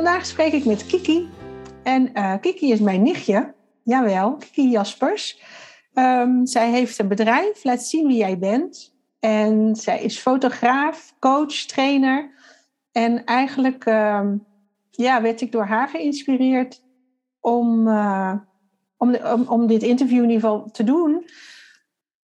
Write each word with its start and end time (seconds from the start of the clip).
Vandaag 0.00 0.26
spreek 0.26 0.52
ik 0.52 0.64
met 0.64 0.86
Kiki. 0.86 1.28
En 1.82 2.10
uh, 2.14 2.34
Kiki 2.40 2.72
is 2.72 2.80
mijn 2.80 3.02
nichtje. 3.02 3.54
Jawel, 3.82 4.36
Kiki 4.36 4.70
Jaspers. 4.70 5.42
Um, 5.94 6.46
zij 6.46 6.70
heeft 6.70 6.98
een 6.98 7.08
bedrijf, 7.08 7.64
laat 7.64 7.82
zien 7.82 8.06
wie 8.06 8.16
jij 8.16 8.38
bent. 8.38 8.94
En 9.18 9.76
zij 9.76 10.02
is 10.02 10.18
fotograaf, 10.18 11.14
coach, 11.18 11.52
trainer. 11.52 12.30
En 12.92 13.24
eigenlijk 13.24 13.84
um, 13.86 14.46
ja, 14.90 15.22
werd 15.22 15.40
ik 15.40 15.52
door 15.52 15.64
haar 15.64 15.88
geïnspireerd 15.88 16.82
om, 17.40 17.88
om, 18.96 19.12
de, 19.12 19.32
om, 19.34 19.44
om, 19.48 19.66
dit 19.66 19.82
interview 19.82 20.22
in 20.22 20.30
ieder 20.30 20.48
geval 20.48 20.70
te 20.70 20.84
doen. 20.84 21.26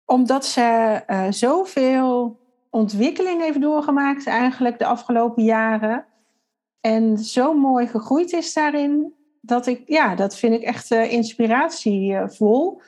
Omdat 0.05 0.47
ze 0.47 1.01
uh, 1.07 1.27
zoveel 1.31 2.41
ontwikkeling 2.71 3.43
heeft 3.43 3.61
doorgemaakt 3.61 4.27
eigenlijk 4.27 4.79
de 4.79 4.87
afgelopen 4.87 5.45
jaren. 5.45 6.07
En 6.81 7.19
zo 7.19 7.55
mooi 7.55 7.87
gegroeid 7.87 8.33
is 8.33 8.53
daarin. 8.53 9.15
Dat 9.41 9.67
ik, 9.67 9.83
ja, 9.87 10.15
dat 10.15 10.37
vind 10.37 10.55
ik 10.55 10.63
echt 10.63 10.91
uh, 10.91 11.13
inspiratievol. 11.13 12.81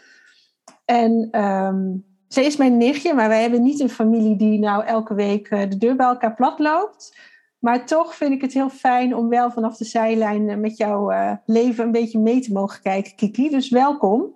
En 0.85 1.43
um, 1.45 2.05
ze 2.29 2.45
is 2.45 2.57
mijn 2.57 2.77
nichtje, 2.77 3.15
maar 3.15 3.29
wij 3.29 3.41
hebben 3.41 3.63
niet 3.63 3.81
een 3.81 3.91
familie 3.91 4.37
die 4.37 4.59
nou 4.59 4.85
elke 4.85 5.15
week 5.15 5.51
de 5.51 5.77
deur 5.79 5.97
bij 5.97 6.07
elkaar 6.07 6.35
plat 6.35 6.59
loopt. 6.59 7.19
Maar 7.59 7.87
toch 7.87 8.15
vind 8.15 8.33
ik 8.33 8.41
het 8.41 8.53
heel 8.53 8.71
fijn 8.71 9.17
om 9.17 9.29
wel 9.29 9.51
vanaf 9.51 9.77
de 9.77 9.85
zijlijn 9.85 10.61
met 10.61 10.77
jouw 10.77 11.13
leven 11.47 11.85
een 11.85 11.93
beetje 11.93 12.19
mee 12.19 12.41
te 12.41 12.53
mogen 12.53 12.83
kijken, 12.83 13.15
Kiki. 13.15 13.51
Dus 13.51 13.69
welkom. 13.69 14.35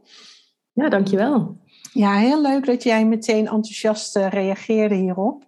Ja, 0.72 0.89
dankjewel. 0.89 1.56
Ja, 1.92 2.16
heel 2.16 2.41
leuk 2.41 2.66
dat 2.66 2.83
jij 2.83 3.06
meteen 3.06 3.46
enthousiast 3.46 4.16
reageerde 4.16 4.94
hierop. 4.94 5.45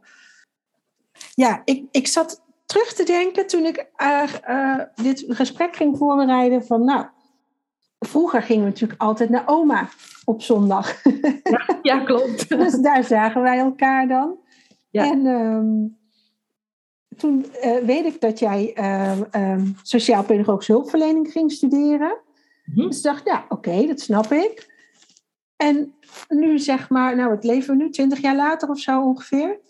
Ja, 1.34 1.62
ik, 1.64 1.84
ik 1.90 2.06
zat 2.06 2.44
terug 2.66 2.92
te 2.92 3.04
denken 3.04 3.46
toen 3.46 3.64
ik 3.64 3.86
uh, 4.02 4.80
dit 4.94 5.24
gesprek 5.28 5.76
ging 5.76 5.98
voorbereiden 5.98 6.64
van, 6.64 6.84
nou, 6.84 7.06
vroeger 7.98 8.42
gingen 8.42 8.62
we 8.64 8.70
natuurlijk 8.70 9.00
altijd 9.00 9.30
naar 9.30 9.42
oma 9.46 9.88
op 10.24 10.42
zondag. 10.42 11.02
Ja, 11.42 11.78
ja 11.82 12.04
klopt. 12.04 12.48
dus 12.58 12.74
daar 12.74 13.04
zagen 13.04 13.42
wij 13.42 13.58
elkaar 13.58 14.08
dan. 14.08 14.38
Ja. 14.90 15.10
En 15.10 15.26
um, 15.26 15.98
toen 17.16 17.46
uh, 17.64 17.76
weet 17.78 18.04
ik 18.04 18.20
dat 18.20 18.38
jij 18.38 18.72
uh, 18.78 19.52
um, 19.52 19.76
sociaal-pedagogische 19.82 20.72
hulpverlening 20.72 21.30
ging 21.32 21.52
studeren. 21.52 22.18
Mm-hmm. 22.64 22.86
Dus 22.86 22.96
ik 22.96 23.02
dacht, 23.02 23.24
ja, 23.24 23.44
oké, 23.48 23.54
okay, 23.54 23.86
dat 23.86 24.00
snap 24.00 24.32
ik. 24.32 24.74
En 25.56 25.94
nu 26.28 26.58
zeg 26.58 26.88
maar, 26.88 27.16
nou, 27.16 27.30
het 27.30 27.44
leven 27.44 27.76
we 27.76 27.82
nu, 27.82 27.90
twintig 27.90 28.20
jaar 28.20 28.36
later 28.36 28.68
of 28.68 28.78
zo 28.78 29.02
ongeveer. 29.02 29.60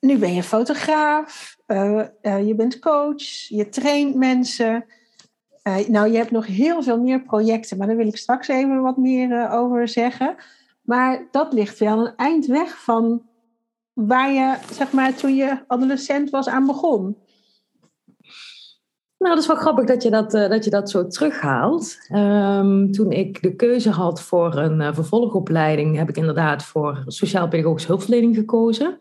Nu 0.00 0.18
ben 0.18 0.34
je 0.34 0.42
fotograaf, 0.42 1.53
uh, 1.66 2.06
je 2.22 2.54
bent 2.56 2.78
coach, 2.78 3.22
je 3.48 3.68
traint 3.68 4.14
mensen. 4.14 4.84
nou, 5.88 6.10
je 6.10 6.16
hebt 6.16 6.30
nog 6.30 6.46
heel 6.46 6.82
veel 6.82 7.00
meer 7.00 7.22
projecten, 7.22 7.78
maar 7.78 7.86
daar 7.86 7.96
wil 7.96 8.06
ik 8.06 8.16
straks 8.16 8.48
even 8.48 8.82
wat 8.82 8.96
meer 8.96 9.50
over 9.50 9.88
zeggen. 9.88 10.36
Maar 10.82 11.28
dat 11.30 11.52
ligt 11.52 11.78
wel 11.78 12.06
een 12.06 12.16
eind 12.16 12.46
weg 12.46 12.82
van 12.82 13.22
waar 13.92 14.32
je, 14.32 14.56
zeg 14.72 14.92
maar, 14.92 15.14
toen 15.14 15.34
je 15.34 15.64
adolescent 15.66 16.30
was 16.30 16.48
aan 16.48 16.66
begon? 16.66 17.16
Nou, 19.18 19.34
dat 19.34 19.44
is 19.44 19.46
wel 19.46 19.56
grappig 19.56 19.84
dat 19.84 20.02
je 20.02 20.10
dat, 20.10 20.30
dat, 20.30 20.64
je 20.64 20.70
dat 20.70 20.90
zo 20.90 21.06
terughaalt. 21.06 21.96
Um, 22.14 22.92
toen 22.92 23.12
ik 23.12 23.42
de 23.42 23.56
keuze 23.56 23.90
had 23.90 24.22
voor 24.22 24.56
een 24.56 24.94
vervolgopleiding, 24.94 25.96
heb 25.96 26.08
ik 26.08 26.16
inderdaad 26.16 26.64
voor 26.64 27.02
sociaal-pedagogische 27.06 27.88
hulpverlening 27.88 28.34
gekozen. 28.34 28.98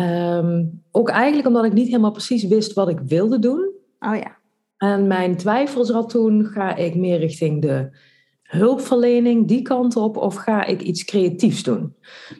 Um, 0.00 0.82
ook 0.90 1.08
eigenlijk 1.08 1.46
omdat 1.46 1.64
ik 1.64 1.72
niet 1.72 1.86
helemaal 1.86 2.10
precies 2.10 2.44
wist 2.44 2.72
wat 2.72 2.88
ik 2.88 2.98
wilde 2.98 3.38
doen. 3.38 3.70
Oh 3.98 4.16
ja. 4.16 4.36
En 4.76 5.06
mijn 5.06 5.36
twijfel 5.36 5.84
zat 5.84 6.08
toen, 6.08 6.44
ga 6.44 6.76
ik 6.76 6.94
meer 6.94 7.18
richting 7.18 7.62
de 7.62 7.90
hulpverlening 8.42 9.48
die 9.48 9.62
kant 9.62 9.96
op 9.96 10.16
of 10.16 10.34
ga 10.34 10.64
ik 10.64 10.82
iets 10.82 11.04
creatiefs 11.04 11.62
doen? 11.62 11.94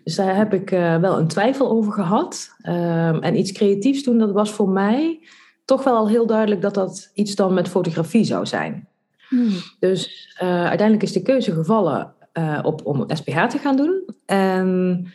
Dus 0.04 0.16
daar 0.16 0.37
heb 0.37 0.54
ik 0.54 0.71
uh, 0.71 0.97
wel 0.97 1.19
een 1.19 1.28
twijfel 1.28 1.71
over 1.71 1.93
gehad. 1.93 2.48
Um, 2.69 3.22
en 3.22 3.38
iets 3.38 3.53
creatiefs 3.53 4.03
doen, 4.03 4.19
dat 4.19 4.32
was 4.32 4.50
voor 4.50 4.69
mij 4.69 5.21
toch 5.65 5.84
wel 5.84 5.97
al 5.97 6.09
heel 6.09 6.27
duidelijk 6.27 6.60
dat 6.60 6.75
dat 6.75 7.10
iets 7.15 7.34
dan 7.34 7.54
met 7.54 7.69
fotografie 7.69 8.25
zou 8.25 8.47
zijn. 8.47 8.88
Hmm. 9.28 9.50
Dus 9.78 10.34
uh, 10.42 10.48
uiteindelijk 10.48 11.03
is 11.03 11.12
de 11.12 11.22
keuze 11.22 11.53
gevallen 11.53 12.15
uh, 12.38 12.59
op, 12.62 12.87
om 12.87 13.04
SPH 13.06 13.47
te 13.47 13.59
gaan 13.59 13.77
doen. 13.77 14.04
En 14.27 15.06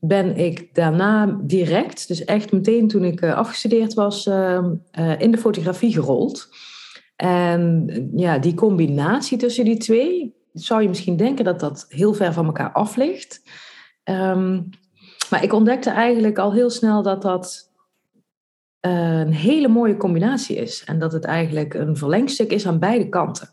ben 0.00 0.36
ik 0.36 0.74
daarna 0.74 1.38
direct, 1.42 2.08
dus 2.08 2.24
echt 2.24 2.52
meteen 2.52 2.88
toen 2.88 3.04
ik 3.04 3.22
afgestudeerd 3.22 3.94
was, 3.94 4.26
ehm, 4.26 4.74
in 5.18 5.30
de 5.30 5.38
fotografie 5.38 5.92
gerold. 5.92 6.48
En 7.16 7.86
ja, 8.14 8.38
die 8.38 8.54
combinatie 8.54 9.38
tussen 9.38 9.64
die 9.64 9.76
twee, 9.76 10.34
zou 10.52 10.82
je 10.82 10.88
misschien 10.88 11.16
denken 11.16 11.44
dat 11.44 11.60
dat 11.60 11.86
heel 11.88 12.14
ver 12.14 12.32
van 12.32 12.46
elkaar 12.46 12.72
af 12.72 12.96
ligt. 12.96 13.42
Um, 14.04 14.68
maar 15.30 15.42
ik 15.42 15.52
ontdekte 15.52 15.90
eigenlijk 15.90 16.38
al 16.38 16.52
heel 16.52 16.70
snel 16.70 17.02
dat 17.02 17.22
dat 17.22 17.72
een 18.80 19.32
hele 19.32 19.68
mooie 19.68 19.96
combinatie 19.96 20.56
is. 20.56 20.84
En 20.84 20.98
dat 20.98 21.12
het 21.12 21.24
eigenlijk 21.24 21.74
een 21.74 21.96
verlengstuk 21.96 22.52
is 22.52 22.66
aan 22.66 22.78
beide 22.78 23.08
kanten. 23.08 23.48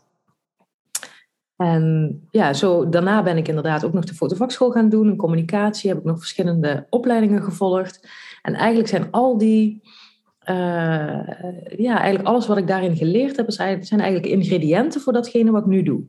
En 1.56 2.20
ja, 2.30 2.52
zo, 2.52 2.88
daarna 2.88 3.22
ben 3.22 3.36
ik 3.36 3.48
inderdaad 3.48 3.84
ook 3.84 3.92
nog 3.92 4.04
de 4.04 4.14
fotovakschool 4.14 4.70
gaan 4.70 4.88
doen. 4.88 5.06
Een 5.06 5.16
communicatie 5.16 5.90
heb 5.90 5.98
ik 5.98 6.04
nog 6.04 6.18
verschillende 6.18 6.86
opleidingen 6.90 7.42
gevolgd. 7.42 8.08
En 8.42 8.54
eigenlijk 8.54 8.88
zijn 8.88 9.10
al 9.10 9.38
die... 9.38 9.80
Uh, 10.50 11.28
ja, 11.76 11.98
eigenlijk 11.98 12.28
alles 12.28 12.46
wat 12.46 12.56
ik 12.56 12.66
daarin 12.66 12.96
geleerd 12.96 13.36
heb, 13.36 13.50
zijn 13.50 14.00
eigenlijk 14.00 14.26
ingrediënten 14.26 15.00
voor 15.00 15.12
datgene 15.12 15.50
wat 15.50 15.62
ik 15.62 15.68
nu 15.68 15.82
doe. 15.82 16.02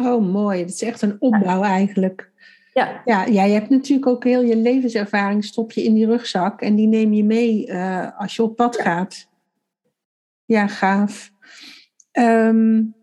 Oh, 0.00 0.32
mooi. 0.32 0.60
Het 0.60 0.70
is 0.70 0.82
echt 0.82 1.02
een 1.02 1.16
opbouw 1.18 1.62
eigenlijk. 1.62 2.30
Ja. 2.72 3.02
ja. 3.04 3.28
Jij 3.28 3.50
hebt 3.50 3.70
natuurlijk 3.70 4.06
ook 4.06 4.24
heel 4.24 4.42
je 4.42 4.56
levenservaring 4.56 5.44
stop 5.44 5.72
je 5.72 5.84
in 5.84 5.94
die 5.94 6.06
rugzak 6.06 6.60
en 6.60 6.74
die 6.74 6.86
neem 6.86 7.12
je 7.12 7.24
mee 7.24 7.66
uh, 7.66 8.20
als 8.20 8.36
je 8.36 8.42
op 8.42 8.56
pad 8.56 8.76
ja. 8.76 8.82
gaat. 8.82 9.28
Ja, 10.44 10.66
gaaf. 10.66 11.30
Um, 12.12 12.94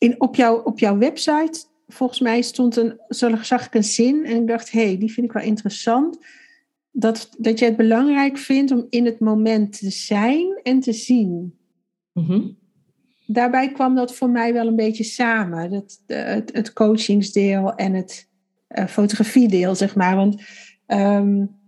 in, 0.00 0.20
op, 0.20 0.34
jou, 0.34 0.64
op 0.64 0.78
jouw 0.78 0.98
website, 0.98 1.64
volgens 1.88 2.20
mij 2.20 2.42
stond 2.42 2.76
een, 2.76 3.00
zag 3.42 3.66
ik 3.66 3.74
een 3.74 3.84
zin 3.84 4.24
en 4.24 4.40
ik 4.40 4.46
dacht, 4.46 4.70
hé, 4.70 4.84
hey, 4.84 4.98
die 4.98 5.12
vind 5.12 5.26
ik 5.26 5.32
wel 5.32 5.42
interessant. 5.42 6.18
Dat, 6.92 7.30
dat 7.38 7.58
je 7.58 7.64
het 7.64 7.76
belangrijk 7.76 8.38
vindt 8.38 8.70
om 8.70 8.86
in 8.88 9.04
het 9.04 9.20
moment 9.20 9.78
te 9.78 9.90
zijn 9.90 10.60
en 10.62 10.80
te 10.80 10.92
zien. 10.92 11.58
Mm 12.12 12.24
-hmm 12.24 12.58
daarbij 13.32 13.72
kwam 13.72 13.94
dat 13.94 14.14
voor 14.14 14.30
mij 14.30 14.52
wel 14.52 14.66
een 14.66 14.76
beetje 14.76 15.04
samen. 15.04 15.70
Dat, 15.70 16.02
het, 16.06 16.50
het 16.52 16.72
coachingsdeel 16.72 17.74
en 17.74 17.94
het 17.94 18.28
uh, 18.68 18.86
fotografiedeel, 18.86 19.74
zeg 19.74 19.96
maar. 19.96 20.16
Want 20.16 20.42
um, 20.86 21.58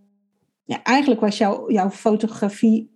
ja, 0.64 0.82
eigenlijk 0.82 1.20
was 1.20 1.38
jouw, 1.38 1.70
jouw 1.70 1.90
fotografie 1.90 2.90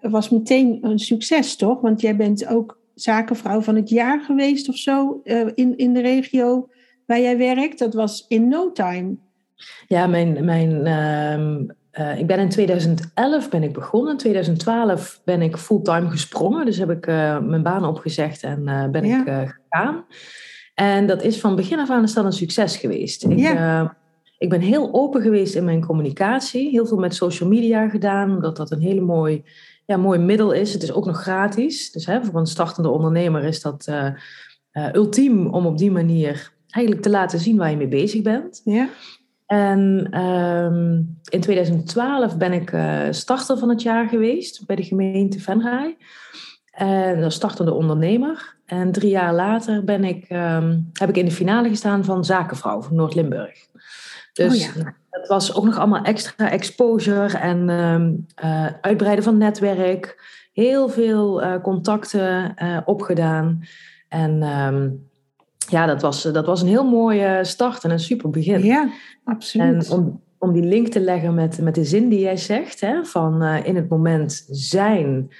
was 0.00 0.28
meteen 0.28 0.78
een 0.80 0.98
succes, 0.98 1.56
toch? 1.56 1.80
Want 1.80 2.00
jij 2.00 2.16
bent 2.16 2.46
ook 2.46 2.80
zakenvrouw 2.94 3.60
van 3.60 3.76
het 3.76 3.88
jaar 3.88 4.20
geweest 4.20 4.68
of 4.68 4.76
zo 4.76 5.20
uh, 5.24 5.46
in, 5.54 5.76
in 5.76 5.92
de 5.92 6.00
regio 6.00 6.68
waar 7.06 7.20
jij 7.20 7.38
werkt. 7.38 7.78
Dat 7.78 7.94
was 7.94 8.24
in 8.28 8.48
no 8.48 8.72
time. 8.72 9.16
Ja, 9.86 10.06
mijn, 10.06 10.44
mijn, 10.44 10.70
uh, 10.86 12.06
uh, 12.06 12.18
ik 12.18 12.26
ben 12.26 12.38
in 12.38 12.48
2011 12.48 13.48
ben 13.48 13.62
ik 13.62 13.72
begonnen. 13.72 14.12
In 14.12 14.18
2012 14.18 15.20
ben 15.24 15.42
ik 15.42 15.56
fulltime 15.56 16.10
gesprongen. 16.10 16.64
Dus 16.64 16.78
heb 16.78 16.90
ik 16.90 17.06
uh, 17.06 17.38
mijn 17.38 17.62
baan 17.62 17.84
opgezegd 17.84 18.42
en 18.42 18.64
ben 18.92 19.06
ja. 19.06 19.20
ik 19.20 19.54
gegaan. 19.68 20.04
En 20.74 21.06
dat 21.06 21.22
is 21.22 21.40
van 21.40 21.56
begin 21.56 21.78
af 21.78 21.90
aan 21.90 22.08
een 22.14 22.32
succes 22.32 22.76
geweest. 22.76 23.24
Ik, 23.24 23.38
ja. 23.38 23.96
ik 24.38 24.48
ben 24.48 24.60
heel 24.60 24.88
open 24.92 25.22
geweest 25.22 25.54
in 25.54 25.64
mijn 25.64 25.86
communicatie. 25.86 26.70
Heel 26.70 26.86
veel 26.86 26.98
met 26.98 27.14
social 27.14 27.48
media 27.48 27.88
gedaan, 27.88 28.34
omdat 28.34 28.56
dat 28.56 28.70
een 28.70 28.80
hele 28.80 29.00
mooi, 29.00 29.44
ja, 29.86 29.96
mooi 29.96 30.18
middel 30.18 30.52
is. 30.52 30.72
Het 30.72 30.82
is 30.82 30.92
ook 30.92 31.06
nog 31.06 31.22
gratis. 31.22 31.92
Dus 31.92 32.06
hè, 32.06 32.24
voor 32.24 32.40
een 32.40 32.46
startende 32.46 32.88
ondernemer 32.88 33.44
is 33.44 33.62
dat 33.62 33.88
ultiem 34.92 35.46
om 35.46 35.66
op 35.66 35.78
die 35.78 35.90
manier 35.90 36.52
eigenlijk 36.70 37.04
te 37.04 37.10
laten 37.10 37.38
zien 37.38 37.56
waar 37.56 37.70
je 37.70 37.76
mee 37.76 37.88
bezig 37.88 38.22
bent. 38.22 38.60
Ja. 38.64 38.88
En 39.46 40.06
ehm, 40.10 41.02
in 41.28 41.40
2012 41.40 42.36
ben 42.36 42.52
ik 42.52 42.72
uh, 42.72 43.02
starter 43.10 43.58
van 43.58 43.68
het 43.68 43.82
jaar 43.82 44.08
geweest 44.08 44.66
bij 44.66 44.76
de 44.76 44.82
gemeente 44.82 45.40
Venray. 45.40 45.96
En 46.70 47.20
dat 47.20 47.32
startende 47.32 47.72
ondernemer. 47.72 48.56
En 48.66 48.92
drie 48.92 49.10
jaar 49.10 49.34
later 49.34 49.84
ben 49.84 50.04
ik, 50.04 50.24
ehm, 50.28 50.80
heb 50.92 51.08
ik 51.08 51.16
in 51.16 51.24
de 51.24 51.30
finale 51.30 51.68
gestaan 51.68 52.04
van 52.04 52.24
Zakenvrouw 52.24 52.82
van 52.82 52.96
Noord-Limburg. 52.96 53.66
Dus 54.32 54.52
oh 54.52 54.74
ja. 54.74 54.94
Het 55.20 55.28
was 55.28 55.54
ook 55.54 55.64
nog 55.64 55.78
allemaal 55.78 56.02
extra 56.02 56.50
exposure 56.50 57.38
en 57.38 57.68
um, 57.68 58.26
uh, 58.44 58.66
uitbreiden 58.80 59.24
van 59.24 59.38
netwerk. 59.38 60.32
Heel 60.52 60.88
veel 60.88 61.42
uh, 61.42 61.60
contacten 61.62 62.54
opgedaan. 62.84 63.62
En 64.08 64.38
ja, 65.68 65.86
dat 65.86 66.02
was, 66.02 66.22
dat 66.22 66.46
was 66.46 66.62
een 66.62 66.68
heel 66.68 66.90
mooie 66.90 67.44
start 67.44 67.84
en 67.84 67.90
een 67.90 68.00
super 68.00 68.30
begin. 68.30 68.64
Ja, 68.64 68.88
absoluut. 69.24 69.90
En 69.90 69.96
om, 69.96 70.22
om 70.38 70.52
die 70.52 70.62
link 70.62 70.88
te 70.88 71.00
leggen 71.00 71.34
met, 71.34 71.60
met 71.60 71.74
de 71.74 71.84
zin 71.84 72.08
die 72.08 72.20
jij 72.20 72.36
zegt, 72.36 72.80
hè, 72.80 73.04
van 73.04 73.42
in 73.42 73.76
het 73.76 73.88
moment 73.88 74.46
zijn, 74.50 75.30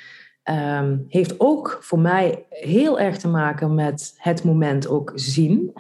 um, 0.50 1.04
heeft 1.08 1.40
ook 1.40 1.78
voor 1.80 1.98
mij 1.98 2.44
heel 2.48 3.00
erg 3.00 3.16
te 3.16 3.28
maken 3.28 3.74
met 3.74 4.14
het 4.16 4.44
moment 4.44 4.88
ook 4.88 5.12
zien. 5.14 5.72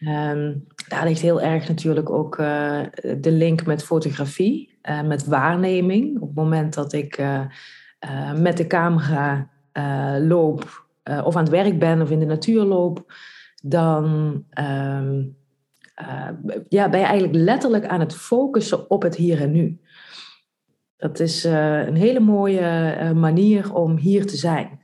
Um, 0.00 0.66
daar 0.88 1.04
ligt 1.04 1.20
heel 1.20 1.40
erg 1.40 1.68
natuurlijk 1.68 2.10
ook 2.10 2.38
uh, 2.38 2.80
de 3.20 3.30
link 3.30 3.66
met 3.66 3.84
fotografie, 3.84 4.78
uh, 4.82 5.02
met 5.02 5.26
waarneming. 5.26 6.20
Op 6.20 6.28
het 6.28 6.36
moment 6.36 6.74
dat 6.74 6.92
ik 6.92 7.22
met 8.36 8.56
de 8.56 8.66
camera 8.66 9.50
loop, 10.18 10.88
of 11.24 11.36
aan 11.36 11.42
het 11.42 11.52
werk 11.52 11.78
ben 11.78 12.02
of 12.02 12.10
in 12.10 12.18
de 12.18 12.26
natuur 12.26 12.62
loop, 12.62 13.12
dan 13.62 14.04
um, 14.58 15.36
uh, 16.02 16.28
ja, 16.68 16.88
ben 16.88 17.00
je 17.00 17.06
eigenlijk 17.06 17.34
letterlijk 17.34 17.86
aan 17.86 18.00
het 18.00 18.14
focussen 18.14 18.90
op 18.90 19.02
het 19.02 19.16
hier 19.16 19.40
en 19.40 19.52
nu. 19.52 19.80
Dat 20.96 21.20
is 21.20 21.44
een 21.44 21.96
hele 21.96 22.20
mooie 22.20 23.12
manier 23.14 23.74
om 23.74 23.96
hier 23.96 24.26
te 24.26 24.36
zijn. 24.36 24.80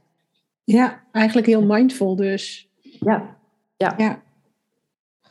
Ja, 0.65 1.03
eigenlijk 1.13 1.47
heel 1.47 1.65
mindful 1.65 2.17
dus. 2.17 2.71
Ja, 2.81 3.37
ja. 3.77 3.95
ja. 3.97 4.23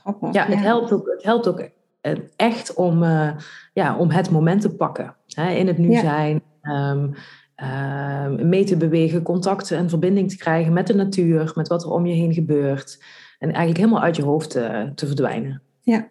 Grappig. 0.02 0.34
Ja, 0.34 0.46
het, 0.46 0.60
Helpt 0.60 0.92
ook, 0.92 1.08
het 1.08 1.24
helpt 1.24 1.48
ook 1.48 1.70
echt 2.36 2.74
om, 2.74 3.04
ja, 3.74 3.98
om 3.98 4.10
het 4.10 4.30
moment 4.30 4.62
te 4.62 4.76
pakken. 4.76 5.16
Hè, 5.28 5.52
in 5.52 5.68
het 5.68 5.78
nu 5.78 5.92
ja. 5.92 6.00
zijn. 6.00 6.42
Um, 6.62 7.14
mee 8.48 8.64
te 8.64 8.78
bewegen, 8.78 9.22
contact 9.22 9.72
en 9.72 9.90
verbinding 9.90 10.30
te 10.30 10.38
krijgen 10.38 10.74
met 10.74 10.88
de 10.88 10.96
natuur, 10.96 11.52
met 11.56 11.68
wat 11.68 11.84
er 11.84 11.92
om 11.92 12.06
je 12.06 12.14
heen 12.14 12.34
gebeurt. 12.34 13.04
En 13.40 13.48
eigenlijk 13.48 13.78
helemaal 13.78 14.02
uit 14.02 14.16
je 14.16 14.24
hoofd 14.24 14.50
te, 14.50 14.92
te 14.96 15.08
verdwijnen. 15.08 15.62
Ja. 15.82 16.10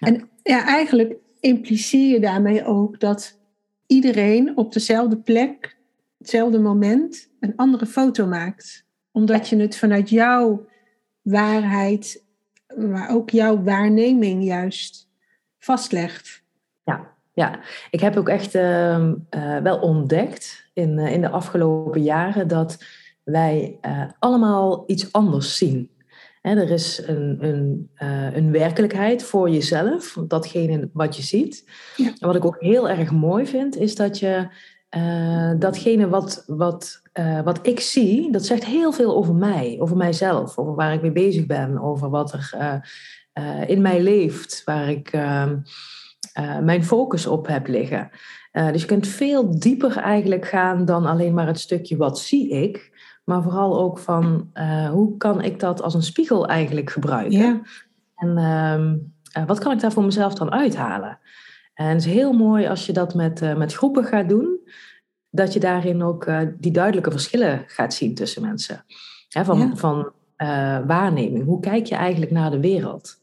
en 0.00 0.28
ja, 0.42 0.66
eigenlijk 0.66 1.16
impliceer 1.40 2.12
je 2.12 2.20
daarmee 2.20 2.64
ook 2.64 3.00
dat 3.00 3.40
iedereen 3.86 4.56
op 4.56 4.72
dezelfde 4.72 5.16
plek, 5.16 5.78
hetzelfde 6.18 6.58
moment, 6.58 7.30
een 7.40 7.56
andere 7.56 7.86
foto 7.86 8.26
maakt. 8.26 8.84
Omdat 9.12 9.48
je 9.48 9.56
het 9.56 9.76
vanuit 9.76 10.10
jouw 10.10 10.66
waarheid, 11.22 12.24
maar 12.76 13.10
ook 13.10 13.30
jouw 13.30 13.62
waarneming 13.62 14.44
juist 14.44 15.08
vastlegt. 15.58 16.42
Ja, 16.84 17.12
ja. 17.32 17.58
ik 17.90 18.00
heb 18.00 18.16
ook 18.16 18.28
echt 18.28 18.54
uh, 18.54 19.08
uh, 19.30 19.58
wel 19.58 19.78
ontdekt 19.78 20.70
in, 20.72 20.98
uh, 20.98 21.12
in 21.12 21.20
de 21.20 21.30
afgelopen 21.30 22.02
jaren 22.02 22.48
dat 22.48 22.84
wij 23.24 23.78
allemaal 24.18 24.84
iets 24.86 25.12
anders 25.12 25.56
zien 25.56 25.90
er 26.54 26.70
is 26.70 27.02
een, 27.06 27.36
een, 27.40 27.90
een 28.34 28.52
werkelijkheid 28.52 29.22
voor 29.22 29.50
jezelf, 29.50 30.18
datgene 30.28 30.90
wat 30.92 31.16
je 31.16 31.22
ziet. 31.22 31.64
Ja. 31.96 32.06
En 32.06 32.26
wat 32.26 32.36
ik 32.36 32.44
ook 32.44 32.56
heel 32.60 32.88
erg 32.88 33.10
mooi 33.10 33.46
vind, 33.46 33.76
is 33.76 33.94
dat 33.94 34.18
je 34.18 34.48
uh, 34.96 35.50
datgene 35.58 36.08
wat, 36.08 36.44
wat, 36.46 37.02
uh, 37.14 37.40
wat 37.40 37.66
ik 37.66 37.80
zie, 37.80 38.32
dat 38.32 38.44
zegt 38.44 38.64
heel 38.64 38.92
veel 38.92 39.16
over 39.16 39.34
mij, 39.34 39.76
over 39.80 39.96
mijzelf, 39.96 40.58
over 40.58 40.74
waar 40.74 40.92
ik 40.92 41.02
mee 41.02 41.12
bezig 41.12 41.46
ben, 41.46 41.80
over 41.80 42.10
wat 42.10 42.32
er 42.32 42.80
in 43.66 43.82
mij 43.82 44.02
leeft, 44.02 44.62
waar 44.64 44.88
ik 44.88 45.08
ehm, 45.12 45.58
mijn 46.62 46.84
focus 46.84 47.26
op 47.26 47.46
heb 47.46 47.66
liggen. 47.66 48.10
dus 48.52 48.80
je 48.80 48.86
kunt 48.86 49.06
veel 49.06 49.58
dieper 49.58 49.96
eigenlijk 49.96 50.46
gaan 50.46 50.84
dan 50.84 51.06
alleen 51.06 51.34
maar 51.34 51.46
het 51.46 51.60
stukje 51.60 51.96
wat 51.96 52.18
zie 52.18 52.48
ik. 52.48 52.90
Maar 53.24 53.42
vooral 53.42 53.80
ook 53.80 53.98
van 53.98 54.50
hoe 54.92 55.16
kan 55.16 55.42
ik 55.42 55.60
dat 55.60 55.82
als 55.82 55.94
een 55.94 56.02
spiegel 56.02 56.46
eigenlijk 56.46 56.90
gebruiken? 56.90 57.38
Ja. 57.38 57.60
En 58.16 58.38
uh, 59.38 59.46
wat 59.46 59.58
kan 59.58 59.72
ik 59.72 59.80
daar 59.80 59.92
voor 59.92 60.04
mezelf 60.04 60.34
dan 60.34 60.52
uithalen? 60.52 61.18
En 61.74 61.86
het 61.86 61.98
is 61.98 62.12
heel 62.12 62.32
mooi 62.32 62.66
als 62.66 62.86
je 62.86 62.92
dat 62.92 63.14
met, 63.14 63.56
met 63.56 63.74
groepen 63.74 64.04
gaat 64.04 64.28
doen, 64.28 64.58
dat 65.36 65.52
je 65.52 65.60
daarin 65.60 66.02
ook 66.02 66.30
die 66.58 66.72
duidelijke 66.72 67.10
verschillen 67.10 67.64
gaat 67.66 67.94
zien 67.94 68.14
tussen 68.14 68.42
mensen. 68.42 68.84
Hè, 69.28 69.44
van 69.44 69.58
ja. 69.58 69.76
van 69.76 70.12
waarneming. 70.86 71.44
Hoe 71.44 71.60
kijk 71.60 71.86
je 71.86 71.94
eigenlijk 71.94 72.32
naar 72.32 72.50
de 72.50 72.60
wereld? 72.60 73.20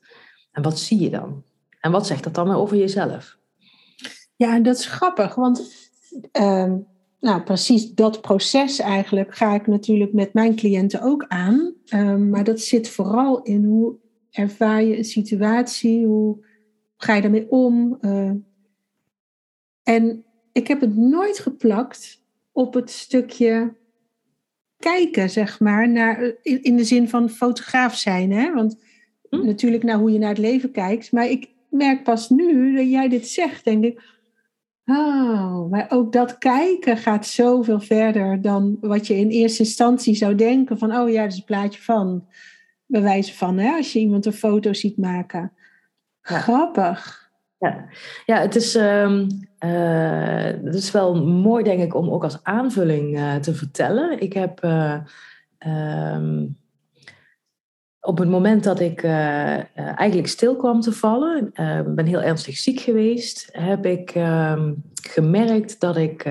En 0.52 0.62
wat 0.62 0.80
zie 0.80 1.00
je 1.00 1.10
dan? 1.10 1.44
En 1.80 1.92
wat 1.92 2.08
zegt 2.08 2.24
dat 2.24 2.34
dan 2.34 2.52
over 2.52 2.78
jezelf? 2.78 3.38
Ja, 4.36 4.60
dat 4.60 4.78
is 4.78 4.86
grappig, 4.86 5.36
want 5.36 5.72
ehm, 6.32 6.78
nou, 7.20 7.42
precies 7.42 7.94
dat 7.94 8.22
proces 8.22 8.80
eigenlijk 8.80 9.36
ga 9.36 9.54
ik 9.54 9.68
natuurlijk 9.68 10.14
met 10.14 10.34
mijn 10.34 10.56
cliënten 10.56 11.02
ook 11.02 11.26
aan. 11.28 11.74
Um, 11.94 12.30
maar 12.30 12.44
dat 12.44 12.60
zit 12.60 12.90
vooral 12.90 13.42
in 13.42 13.64
hoe 13.64 13.96
ervaar 14.32 14.84
je 14.84 14.98
een 14.98 15.04
situatie, 15.04 16.06
hoe 16.06 16.46
ga 16.98 17.14
je 17.14 17.22
daarmee 17.22 17.52
om. 17.52 17.98
Uh, 18.02 18.32
en 19.84 20.26
ik 20.54 20.68
heb 20.68 20.82
het 20.82 20.96
nooit 20.98 21.40
geplakt 21.40 22.22
op 22.52 22.74
het 22.74 22.90
stukje 22.90 23.74
kijken, 24.78 25.30
zeg 25.30 25.60
maar, 25.60 25.90
naar, 25.90 26.34
in, 26.42 26.76
de 26.76 26.84
zin 26.84 27.10
van 27.10 27.30
fotograaf 27.30 27.96
zijn. 27.96 28.32
Hè? 28.32 28.54
Want 28.54 28.78
hm? 29.30 29.46
natuurlijk 29.46 29.84
naar 29.84 29.98
hoe 29.98 30.12
je 30.12 30.20
naar 30.20 30.30
het 30.30 30.38
leven 30.38 30.72
kijkt. 30.72 31.12
Maar 31.12 31.28
ik 31.28 31.50
merk 31.70 32.04
pas 32.04 32.30
nu 32.30 32.76
dat 32.76 32.90
jij 32.90 33.10
dit 33.10 33.28
zegt, 33.28 33.64
denk 33.64 33.84
ik 33.84 34.14
Oh, 34.86 35.70
maar 35.70 35.86
ook 35.90 36.12
dat 36.12 36.38
kijken 36.38 36.98
gaat 36.98 37.26
zoveel 37.26 37.80
verder 37.80 38.42
dan 38.42 38.78
wat 38.82 39.08
je 39.08 39.16
in 39.16 39.30
eerste 39.30 39.64
instantie 39.64 40.16
zou 40.16 40.36
denken 40.36 40.78
van, 40.78 40.96
oh 40.96 41.10
ja, 41.10 41.24
dat 41.24 41.32
is 41.32 41.38
een 41.38 41.44
plaatje 41.44 41.82
van, 41.82 42.28
bij 42.86 43.02
wijze 43.02 43.34
van, 43.34 43.58
hè, 43.58 43.72
als 43.72 43.94
je 43.94 44.00
iemand 44.00 44.26
een 44.26 44.34
foto 44.34 44.74
ziet 44.74 44.98
maken. 44.98 45.52
Ja. 46.22 46.40
Grappig. 46.40 47.23
Ja, 47.64 47.86
ja 48.26 48.40
het, 48.40 48.56
is, 48.56 48.76
um, 48.76 49.28
uh, 49.66 50.64
het 50.64 50.76
is 50.76 50.92
wel 50.92 51.26
mooi, 51.26 51.64
denk 51.64 51.82
ik, 51.82 51.96
om 51.96 52.10
ook 52.10 52.24
als 52.24 52.40
aanvulling 52.44 53.18
uh, 53.18 53.36
te 53.36 53.54
vertellen. 53.54 54.22
Ik 54.22 54.34
heb 54.34 54.64
uh, 54.64 54.98
um, 56.14 56.58
op 58.00 58.18
het 58.18 58.30
moment 58.30 58.64
dat 58.64 58.80
ik 58.80 59.04
eigenlijk 59.04 60.28
stil 60.28 60.56
kwam 60.56 60.82
te 60.82 60.92
vallen, 60.92 61.52
ben 61.96 62.06
heel 62.06 62.22
ernstig 62.22 62.58
ziek 62.58 62.80
geweest, 62.80 63.50
heb 63.52 63.86
ik 63.86 64.16
uh, 64.16 64.68
gemerkt 65.02 65.80
dat 65.80 65.98
ik 65.98 66.24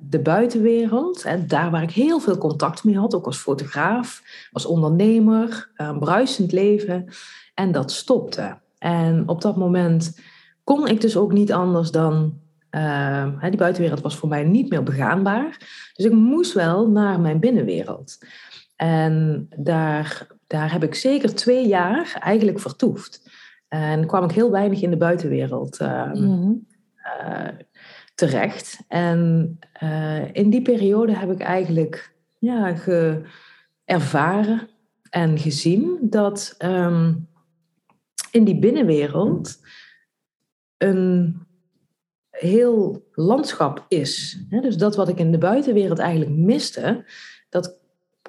de 0.00 0.20
buitenwereld, 0.22 1.24
en 1.24 1.46
daar 1.46 1.70
waar 1.70 1.82
ik 1.82 1.90
heel 1.90 2.20
veel 2.20 2.38
contact 2.38 2.84
mee 2.84 2.98
had, 2.98 3.14
ook 3.14 3.26
als 3.26 3.38
fotograaf, 3.38 4.22
als 4.52 4.66
ondernemer, 4.66 5.70
bruisend 5.98 6.52
leven, 6.52 7.06
en 7.54 7.72
dat 7.72 7.92
stopte. 7.92 8.58
En 8.78 9.28
op 9.28 9.40
dat 9.40 9.56
moment 9.56 10.18
kon 10.64 10.86
ik 10.86 11.00
dus 11.00 11.16
ook 11.16 11.32
niet 11.32 11.52
anders 11.52 11.90
dan 11.90 12.42
die 13.50 13.56
buitenwereld 13.56 14.00
was 14.00 14.16
voor 14.16 14.28
mij 14.28 14.44
niet 14.44 14.70
meer 14.70 14.82
begaanbaar. 14.82 15.58
Dus 15.94 16.04
ik 16.06 16.12
moest 16.12 16.52
wel 16.52 16.88
naar 16.88 17.20
mijn 17.20 17.40
binnenwereld. 17.40 18.18
En 18.76 19.46
daar 19.56 20.26
daar 20.46 20.72
heb 20.72 20.82
ik 20.82 20.94
zeker 20.94 21.34
twee 21.34 21.66
jaar 21.66 22.18
eigenlijk 22.20 22.60
vertoefd. 22.60 23.30
En 23.68 24.06
kwam 24.06 24.24
ik 24.24 24.30
heel 24.30 24.50
weinig 24.50 24.82
in 24.82 24.90
de 24.90 24.96
buitenwereld 24.96 25.80
uh, 25.80 26.12
mm 26.12 26.66
uh, 27.22 27.48
terecht. 28.14 28.78
En 28.88 29.58
uh, 29.82 30.34
in 30.34 30.50
die 30.50 30.62
periode 30.62 31.16
heb 31.16 31.30
ik 31.30 31.40
eigenlijk 31.40 32.14
ja, 32.38 32.74
ge 32.74 33.22
ervaren 33.84 34.68
en 35.10 35.38
gezien 35.38 35.98
dat 36.00 36.54
um, 36.58 37.28
in 38.30 38.44
die 38.44 38.58
binnenwereld 38.58 39.58
een, 40.78 41.42
heel 42.34 43.04
landschap 43.12 43.84
is. 43.88 44.38
Dus 44.48 44.76
dat 44.76 44.96
wat 44.96 45.08
ik 45.08 45.18
in 45.18 45.32
de 45.32 45.38
buitenwereld 45.38 45.98
eigenlijk 45.98 46.30
miste, 46.30 47.04
dat 47.48 47.78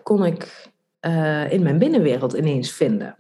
kon 0.04 0.26
ik 0.26 0.72
eh, 1.00 1.52
in 1.52 1.64
mijn 1.64 1.78
binnenwereld 1.78 2.34
ineens 2.34 2.72
vinden. 2.72 3.16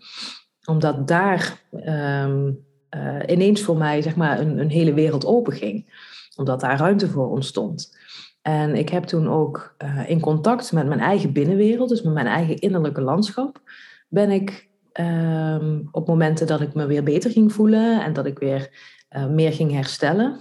Omdat 0.65 1.07
daar 1.07 1.61
ehm, 1.71 2.51
eh, 2.89 3.19
ineens 3.27 3.61
voor 3.61 3.77
mij 3.77 4.01
zeg 4.01 4.15
maar, 4.15 4.39
een, 4.39 4.69
hele 4.69 4.93
wereld 4.93 5.25
open 5.25 5.53
ging. 5.53 6.03
Omdat 6.35 6.59
daar 6.59 6.79
ruimte 6.79 7.09
voor 7.09 7.29
ontstond. 7.29 7.97
En 8.41 8.75
ik 8.75 8.89
heb 8.89 9.03
toen 9.03 9.29
ook 9.29 9.75
uh, 9.83 10.09
in 10.09 10.19
contact 10.19 10.71
met 10.71 10.87
mijn 10.87 10.99
eigen 10.99 11.33
binnenwereld, 11.33 11.89
dus 11.89 12.01
met 12.01 12.13
mijn 12.13 12.27
eigen 12.27 12.59
innerlijke 12.59 13.01
landschap, 13.01 13.61
ben 14.07 14.31
ik 14.31 14.69
um, 14.93 15.87
op 15.91 16.07
momenten 16.07 16.47
dat 16.47 16.61
ik 16.61 16.73
me 16.73 16.85
weer 16.85 17.03
beter 17.03 17.31
ging 17.31 17.53
voelen 17.53 18.03
en 18.03 18.13
dat 18.13 18.25
ik 18.25 18.39
weer 18.39 18.69
uh, 19.15 19.25
meer 19.25 19.53
ging 19.53 19.71
herstellen, 19.71 20.39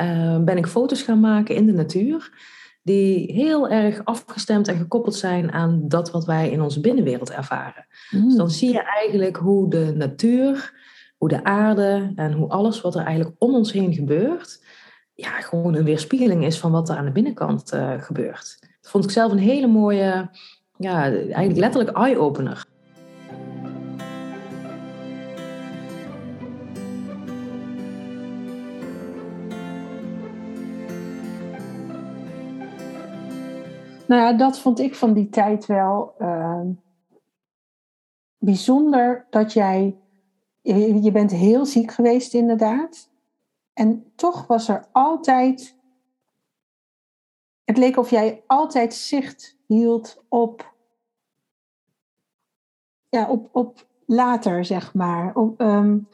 uh, 0.00 0.38
ben 0.38 0.56
ik 0.56 0.66
foto's 0.66 1.02
gaan 1.02 1.20
maken 1.20 1.54
in 1.54 1.66
de 1.66 1.72
natuur 1.72 2.30
die 2.82 3.32
heel 3.32 3.68
erg 3.68 4.04
afgestemd 4.04 4.68
en 4.68 4.76
gekoppeld 4.76 5.14
zijn 5.14 5.52
aan 5.52 5.88
dat 5.88 6.10
wat 6.10 6.24
wij 6.24 6.50
in 6.50 6.62
onze 6.62 6.80
binnenwereld 6.80 7.30
ervaren. 7.30 7.86
Mm. 8.10 8.24
Dus 8.24 8.36
dan 8.36 8.50
zie 8.50 8.72
je 8.72 8.82
eigenlijk 8.82 9.36
hoe 9.36 9.70
de 9.70 9.92
natuur, 9.96 10.72
hoe 11.16 11.28
de 11.28 11.44
aarde 11.44 12.12
en 12.16 12.32
hoe 12.32 12.48
alles 12.48 12.80
wat 12.80 12.94
er 12.94 13.04
eigenlijk 13.04 13.36
om 13.38 13.54
ons 13.54 13.72
heen 13.72 13.92
gebeurt, 13.92 14.64
ja, 15.14 15.40
gewoon 15.40 15.74
een 15.74 15.84
weerspiegeling 15.84 16.44
is 16.44 16.58
van 16.58 16.70
wat 16.70 16.88
er 16.88 16.96
aan 16.96 17.04
de 17.04 17.10
binnenkant 17.10 17.74
uh, 17.74 18.02
gebeurt. 18.02 18.56
Dat 18.80 18.90
vond 18.90 19.04
ik 19.04 19.10
zelf 19.10 19.32
een 19.32 19.38
hele 19.38 19.66
mooie, 19.66 20.30
ja, 20.76 21.02
eigenlijk 21.02 21.56
letterlijk 21.56 21.96
eye-opener. 21.96 22.64
Nou 34.06 34.22
ja, 34.22 34.32
dat 34.32 34.58
vond 34.58 34.80
ik 34.80 34.94
van 34.94 35.12
die 35.12 35.28
tijd 35.28 35.66
wel 35.66 36.14
uh, 36.20 36.60
bijzonder 38.38 39.26
dat 39.30 39.52
jij. 39.52 39.96
Je, 40.62 41.10
bent 41.12 41.30
heel 41.30 41.66
ziek 41.66 41.90
geweest, 41.90 42.34
inderdaad. 42.34 43.10
En 43.72 44.12
toch 44.14 44.46
was 44.46 44.68
er 44.68 44.86
altijd. 44.92 45.76
Het 47.64 47.76
leek 47.76 47.96
of 47.96 48.10
jij 48.10 48.42
altijd 48.46 48.94
zicht 48.94 49.56
hield 49.66 50.22
op. 50.28 50.74
Ja, 53.08 53.28
op, 53.28 53.48
op 53.52 53.86
later, 54.06 54.64
zeg 54.64 54.94
maar. 54.94 55.36
Um, 55.58 56.08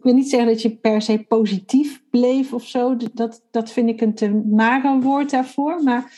ik 0.00 0.06
wil 0.06 0.14
niet 0.14 0.30
zeggen 0.30 0.48
dat 0.48 0.62
je 0.62 0.76
per 0.76 1.02
se 1.02 1.24
positief 1.24 2.02
bleef 2.10 2.52
of 2.52 2.62
zo. 2.62 2.96
Dat, 3.12 3.42
dat 3.50 3.70
vind 3.70 3.88
ik 3.88 4.00
een 4.00 4.14
te 4.14 4.30
mager 4.30 5.00
woord 5.00 5.30
daarvoor. 5.30 5.82
Maar 5.82 6.12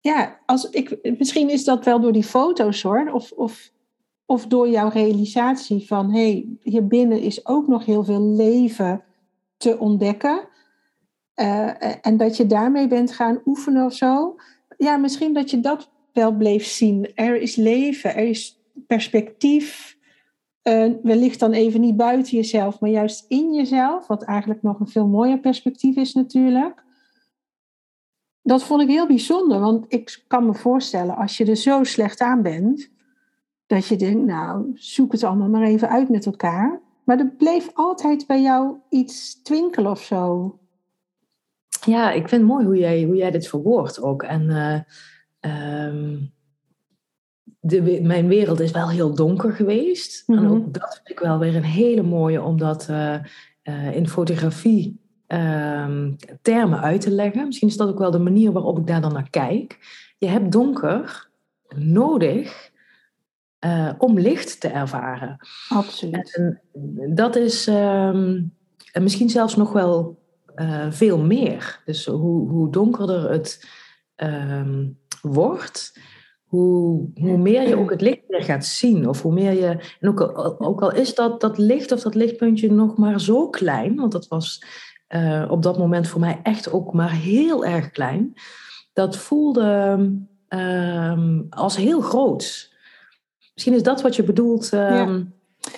ja, 0.00 0.40
als 0.46 0.70
ik, 0.70 0.98
misschien 1.18 1.50
is 1.50 1.64
dat 1.64 1.84
wel 1.84 2.00
door 2.00 2.12
die 2.12 2.24
foto's 2.24 2.82
hoor. 2.82 3.10
Of, 3.12 3.32
of, 3.32 3.72
of 4.26 4.46
door 4.46 4.68
jouw 4.68 4.88
realisatie 4.88 5.86
van 5.86 6.12
hé, 6.12 6.30
hey, 6.30 6.46
hier 6.62 6.86
binnen 6.86 7.20
is 7.20 7.46
ook 7.46 7.66
nog 7.66 7.84
heel 7.84 8.04
veel 8.04 8.22
leven 8.22 9.04
te 9.56 9.78
ontdekken. 9.78 10.48
Uh, 11.34 12.06
en 12.06 12.16
dat 12.16 12.36
je 12.36 12.46
daarmee 12.46 12.88
bent 12.88 13.12
gaan 13.12 13.40
oefenen 13.46 13.84
of 13.84 13.94
zo. 13.94 14.36
Ja, 14.76 14.96
misschien 14.96 15.32
dat 15.32 15.50
je 15.50 15.60
dat 15.60 15.90
wel 16.12 16.32
bleef 16.32 16.66
zien. 16.66 17.14
Er 17.14 17.40
is 17.40 17.56
leven, 17.56 18.14
er 18.14 18.28
is 18.28 18.60
perspectief. 18.86 19.96
Uh, 20.62 20.92
wellicht 21.02 21.40
dan 21.40 21.52
even 21.52 21.80
niet 21.80 21.96
buiten 21.96 22.36
jezelf, 22.36 22.80
maar 22.80 22.90
juist 22.90 23.24
in 23.28 23.54
jezelf. 23.54 24.06
Wat 24.06 24.22
eigenlijk 24.22 24.62
nog 24.62 24.80
een 24.80 24.88
veel 24.88 25.06
mooier 25.06 25.38
perspectief 25.38 25.96
is 25.96 26.14
natuurlijk 26.14 26.86
dat 28.48 28.62
vond 28.62 28.82
ik 28.82 28.88
heel 28.88 29.06
bijzonder, 29.06 29.60
want 29.60 29.84
ik 29.88 30.24
kan 30.26 30.46
me 30.46 30.54
voorstellen 30.54 31.16
als 31.16 31.36
je 31.36 31.44
er 31.44 31.56
zo 31.56 31.84
slecht 31.84 32.20
aan 32.20 32.42
bent, 32.42 32.90
dat 33.66 33.86
je 33.86 33.96
denkt, 33.96 34.26
nou, 34.26 34.70
zoek 34.74 35.12
het 35.12 35.24
allemaal 35.24 35.48
maar 35.48 35.66
even 35.66 35.88
uit 35.88 36.08
met 36.08 36.26
elkaar. 36.26 36.80
Maar 37.04 37.18
er 37.18 37.34
bleef 37.38 37.70
altijd 37.74 38.26
bij 38.26 38.42
jou 38.42 38.76
iets 38.90 39.42
twinkelen 39.42 39.90
of 39.90 40.02
zo. 40.02 40.58
Ja, 41.84 42.10
ik 42.10 42.28
vind 42.28 42.40
het 42.40 42.50
mooi 42.50 42.64
hoe 42.64 42.78
jij, 42.78 43.02
hoe 43.02 43.16
jij 43.16 43.30
dit 43.30 43.48
verwoordt 43.48 44.02
ook. 44.02 44.22
En 44.22 44.42
uh, 45.40 46.12
de, 47.60 48.00
mijn 48.02 48.28
wereld 48.28 48.60
is 48.60 48.70
wel 48.70 48.90
heel 48.90 49.14
donker 49.14 49.52
geweest. 49.52 50.22
En 50.26 50.34
mhm. 50.34 50.52
ook 50.52 50.74
dat 50.74 50.94
vind 50.94 51.10
ik 51.10 51.18
wel 51.18 51.38
weer 51.38 51.56
een 51.56 51.62
hele 51.62 52.02
mooie, 52.02 52.42
omdat 52.42 52.88
uh, 52.90 53.14
uh, 53.62 53.96
in 53.96 54.08
fotografie 54.08 55.07
Ehm, 55.28 56.12
termen 56.42 56.80
uit 56.80 57.00
te 57.00 57.10
leggen. 57.10 57.46
Misschien 57.46 57.68
is 57.68 57.76
dat 57.76 57.88
ook 57.88 57.98
wel 57.98 58.10
de 58.10 58.18
manier 58.18 58.52
waarop 58.52 58.78
ik 58.78 58.86
daar 58.86 59.00
dan 59.00 59.12
naar 59.12 59.30
kijk. 59.30 59.78
Je 60.18 60.26
hebt 60.26 60.52
donker 60.52 61.28
nodig 61.76 62.70
uh, 63.64 63.92
om 63.98 64.18
licht 64.18 64.60
te 64.60 64.68
ervaren. 64.68 65.36
Absoluut. 65.68 66.36
En 66.36 67.14
dat 67.14 67.36
is 67.36 67.66
um, 67.66 68.54
misschien 69.00 69.30
zelfs 69.30 69.56
nog 69.56 69.72
wel 69.72 70.22
uh, 70.56 70.86
veel 70.90 71.18
meer. 71.18 71.82
Dus 71.84 72.06
hoe, 72.06 72.48
hoe 72.48 72.70
donkerder 72.70 73.30
het 73.30 73.68
um, 74.16 74.98
wordt, 75.22 76.00
hoe, 76.44 77.10
hoe 77.14 77.38
meer 77.38 77.68
je 77.68 77.76
ook 77.76 77.90
het 77.90 78.00
licht 78.00 78.22
weer 78.28 78.42
gaat 78.42 78.64
zien. 78.64 79.08
Of 79.08 79.22
hoe 79.22 79.32
meer 79.32 79.52
je. 79.52 79.96
En 80.00 80.08
ook, 80.08 80.20
ook 80.58 80.82
al 80.82 80.94
is 80.94 81.14
dat, 81.14 81.40
dat 81.40 81.58
licht 81.58 81.92
of 81.92 82.00
dat 82.00 82.14
lichtpuntje 82.14 82.72
nog 82.72 82.96
maar 82.96 83.20
zo 83.20 83.48
klein, 83.48 83.96
want 83.96 84.12
dat 84.12 84.28
was 84.28 84.62
uh, 85.08 85.44
op 85.50 85.62
dat 85.62 85.78
moment 85.78 86.08
voor 86.08 86.20
mij 86.20 86.40
echt 86.42 86.72
ook 86.72 86.92
maar 86.92 87.12
heel 87.12 87.64
erg 87.64 87.90
klein. 87.90 88.34
Dat 88.92 89.16
voelde 89.16 89.98
um, 90.48 91.46
als 91.50 91.76
heel 91.76 92.00
groot. 92.00 92.72
Misschien 93.54 93.74
is 93.74 93.82
dat 93.82 94.02
wat 94.02 94.16
je 94.16 94.22
bedoelt 94.22 94.68
ja. 94.68 95.22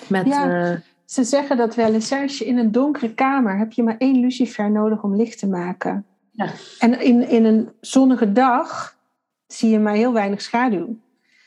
met. 0.07 0.25
Ja. 0.25 0.71
Uh, 0.71 0.77
ze 1.05 1.23
zeggen 1.23 1.57
dat 1.57 1.75
wel 1.75 1.93
eens, 1.93 2.11
als 2.11 2.37
je 2.37 2.45
in 2.45 2.57
een 2.57 2.71
donkere 2.71 3.13
kamer 3.13 3.57
heb 3.57 3.71
je 3.71 3.83
maar 3.83 3.97
één 3.97 4.19
lucifer 4.19 4.71
nodig 4.71 5.03
om 5.03 5.15
licht 5.15 5.39
te 5.39 5.47
maken. 5.47 6.05
Ja. 6.31 6.49
En 6.79 7.01
in, 7.01 7.29
in 7.29 7.45
een 7.45 7.69
zonnige 7.79 8.31
dag 8.31 8.97
zie 9.47 9.69
je 9.69 9.79
maar 9.79 9.93
heel 9.93 10.13
weinig 10.13 10.41
schaduw. 10.41 10.97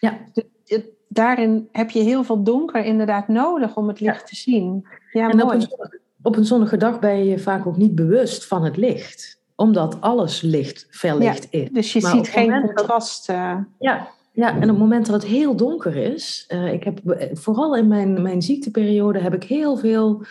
Ja. 0.00 0.18
De, 0.32 0.92
daarin 1.08 1.68
heb 1.72 1.90
je 1.90 2.02
heel 2.02 2.24
veel 2.24 2.42
donker 2.42 2.84
inderdaad 2.84 3.28
nodig 3.28 3.76
om 3.76 3.88
het 3.88 4.00
licht 4.00 4.20
ja. 4.20 4.26
te 4.26 4.36
zien. 4.36 4.86
Ja, 5.12 5.28
en 5.28 5.36
mooi. 5.36 5.56
Op 5.56 5.80
een, 5.80 5.98
op 6.24 6.36
een 6.36 6.44
zonnige 6.44 6.76
dag 6.76 6.98
ben 6.98 7.24
je 7.24 7.38
vaak 7.38 7.66
ook 7.66 7.76
niet 7.76 7.94
bewust 7.94 8.46
van 8.46 8.64
het 8.64 8.76
licht. 8.76 9.42
Omdat 9.56 10.00
alles 10.00 10.40
licht 10.40 10.86
verlicht 10.90 11.46
ja, 11.50 11.60
is. 11.60 11.68
Dus 11.70 11.92
je 11.92 12.00
ziet 12.00 12.28
geen 12.28 12.72
contrast. 12.74 13.30
Uh... 13.30 13.56
Ja, 13.78 14.08
ja, 14.32 14.48
en 14.48 14.62
op 14.62 14.68
het 14.68 14.78
moment 14.78 15.06
dat 15.06 15.22
het 15.22 15.30
heel 15.30 15.56
donker 15.56 15.96
is. 15.96 16.44
Uh, 16.48 16.72
ik 16.72 16.84
heb, 16.84 17.00
vooral 17.32 17.76
in 17.76 17.88
mijn, 17.88 18.22
mijn 18.22 18.42
ziekteperiode 18.42 19.18
heb 19.18 19.34
ik 19.34 19.44
heel 19.44 19.76
veel 19.76 20.24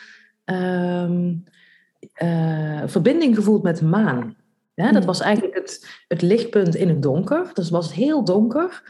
uh, 0.45 1.09
verbinding 2.85 3.35
gevoeld 3.35 3.63
met 3.63 3.77
de 3.77 3.85
maan. 3.85 4.35
Ja, 4.73 4.85
dat 4.85 4.95
hmm. 4.95 5.05
was 5.05 5.19
eigenlijk 5.21 5.55
het, 5.55 6.03
het 6.07 6.21
lichtpunt 6.21 6.75
in 6.75 6.89
het 6.89 7.01
donker. 7.01 7.51
Dus 7.53 7.69
was 7.69 7.85
het 7.85 7.95
heel 7.95 8.23
donker. 8.23 8.83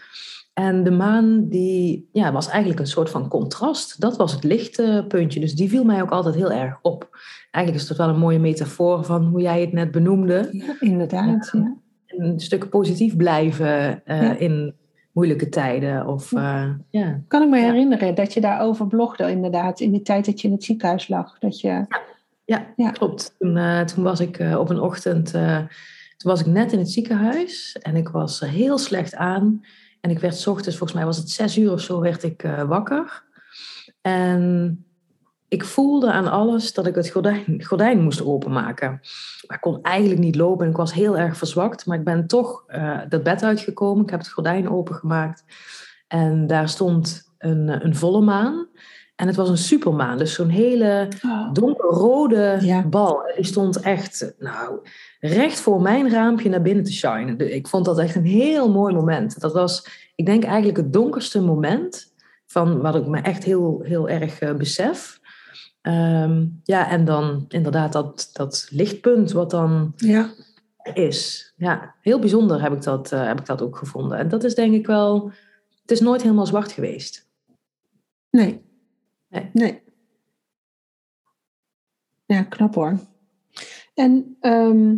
En 0.53 0.83
de 0.83 0.91
maan 0.91 1.47
die, 1.49 2.09
ja, 2.11 2.31
was 2.31 2.47
eigenlijk 2.47 2.79
een 2.79 2.87
soort 2.87 3.09
van 3.09 3.27
contrast. 3.27 4.01
Dat 4.01 4.17
was 4.17 4.31
het 4.31 4.43
lichtpuntje. 4.43 5.39
Dus 5.39 5.53
die 5.53 5.69
viel 5.69 5.83
mij 5.83 6.01
ook 6.01 6.11
altijd 6.11 6.35
heel 6.35 6.51
erg 6.51 6.79
op. 6.81 7.09
Eigenlijk 7.51 7.83
is 7.83 7.89
dat 7.89 7.97
wel 7.97 8.09
een 8.09 8.19
mooie 8.19 8.39
metafoor 8.39 9.03
van 9.03 9.25
hoe 9.25 9.41
jij 9.41 9.61
het 9.61 9.71
net 9.71 9.91
benoemde. 9.91 10.49
Ja, 10.51 10.75
inderdaad. 10.79 11.49
Ja. 11.53 11.75
Een 12.07 12.39
stuk 12.39 12.69
positief 12.69 13.15
blijven 13.15 14.01
uh, 14.05 14.21
ja. 14.21 14.37
in 14.37 14.75
moeilijke 15.11 15.49
tijden. 15.49 16.07
Of, 16.07 16.31
uh, 16.31 16.69
ja. 16.89 17.21
Kan 17.27 17.41
ik 17.41 17.49
me 17.49 17.59
herinneren 17.59 18.15
dat 18.15 18.33
je 18.33 18.41
daarover 18.41 18.87
blogde 18.87 19.29
inderdaad. 19.29 19.79
In 19.79 19.91
die 19.91 20.01
tijd 20.01 20.25
dat 20.25 20.41
je 20.41 20.47
in 20.47 20.53
het 20.53 20.63
ziekenhuis 20.63 21.07
lag. 21.07 21.39
Dat 21.39 21.59
je... 21.59 21.85
ja, 22.45 22.73
ja, 22.75 22.91
klopt. 22.91 23.35
Toen, 23.39 23.57
uh, 23.57 23.81
toen 23.81 24.03
was 24.03 24.19
ik 24.19 24.43
op 24.57 24.69
een 24.69 24.79
ochtend... 24.79 25.31
toen 26.17 26.31
was 26.31 26.39
ik 26.39 26.45
net 26.45 26.71
in 26.71 26.79
het 26.79 26.91
ziekenhuis. 26.91 27.77
En 27.81 27.95
ik 27.95 28.09
was 28.09 28.39
heel 28.39 28.77
slecht 28.77 29.15
aan... 29.15 29.61
En 30.03 30.09
ik 30.09 30.19
werd 30.19 30.35
s 30.35 30.47
ochtends, 30.47 30.77
volgens 30.77 30.99
mij 30.99 31.07
was 31.07 31.17
het 31.17 31.29
zes 31.29 31.57
uur 31.57 31.71
of 31.71 31.81
zo, 31.81 31.99
werd 31.99 32.23
ik 32.23 32.43
uh, 32.43 32.63
wakker. 32.63 33.23
En 34.01 34.85
ik 35.47 35.63
voelde 35.63 36.11
aan 36.11 36.27
alles 36.27 36.73
dat 36.73 36.87
ik 36.87 36.95
het 36.95 37.09
gordijn, 37.09 37.63
gordijn 37.63 38.01
moest 38.01 38.25
openmaken. 38.25 38.89
Maar 39.47 39.57
ik 39.57 39.61
kon 39.61 39.81
eigenlijk 39.81 40.21
niet 40.21 40.35
lopen 40.35 40.65
en 40.65 40.71
ik 40.71 40.77
was 40.77 40.93
heel 40.93 41.17
erg 41.17 41.37
verzwakt. 41.37 41.85
Maar 41.85 41.97
ik 41.97 42.03
ben 42.03 42.27
toch 42.27 42.63
uh, 42.67 42.99
dat 43.09 43.23
bed 43.23 43.43
uitgekomen. 43.43 44.03
Ik 44.03 44.09
heb 44.09 44.19
het 44.19 44.29
gordijn 44.29 44.69
opengemaakt. 44.69 45.43
En 46.07 46.47
daar 46.47 46.69
stond 46.69 47.33
een, 47.37 47.85
een 47.85 47.95
volle 47.95 48.21
maan. 48.21 48.67
En 49.15 49.27
het 49.27 49.35
was 49.35 49.49
een 49.49 49.57
supermaan, 49.57 50.17
dus 50.17 50.33
zo'n 50.33 50.49
hele 50.49 51.07
oh. 51.25 51.53
donkerrode 51.53 52.57
ja. 52.61 52.81
bal. 52.81 53.31
Die 53.35 53.45
stond 53.45 53.79
echt, 53.79 54.33
nou, 54.39 54.79
recht 55.25 55.59
voor 55.59 55.81
mijn 55.81 56.09
raampje 56.09 56.49
naar 56.49 56.61
binnen 56.61 56.83
te 56.83 56.93
shinen. 56.93 57.53
Ik 57.53 57.67
vond 57.67 57.85
dat 57.85 57.99
echt 57.99 58.15
een 58.15 58.25
heel 58.25 58.71
mooi 58.71 58.93
moment. 58.93 59.39
Dat 59.39 59.53
was, 59.53 59.87
ik 60.15 60.25
denk 60.25 60.43
eigenlijk 60.43 60.77
het 60.77 60.93
donkerste 60.93 61.41
moment 61.41 62.13
van 62.45 62.81
wat 62.81 62.95
ik 62.95 63.07
me 63.07 63.19
echt 63.21 63.43
heel, 63.43 63.81
heel 63.83 64.09
erg 64.09 64.41
uh, 64.41 64.53
besef. 64.53 65.19
Ehm, 65.81 66.45
ja, 66.63 66.89
en 66.89 67.05
dan 67.05 67.45
inderdaad 67.47 67.93
dat, 67.93 68.29
dat 68.33 68.67
lichtpunt 68.69 69.31
wat 69.31 69.49
dan 69.49 69.93
Ja. 69.95 70.29
is. 70.93 71.53
Ja, 71.57 71.95
heel 72.01 72.19
bijzonder 72.19 72.61
heb 72.61 72.73
ik, 72.73 72.83
dat, 72.83 73.11
eh, 73.11 73.25
heb 73.25 73.39
ik 73.39 73.45
dat 73.45 73.61
ook 73.61 73.77
gevonden. 73.77 74.17
En 74.17 74.27
dat 74.29 74.43
is 74.43 74.55
denk 74.55 74.73
ik 74.73 74.85
wel... 74.85 75.31
Het 75.81 75.91
is 75.91 75.99
nooit 75.99 76.21
helemaal 76.21 76.45
zwart 76.45 76.71
geweest. 76.71 77.27
Nee. 78.29 78.61
Nee. 79.29 79.49
Nee. 79.53 79.81
Ja, 82.25 82.43
knap 82.43 82.75
hoor. 82.75 82.99
En 83.93 84.37
ehm, 84.39 84.95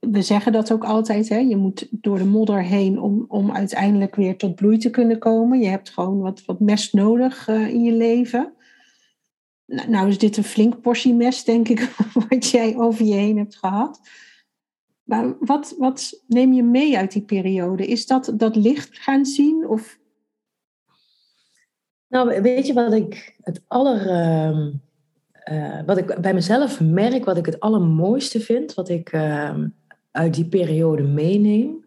we 0.00 0.22
zeggen 0.22 0.52
dat 0.52 0.72
ook 0.72 0.84
altijd, 0.84 1.28
hè? 1.28 1.38
je 1.38 1.56
moet 1.56 1.88
door 1.90 2.18
de 2.18 2.24
modder 2.24 2.62
heen 2.62 3.00
om, 3.00 3.24
om 3.28 3.52
uiteindelijk 3.52 4.14
weer 4.14 4.36
tot 4.36 4.54
bloei 4.54 4.78
te 4.78 4.90
kunnen 4.90 5.18
komen. 5.18 5.60
Je 5.60 5.68
hebt 5.68 5.90
gewoon 5.90 6.18
wat, 6.18 6.44
wat 6.44 6.60
mest 6.60 6.92
nodig 6.92 7.48
eh, 7.48 7.68
in 7.68 7.82
je 7.82 7.92
leven. 7.92 8.52
Nou, 9.66 9.90
nou 9.90 10.08
is 10.08 10.18
dit 10.18 10.36
een 10.36 10.44
flink 10.44 10.80
portie 10.80 11.14
mest, 11.14 11.46
denk 11.46 11.68
ik, 11.68 11.80
wat 12.28 12.46
jij 12.46 12.76
over 12.76 13.04
je 13.04 13.14
heen 13.14 13.38
hebt 13.38 13.56
gehad. 13.56 14.00
Maar 15.02 15.36
wat, 15.38 15.74
wat 15.78 16.22
neem 16.26 16.52
je 16.52 16.62
mee 16.62 16.96
uit 16.96 17.12
die 17.12 17.22
periode? 17.22 17.86
Is 17.86 18.06
dat 18.06 18.32
dat 18.34 18.56
licht 18.56 18.98
gaan 18.98 19.24
zien? 19.24 19.68
Of 19.68 19.98
Nou, 22.08 22.42
weet 22.42 22.66
je 22.66 22.72
wat 22.72 22.92
ik 22.92 23.36
het 23.40 23.62
aller... 23.66 24.08
ehm, 24.08 24.72
eh, 25.46 25.78
wat 25.86 25.98
ik 25.98 26.20
bij 26.20 26.34
mezelf 26.34 26.80
merk, 26.80 27.24
wat 27.24 27.36
ik 27.36 27.46
het 27.46 27.60
allermooiste 27.60 28.40
vind, 28.40 28.74
wat 28.74 28.88
ik 28.88 29.08
ehm, 29.12 29.68
uit 30.10 30.34
die 30.34 30.48
periode 30.48 31.02
meeneem, 31.02 31.84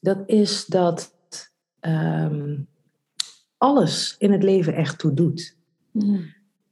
dat 0.00 0.18
is 0.26 0.66
dat 0.66 1.14
ehm, 1.80 2.56
alles 3.56 4.14
in 4.18 4.32
het 4.32 4.42
leven 4.42 4.74
echt 4.74 4.98
toe 4.98 5.14
doet. 5.14 5.56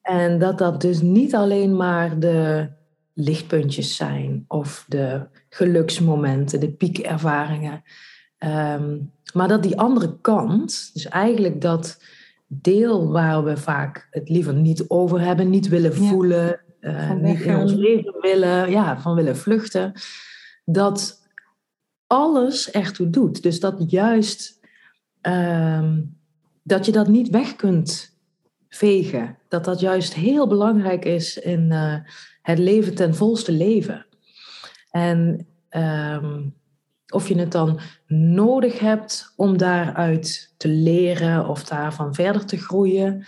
En 0.03 0.39
dat 0.39 0.59
dat 0.59 0.81
dus 0.81 1.01
niet 1.01 1.35
alleen 1.35 1.77
maar 1.77 2.19
de 2.19 2.69
lichtpuntjes 3.13 3.97
zijn 3.97 4.45
of 4.49 4.85
de 4.89 5.27
geluksmomenten, 5.49 6.61
de 6.61 6.73
piekervaringen. 6.73 7.83
ehm, 8.39 8.99
maar 9.33 9.49
dat 9.49 9.63
die 9.63 9.79
andere 9.79 10.21
kant, 10.21 10.91
dus 10.93 11.09
eigenlijk 11.09 11.61
dat 11.61 11.99
deel 12.63 13.13
waar 13.13 13.45
we 13.45 13.57
vaak 13.57 14.09
het 14.11 14.29
liever 14.29 14.55
niet 14.55 14.85
over 14.89 15.21
hebben, 15.21 15.51
niet 15.51 15.69
willen 15.69 16.03
Ja. 16.03 16.09
voelen, 16.09 16.61
eh, 16.81 17.07
Van 17.09 17.23
niet 17.23 17.41
in 17.41 17.57
ons 17.57 17.73
leven 17.73 18.15
willen, 18.21 18.71
ja, 18.71 19.01
van 19.01 19.15
willen 19.15 19.37
vluchten, 19.37 19.93
dat 20.65 21.23
alles 22.07 22.71
ertoe 22.71 23.11
doet. 23.11 23.43
Dus 23.43 23.61
dat 23.61 23.91
juist 23.91 24.63
ehm, 25.21 26.01
dat 26.63 26.87
je 26.87 26.93
dat 26.93 27.09
niet 27.09 27.29
weg 27.31 27.57
kunt 27.57 28.17
vegen. 28.69 29.39
Dat 29.49 29.65
dat 29.65 29.81
juist 29.81 30.15
heel 30.15 30.47
belangrijk 30.47 31.05
is 31.05 31.39
in 31.39 31.73
eh, 31.73 31.97
het 32.43 32.59
leven 32.59 32.95
ten 32.95 33.15
volste 33.15 33.53
leven. 33.53 34.07
En 34.91 35.47
ehm, 35.69 36.43
of 37.15 37.29
je 37.29 37.39
het 37.39 37.53
dan 37.53 37.79
nodig 38.07 38.79
hebt 38.79 39.33
om 39.37 39.57
daaruit 39.57 40.55
te 40.57 40.69
leren 40.69 41.49
of 41.49 41.65
daarvan 41.65 42.15
verder 42.15 42.45
te 42.45 42.57
groeien. 42.57 43.25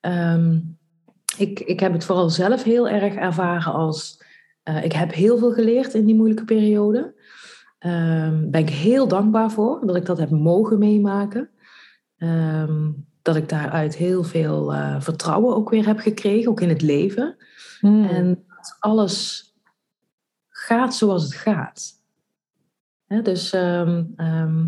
Ehm, 0.00 0.58
ik, 1.36 1.60
ik 1.60 1.80
heb 1.80 1.92
het 1.92 2.04
vooral 2.04 2.30
zelf 2.30 2.62
heel 2.62 2.88
erg 2.88 3.14
ervaren 3.14 3.72
als... 3.72 4.22
eh, 4.62 4.84
ik 4.84 4.92
heb 4.92 5.12
heel 5.12 5.38
veel 5.38 5.52
geleerd 5.52 5.94
in 5.94 6.06
die 6.06 6.14
moeilijke 6.14 6.44
periode. 6.44 7.14
Ehm 7.78 8.50
ben 8.50 8.60
ik 8.60 8.70
heel 8.70 9.08
dankbaar 9.08 9.50
voor 9.50 9.86
dat 9.86 9.96
ik 9.96 10.06
dat 10.06 10.18
heb 10.18 10.30
mogen 10.30 10.78
meemaken. 10.78 11.50
Ehm, 12.16 12.90
dat 13.22 13.36
ik 13.36 13.48
daaruit 13.48 13.96
heel 13.96 14.24
veel 14.24 14.74
eh, 14.74 15.00
vertrouwen 15.00 15.56
ook 15.56 15.70
weer 15.70 15.86
heb 15.86 15.98
gekregen, 15.98 16.50
ook 16.50 16.60
in 16.60 16.68
het 16.68 16.82
leven. 16.82 17.36
En 18.08 18.44
dat 18.48 18.76
alles 18.78 19.44
gaat 20.48 20.94
zoals 20.94 21.22
het 21.22 21.34
gaat. 21.34 22.03
Dus 23.22 23.52
ehm, 23.52 24.04
ehm, 24.16 24.66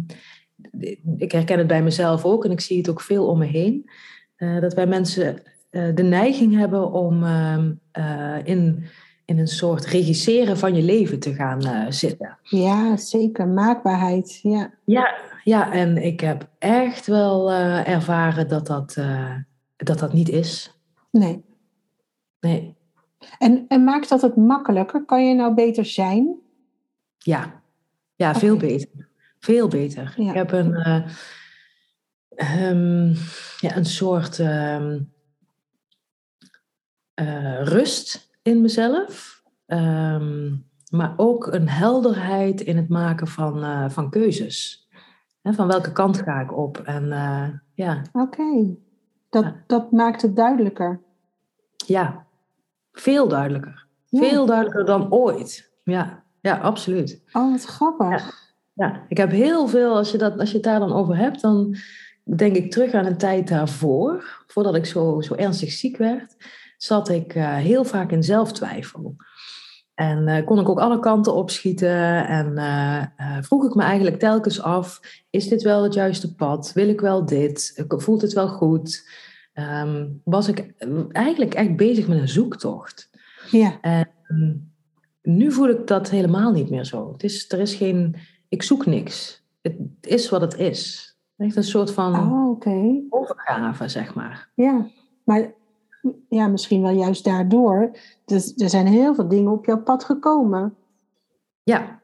ik 1.16 1.32
herken 1.32 1.58
het 1.58 1.66
bij 1.66 1.82
mezelf 1.82 2.24
ook 2.24 2.44
en 2.44 2.50
ik 2.50 2.60
zie 2.60 2.76
het 2.78 2.88
ook 2.88 3.00
veel 3.00 3.26
om 3.26 3.38
me 3.38 3.44
heen. 3.46 3.90
eh, 4.36 4.60
dat 4.60 4.74
wij 4.74 4.86
mensen 4.86 5.42
eh, 5.70 5.94
de 5.94 6.02
neiging 6.02 6.56
hebben 6.56 6.92
om 6.92 7.24
ehm, 7.24 7.72
eh, 7.92 8.36
in, 8.44 8.84
in 9.24 9.38
een 9.38 9.48
soort 9.48 9.84
regisseren 9.86 10.58
van 10.58 10.74
je 10.74 10.82
leven 10.82 11.18
te 11.20 11.34
gaan 11.34 11.92
zitten. 11.92 12.38
Ja, 12.42 12.96
zeker. 12.96 13.48
Maakbaarheid. 13.48 14.38
Ja. 14.42 14.70
Ja, 14.84 15.14
ja, 15.44 15.72
en 15.72 15.96
ik 16.04 16.20
heb 16.20 16.48
echt 16.58 17.06
wel 17.06 17.52
ervaren 17.84 18.48
dat 18.48 18.66
dat, 18.66 18.96
dat 19.76 19.98
dat 19.98 20.12
niet 20.12 20.28
is. 20.28 20.74
Nee. 21.10 21.44
Nee, 22.40 22.76
En, 23.38 23.64
en 23.68 23.84
maakt 23.84 24.08
dat 24.08 24.22
het 24.22 24.36
makkelijker? 24.36 25.04
Kan 25.04 25.28
je 25.28 25.34
nou 25.34 25.54
beter 25.54 25.84
zijn? 25.84 26.36
ja. 27.18 27.62
Ja, 28.16 28.34
veel 28.34 28.56
beter. 28.56 29.08
Veel 29.38 29.68
beter. 29.68 30.14
Ja. 30.16 30.28
Ik 30.28 30.34
heb 30.34 30.52
een, 30.52 30.74
eh, 30.74 31.06
ehm, 32.28 33.08
ja, 33.58 33.76
een 33.76 33.84
soort 33.84 34.38
ehm, 34.38 34.98
eh, 37.14 37.62
rust 37.62 38.30
in 38.42 38.60
mezelf. 38.60 39.42
Ehm, 39.66 40.54
maar 40.90 41.14
ook 41.16 41.46
een 41.46 41.68
helderheid 41.68 42.60
in 42.60 42.76
het 42.76 42.88
maken 42.88 43.26
van, 43.26 43.62
eh, 43.62 43.88
van 43.88 44.10
keuzes. 44.10 44.88
Van 45.42 45.66
welke 45.66 45.92
kant 45.92 46.18
ga 46.22 46.40
ik 46.40 46.56
op? 46.56 46.78
En 46.78 47.08
ja, 47.74 48.02
Oké. 48.12 48.74
Dat, 49.30 49.44
Ja. 49.44 49.62
dat 49.66 49.92
maakt 49.92 50.22
het 50.22 50.36
duidelijker. 50.36 51.00
ja, 51.86 52.26
veel 52.92 53.28
duidelijker. 53.28 53.86
Ja. 54.08 54.18
Veel 54.28 54.46
duidelijker 54.46 54.84
dan 54.84 55.12
ooit. 55.12 55.72
Ja, 55.84 56.24
ja 56.46 56.56
absoluut. 56.56 57.22
Oh, 57.32 57.50
wat 57.50 57.64
grappig. 57.64 58.44
Ja, 58.72 59.04
ik 59.08 59.16
heb 59.16 59.30
heel 59.30 59.68
veel, 59.68 59.96
als 59.96 60.10
je, 60.10 60.18
dat, 60.18 60.38
als 60.38 60.48
je 60.48 60.54
het 60.54 60.64
daar 60.64 60.78
dan 60.78 60.92
over 60.92 61.16
hebt, 61.16 61.40
dan 61.40 61.76
denk 62.24 62.56
ik 62.56 62.70
terug 62.70 62.92
aan 62.92 63.06
een 63.06 63.18
tijd 63.18 63.48
daarvoor. 63.48 64.44
Voordat 64.46 64.74
ik 64.74 64.86
zo, 64.86 65.20
zo 65.20 65.34
ernstig 65.34 65.72
ziek 65.72 65.96
werd, 65.96 66.36
zat 66.76 67.08
ik 67.08 67.34
eh, 67.34 67.56
heel 67.56 67.84
vaak 67.84 68.10
in 68.10 68.22
zelftwijfel. 68.22 69.16
En 69.94 70.28
eh, 70.28 70.44
kon 70.44 70.60
ik 70.60 70.68
ook 70.68 70.80
alle 70.80 70.98
kanten 70.98 71.34
opschieten 71.34 72.26
en 72.26 72.58
eh, 72.58 73.38
vroeg 73.40 73.64
ik 73.64 73.74
me 73.74 73.82
eigenlijk 73.82 74.18
telkens 74.18 74.62
af, 74.62 75.00
is 75.30 75.48
dit 75.48 75.62
wel 75.62 75.82
het 75.82 75.94
juiste 75.94 76.34
pad? 76.34 76.72
Wil 76.74 76.88
ik 76.88 77.00
wel 77.00 77.24
dit? 77.24 77.84
Voelt 77.88 78.22
het 78.22 78.32
wel 78.32 78.48
goed? 78.48 79.10
Ehm, 79.52 80.06
was 80.24 80.48
ik 80.48 80.74
eigenlijk 81.12 81.54
echt 81.54 81.76
bezig 81.76 82.08
met 82.08 82.18
een 82.18 82.28
zoektocht. 82.28 83.10
Ja. 83.50 83.80
En 83.80 84.08
nu 85.26 85.52
voel 85.52 85.68
ik 85.68 85.86
dat 85.86 86.10
helemaal 86.10 86.52
niet 86.52 86.70
meer 86.70 86.84
zo. 86.84 87.12
Het 87.12 87.22
is, 87.22 87.52
er 87.52 87.58
is 87.58 87.74
geen, 87.74 88.16
ik 88.48 88.62
zoek 88.62 88.86
niks. 88.86 89.44
Het 89.62 89.76
is 90.00 90.28
wat 90.28 90.40
het 90.40 90.56
is. 90.58 91.14
Echt 91.36 91.56
een 91.56 91.64
soort 91.64 91.90
van 91.90 92.32
Oh, 92.32 92.60
overgave, 93.08 93.88
zeg 93.88 94.14
maar. 94.14 94.50
Ja. 94.54 94.86
Maar 95.24 95.52
ja, 96.28 96.48
misschien 96.48 96.82
wel 96.82 96.94
juist 96.94 97.24
daardoor. 97.24 97.90
Dus 98.24 98.54
er 98.56 98.68
zijn 98.70 98.86
heel 98.86 99.14
veel 99.14 99.28
dingen 99.28 99.52
op 99.52 99.64
jouw 99.64 99.82
pad 99.82 100.04
gekomen. 100.04 100.74
Ja, 101.62 102.00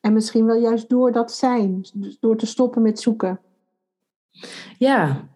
En 0.00 0.12
misschien 0.12 0.44
wel 0.46 0.56
juist 0.60 0.88
door 0.88 1.12
dat 1.12 1.32
zijn. 1.32 1.84
Dus 1.94 2.18
door 2.20 2.36
te 2.36 2.46
stoppen 2.46 2.82
met 2.82 3.00
zoeken. 3.00 3.40
ja. 4.78 5.32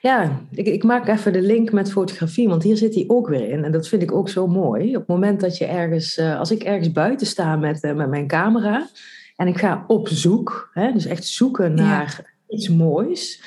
Ja, 0.00 0.40
ik, 0.50 0.66
ik 0.66 0.82
maak 0.82 1.08
even 1.08 1.32
de 1.32 1.42
link 1.42 1.72
met 1.72 1.92
fotografie, 1.92 2.48
want 2.48 2.62
hier 2.62 2.76
zit 2.76 2.94
hij 2.94 3.04
ook 3.06 3.28
weer 3.28 3.48
in. 3.48 3.64
En 3.64 3.72
dat 3.72 3.88
vind 3.88 4.02
ik 4.02 4.12
ook 4.12 4.28
zo 4.28 4.46
mooi. 4.46 4.88
Op 4.88 4.94
het 4.94 5.06
moment 5.06 5.40
dat 5.40 5.58
je 5.58 5.64
ergens, 5.64 6.16
eh, 6.16 6.38
als 6.38 6.50
ik 6.50 6.62
ergens 6.62 6.92
buiten 6.92 7.26
sta 7.26 7.56
met, 7.56 7.82
eh, 7.82 7.94
met 7.94 8.08
mijn 8.08 8.26
camera 8.26 8.88
en 9.36 9.46
ik 9.46 9.58
ga 9.58 9.84
op 9.86 10.08
zoek, 10.08 10.70
hè, 10.72 10.92
dus 10.92 11.06
echt 11.06 11.24
zoeken 11.24 11.74
naar 11.74 12.34
iets 12.48 12.68
moois, 12.68 13.42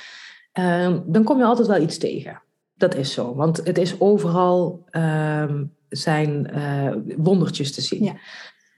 ehm, 0.51 0.99
dan 1.05 1.23
kom 1.23 1.37
je 1.37 1.43
altijd 1.43 1.67
wel 1.67 1.81
iets 1.81 1.97
tegen. 1.97 2.41
Dat 2.75 2.95
is 2.95 3.13
zo, 3.13 3.35
want 3.35 3.57
het 3.57 3.77
is 3.77 3.99
overal 3.99 4.85
ehm, 4.89 5.63
zijn 5.89 6.47
eh, 6.47 6.93
wondertjes 7.17 7.73
te 7.73 7.81
zien. 7.81 8.03
Ja. 8.03 8.13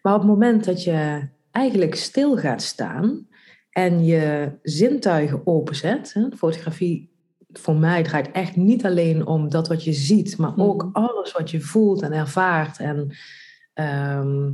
Maar 0.02 0.14
op 0.14 0.20
het 0.20 0.30
moment 0.30 0.66
dat 0.66 0.84
je 0.84 1.28
eigenlijk 1.52 1.96
stil 1.96 2.38
gaat 2.38 2.62
staan 2.62 3.28
en 3.70 4.06
je 4.06 4.52
zintuigen 4.62 5.42
openzet, 5.48 6.14
hè, 6.14 6.28
fotografie 6.38 7.11
voor 7.54 7.76
mij 7.76 8.04
draait 8.04 8.32
echt 8.32 8.56
niet 8.56 8.86
alleen 8.86 9.26
om 9.28 9.50
dat 9.50 9.68
wat 9.68 9.84
je 9.84 9.94
ziet, 9.94 10.38
maar 10.38 10.54
ook 10.58 10.84
Mhm. 10.84 10.92
alles 11.06 11.32
wat 11.32 11.52
je 11.52 11.62
voelt 11.62 12.02
en 12.02 12.12
ervaart 12.12 12.80
en 12.80 13.16
ehm, 13.74 14.52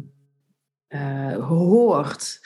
eh, 0.88 1.47
hoort. 1.47 2.39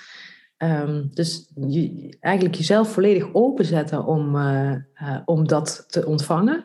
Ehm, 0.57 1.03
dus 1.13 1.51
je, 1.67 2.15
eigenlijk 2.19 2.55
jezelf 2.55 2.91
volledig 2.91 3.33
openzetten 3.33 4.05
om, 4.05 4.35
eh, 4.35 4.71
eh, 4.71 4.81
om 5.25 5.47
dat 5.47 5.83
te 5.87 6.05
ontvangen. 6.05 6.63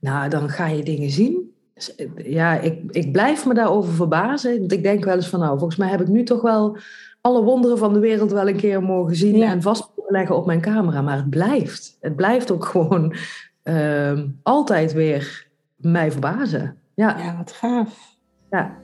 Nou, 0.00 0.28
dan 0.28 0.48
ga 0.48 0.66
je 0.66 0.82
dingen 0.82 1.10
zien. 1.10 1.54
Dus, 1.74 1.94
ja, 2.16 2.58
ik, 2.60 2.82
ik 2.90 3.12
blijf 3.12 3.46
me 3.46 3.54
daarover 3.54 3.92
verbazen. 3.92 4.58
Want 4.58 4.72
ik 4.72 4.82
denk 4.82 5.04
wel 5.04 5.14
eens 5.14 5.28
van, 5.28 5.40
nou, 5.40 5.58
volgens 5.58 5.78
mij 5.78 5.88
heb 5.88 6.00
ik 6.00 6.08
nu 6.08 6.22
toch 6.24 6.42
wel 6.42 6.76
alle 7.20 7.42
wonderen 7.42 7.78
van 7.78 7.92
de 7.92 7.98
wereld 7.98 8.30
wel 8.32 8.48
een 8.48 8.56
keer 8.56 8.82
mogen 8.82 9.16
zien 9.16 9.36
Ja. 9.36 9.50
en 9.50 9.62
vast 9.62 9.90
leggen 10.10 10.36
op 10.36 10.46
mijn 10.46 10.60
camera. 10.60 11.02
Maar 11.02 11.16
het 11.16 11.30
blijft. 11.30 11.96
Het 12.00 12.16
blijft 12.16 12.50
ook 12.50 12.64
gewoon 12.64 13.14
ehm, 13.62 14.28
altijd 14.42 14.92
weer 14.92 15.46
mij 15.76 16.12
verbazen. 16.12 16.78
Ja, 16.94 17.18
Ja, 17.18 17.36
wat 17.36 17.52
gaaf. 17.52 18.16
ja. 18.50 18.76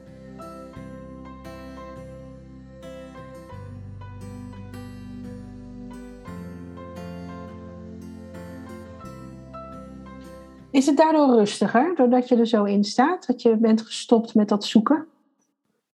Is 10.70 10.86
het 10.86 10.96
daardoor 10.96 11.36
rustiger, 11.36 11.94
doordat 11.96 12.28
je 12.28 12.36
er 12.36 12.46
zo 12.46 12.64
in 12.64 12.84
staat? 12.84 13.26
Dat 13.26 13.42
je 13.42 13.56
bent 13.56 13.80
gestopt 13.82 14.34
met 14.34 14.48
dat 14.48 14.64
zoeken? 14.64 15.06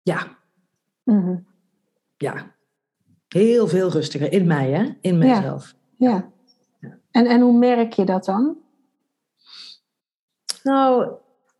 ja, 0.01 0.37
Mhm. 1.03 1.35
ja. 2.17 2.33
Heel 3.29 3.67
veel 3.67 3.89
rustiger 3.89 4.31
in 4.31 4.47
mij, 4.47 4.71
hè? 4.71 4.89
In 5.01 5.17
mijzelf. 5.17 5.75
Ja. 5.97 6.29
Ja. 6.79 6.97
En, 7.11 7.25
en 7.25 7.41
hoe 7.41 7.57
merk 7.57 7.93
je 7.93 8.05
dat 8.05 8.25
dan? 8.25 8.57
Nou, 10.63 11.11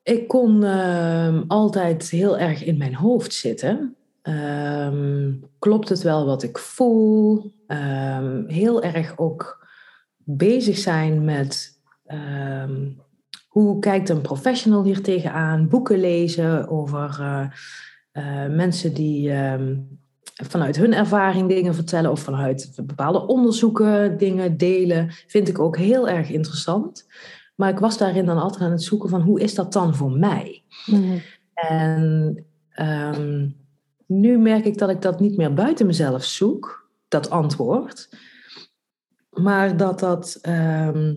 ik 0.04 0.28
kon 0.28 0.64
ehm, 0.64 1.44
altijd 1.48 2.10
heel 2.10 2.38
erg 2.38 2.64
in 2.64 2.78
mijn 2.78 2.96
hoofd 2.96 3.34
zitten. 3.34 3.96
Ehm, 4.22 5.34
klopt 5.60 5.90
het 5.90 6.02
wel 6.02 6.26
wat 6.26 6.44
ik 6.44 6.58
voel? 6.58 7.54
Ehm, 7.68 8.44
heel 8.48 8.84
erg 8.84 9.18
ook 9.18 9.68
bezig 10.18 10.78
zijn 10.78 11.26
met 11.26 11.78
hoe 13.48 13.80
kijkt 13.80 14.10
een 14.10 14.22
professional 14.22 14.84
hier 14.84 15.02
tegenaan? 15.02 15.68
Boeken 15.68 16.00
lezen 16.00 16.70
over 16.70 17.18
eh, 17.20 17.46
eh, 18.12 18.52
mensen 18.52 18.94
die 18.94 19.32
vanuit 20.48 20.78
hun 20.78 20.94
ervaring 20.94 21.50
dingen 21.50 21.76
vertellen 21.76 22.12
of 22.12 22.20
vanuit 22.20 22.72
bepaalde 22.84 23.28
onderzoeken 23.28 24.18
dingen 24.18 24.58
delen, 24.58 25.10
vind 25.28 25.48
ik 25.48 25.60
ook 25.60 25.78
heel 25.78 26.10
erg 26.10 26.30
interessant. 26.30 27.08
Maar 27.56 27.70
ik 27.70 27.80
was 27.80 27.98
daarin 27.98 28.26
dan 28.26 28.38
altijd 28.38 28.64
aan 28.64 28.72
het 28.72 28.84
zoeken 28.84 29.10
van 29.10 29.22
hoe 29.22 29.40
is 29.40 29.56
dat 29.56 29.74
dan 29.74 29.96
voor 29.96 30.12
mij? 30.12 30.64
Mhm. 30.86 31.18
En 31.54 32.46
ehm, 32.70 33.48
nu 34.06 34.38
merk 34.38 34.66
ik 34.66 34.78
dat 34.78 34.90
ik 34.90 35.02
dat 35.02 35.20
niet 35.20 35.38
meer 35.38 35.54
buiten 35.54 35.86
mezelf 35.86 36.24
zoek, 36.24 36.90
dat 37.08 37.30
antwoord. 37.30 38.10
Maar 39.30 39.78
dat 39.78 40.00
dat, 40.00 40.38
ehm, 40.42 41.16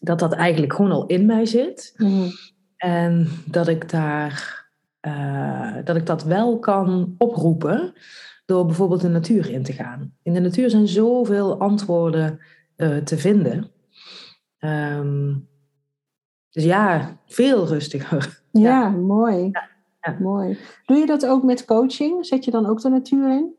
dat, 0.00 0.18
dat 0.18 0.32
eigenlijk 0.32 0.72
gewoon 0.72 0.92
al 0.92 1.06
in 1.06 1.26
mij 1.26 1.46
zit. 1.46 1.94
Mhm. 1.96 2.28
En 2.76 3.28
dat 3.46 3.68
ik 3.68 3.90
daar 3.90 4.63
eh, 5.04 5.74
dat 5.84 5.96
ik 5.96 6.06
dat 6.06 6.22
wel 6.22 6.58
kan 6.58 7.14
oproepen 7.18 7.92
door 8.46 8.66
bijvoorbeeld 8.66 9.00
de 9.00 9.08
natuur 9.08 9.50
in 9.50 9.62
te 9.62 9.72
gaan. 9.72 10.14
In 10.22 10.32
de 10.32 10.40
natuur 10.40 10.70
zijn 10.70 10.88
zoveel 10.88 11.58
antwoorden 11.58 12.40
eh, 12.76 12.96
te 12.96 13.18
vinden. 13.18 13.70
Ehm, 14.58 15.34
dus 16.50 16.64
ja, 16.64 17.18
veel 17.26 17.66
rustiger. 17.66 18.42
Ja, 18.50 18.88
mooi. 18.88 19.50
ja. 20.00 20.16
mooi. 20.20 20.58
Doe 20.86 20.96
je 20.96 21.06
dat 21.06 21.26
ook 21.26 21.42
met 21.42 21.64
coaching? 21.64 22.26
Zet 22.26 22.44
je 22.44 22.50
dan 22.50 22.66
ook 22.66 22.80
de 22.80 22.88
natuur 22.88 23.30
in? 23.30 23.54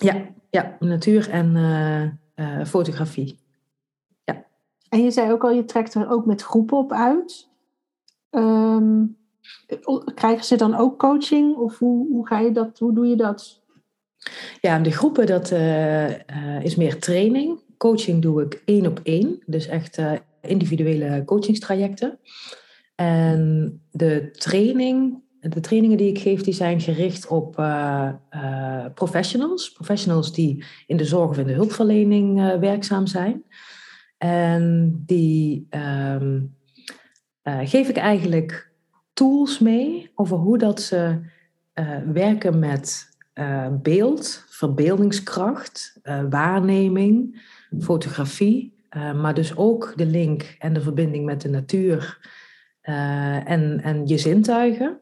Ja, 0.00 0.26
ja 0.50 0.76
natuur 0.80 1.30
en 1.30 1.56
eh, 2.34 2.64
fotografie. 2.64 3.38
En 4.88 5.02
je 5.02 5.10
zei 5.10 5.32
ook 5.32 5.44
al, 5.44 5.50
je 5.50 5.64
trekt 5.64 5.94
er 5.94 6.10
ook 6.10 6.26
met 6.26 6.42
groepen 6.42 6.78
op 6.78 6.92
uit. 6.92 7.48
Ehm, 8.30 9.04
krijgen 10.14 10.44
ze 10.44 10.56
dan 10.56 10.74
ook 10.74 10.98
coaching? 10.98 11.56
Of 11.56 11.78
hoe, 11.78 12.08
hoe, 12.08 12.26
ga 12.26 12.38
je 12.38 12.52
dat, 12.52 12.78
hoe 12.78 12.94
doe 12.94 13.06
je 13.06 13.16
dat? 13.16 13.64
Ja, 14.60 14.78
de 14.78 14.90
groepen 14.90 15.26
dat 15.26 15.50
eh, 15.50 16.12
eh, 16.14 16.64
is 16.64 16.76
meer 16.76 17.00
training. 17.00 17.60
Coaching 17.76 18.22
doe 18.22 18.42
ik 18.42 18.62
één 18.64 18.86
op 18.86 19.00
één. 19.02 19.42
Dus 19.46 19.66
echt 19.66 19.98
eh, 19.98 20.12
individuele 20.42 21.22
coachingstrajecten. 21.24 22.18
En 22.94 23.80
de 23.90 24.30
training, 24.30 25.22
de 25.40 25.60
trainingen 25.60 25.96
die 25.96 26.08
ik 26.08 26.18
geef, 26.18 26.42
die 26.42 26.54
zijn 26.54 26.80
gericht 26.80 27.26
op 27.26 27.54
professionals. 28.94 29.72
Professionals 29.72 30.32
die 30.32 30.64
in 30.86 30.96
de 30.96 31.04
zorg 31.04 31.30
of 31.30 31.38
in 31.38 31.46
de 31.46 31.52
hulpverlening 31.52 32.58
werkzaam 32.58 33.06
zijn. 33.06 33.44
En 34.18 34.92
die 35.06 35.66
ehm, 35.70 36.38
eh, 37.46 37.58
geef 37.62 37.88
ik 37.88 37.96
eigenlijk 37.96 38.70
tools 39.16 39.58
mee 39.58 40.10
over 40.14 40.36
hoe 40.36 40.58
dat 40.58 40.80
ze 40.80 41.20
eh, 41.72 41.98
werken 42.12 42.58
met 42.58 43.16
eh, 43.32 43.66
beeld, 43.82 44.44
verbeeldingskracht, 44.48 45.98
eh, 46.02 46.22
waarneming, 46.30 47.42
fotografie, 47.80 48.74
maar 49.14 49.34
dus 49.34 49.56
ook 49.56 49.92
de 49.96 50.06
link 50.06 50.56
en 50.58 50.72
de 50.72 50.80
verbinding 50.80 51.24
met 51.24 51.40
de 51.40 51.48
natuur 51.48 52.18
en, 52.82 53.80
en 53.82 54.06
je 54.06 54.18
zintuigen. 54.18 55.00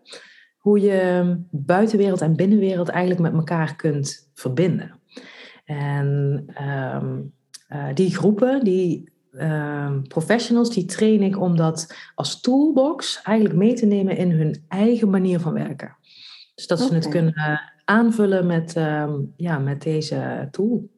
Hoe 0.59 0.81
je 0.81 1.37
buitenwereld 1.51 2.21
en 2.21 2.37
binnenwereld 2.37 2.89
eigenlijk 2.89 3.21
met 3.21 3.33
elkaar 3.33 3.77
kunt 3.77 4.31
verbinden. 4.35 5.01
En 5.65 6.45
ehm, 6.55 7.21
eh, 7.75 7.87
die 7.95 8.17
groepen, 8.17 8.65
die 8.65 9.13
ehm, 9.37 10.03
professionals, 10.03 10.71
die 10.71 10.85
train 10.85 11.23
ik 11.23 11.41
om 11.41 11.57
dat 11.57 11.95
als 12.15 12.41
toolbox 12.41 13.21
eigenlijk 13.23 13.57
mee 13.57 13.75
te 13.75 13.87
nemen 13.87 14.17
in 14.17 14.31
hun 14.31 14.65
eigen 14.69 15.11
manier 15.11 15.41
van 15.41 15.53
werken. 15.53 15.97
Dus 16.55 16.67
dat 16.67 16.81
ze 16.81 16.95
het 16.95 17.09
kunnen 17.09 17.61
aanvullen 17.85 18.47
met, 18.47 18.77
ehm, 18.77 19.13
ja, 19.37 19.59
met 19.59 19.83
deze 19.83 20.49
tool. 20.51 20.89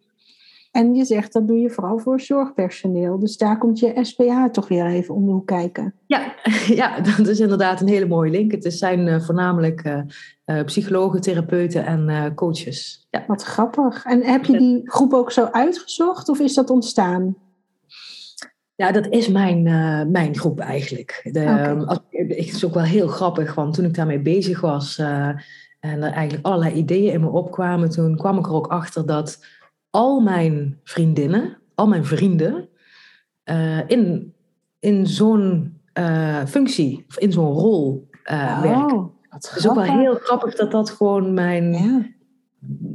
En 0.77 0.95
je 0.95 1.05
zegt 1.05 1.33
dat 1.33 1.47
doe 1.47 1.59
je 1.59 1.71
vooral 1.71 1.99
voor 1.99 2.21
zorgpersoneel. 2.21 3.19
Dus 3.19 3.37
daar 3.37 3.59
komt 3.59 3.79
je 3.79 3.99
SPA 4.03 4.51
toch 4.51 4.69
weer 4.69 4.87
even 4.87 5.15
om 5.15 5.27
de 5.27 5.33
hoek 5.33 5.47
kijken. 5.47 5.95
Ja, 6.07 6.35
ja, 6.81 7.01
dat 7.01 7.27
is 7.29 7.41
inderdaad 7.41 7.81
een 7.81 7.89
hele 7.89 8.07
mooie 8.07 8.31
link. 8.31 8.53
Het 8.53 8.75
zijn 8.75 9.09
eh, 9.09 9.21
voornamelijk 9.21 9.81
eh, 9.81 10.01
eh, 10.45 10.65
psychologen, 10.65 11.21
therapeuten 11.21 11.87
en 11.87 12.35
coaches. 12.35 13.07
Ja. 13.11 13.25
Wat 13.27 13.43
grappig. 13.43 14.05
En 14.05 14.23
heb 14.23 14.45
je 14.45 14.59
die 14.59 14.91
groep 14.91 15.13
ook 15.13 15.33
zo 15.33 15.45
uitgezocht 15.45 16.29
of 16.29 16.41
is 16.41 16.55
dat 16.55 16.71
ontstaan? 16.71 17.37
Ja, 18.77 18.93
dat 18.93 19.07
is 19.07 19.29
mijn, 19.29 19.67
eh, 19.67 20.03
mijn 20.03 20.37
groep 20.37 20.61
eigenlijk. 20.61 21.29
De, 21.33 21.41
ehm, 21.41 21.81
als, 21.81 22.01
het 22.11 22.37
is 22.37 22.65
ook 22.65 22.75
wel 22.75 22.83
heel 22.83 23.09
grappig, 23.09 23.55
want 23.55 23.75
toen 23.75 23.85
ik 23.85 23.95
daarmee 23.95 24.19
bezig 24.19 24.61
was 24.61 24.99
eh, 24.99 25.29
en 25.81 26.03
er 26.03 26.13
eigenlijk 26.13 26.47
allerlei 26.47 26.75
ideeën 26.75 27.13
in 27.13 27.21
me 27.21 27.29
opkwamen, 27.29 27.91
toen 27.91 28.17
kwam 28.17 28.39
ik 28.39 28.47
er 28.47 28.53
ook 28.53 28.67
achter 28.67 29.07
dat 29.07 29.45
al 29.91 30.21
mijn 30.21 30.81
vriendinnen, 30.85 31.59
al 31.75 31.87
mijn 31.87 32.05
vrienden, 32.05 32.69
eh, 33.43 33.89
in, 33.89 34.35
in 34.81 35.07
zo'n 35.07 35.75
functie, 36.47 37.05
of 37.09 37.19
in 37.19 37.33
zo'n 37.33 37.53
rol 37.53 38.09
werken. 38.63 39.11
Het 39.29 39.53
is 39.57 39.69
ook 39.69 39.75
wel 39.75 39.99
heel 39.99 40.15
grappig 40.15 40.55
dat 40.55 40.71
dat 40.71 40.91
gewoon 40.91 41.35
mijn, 41.35 41.73
ja. 41.73 42.07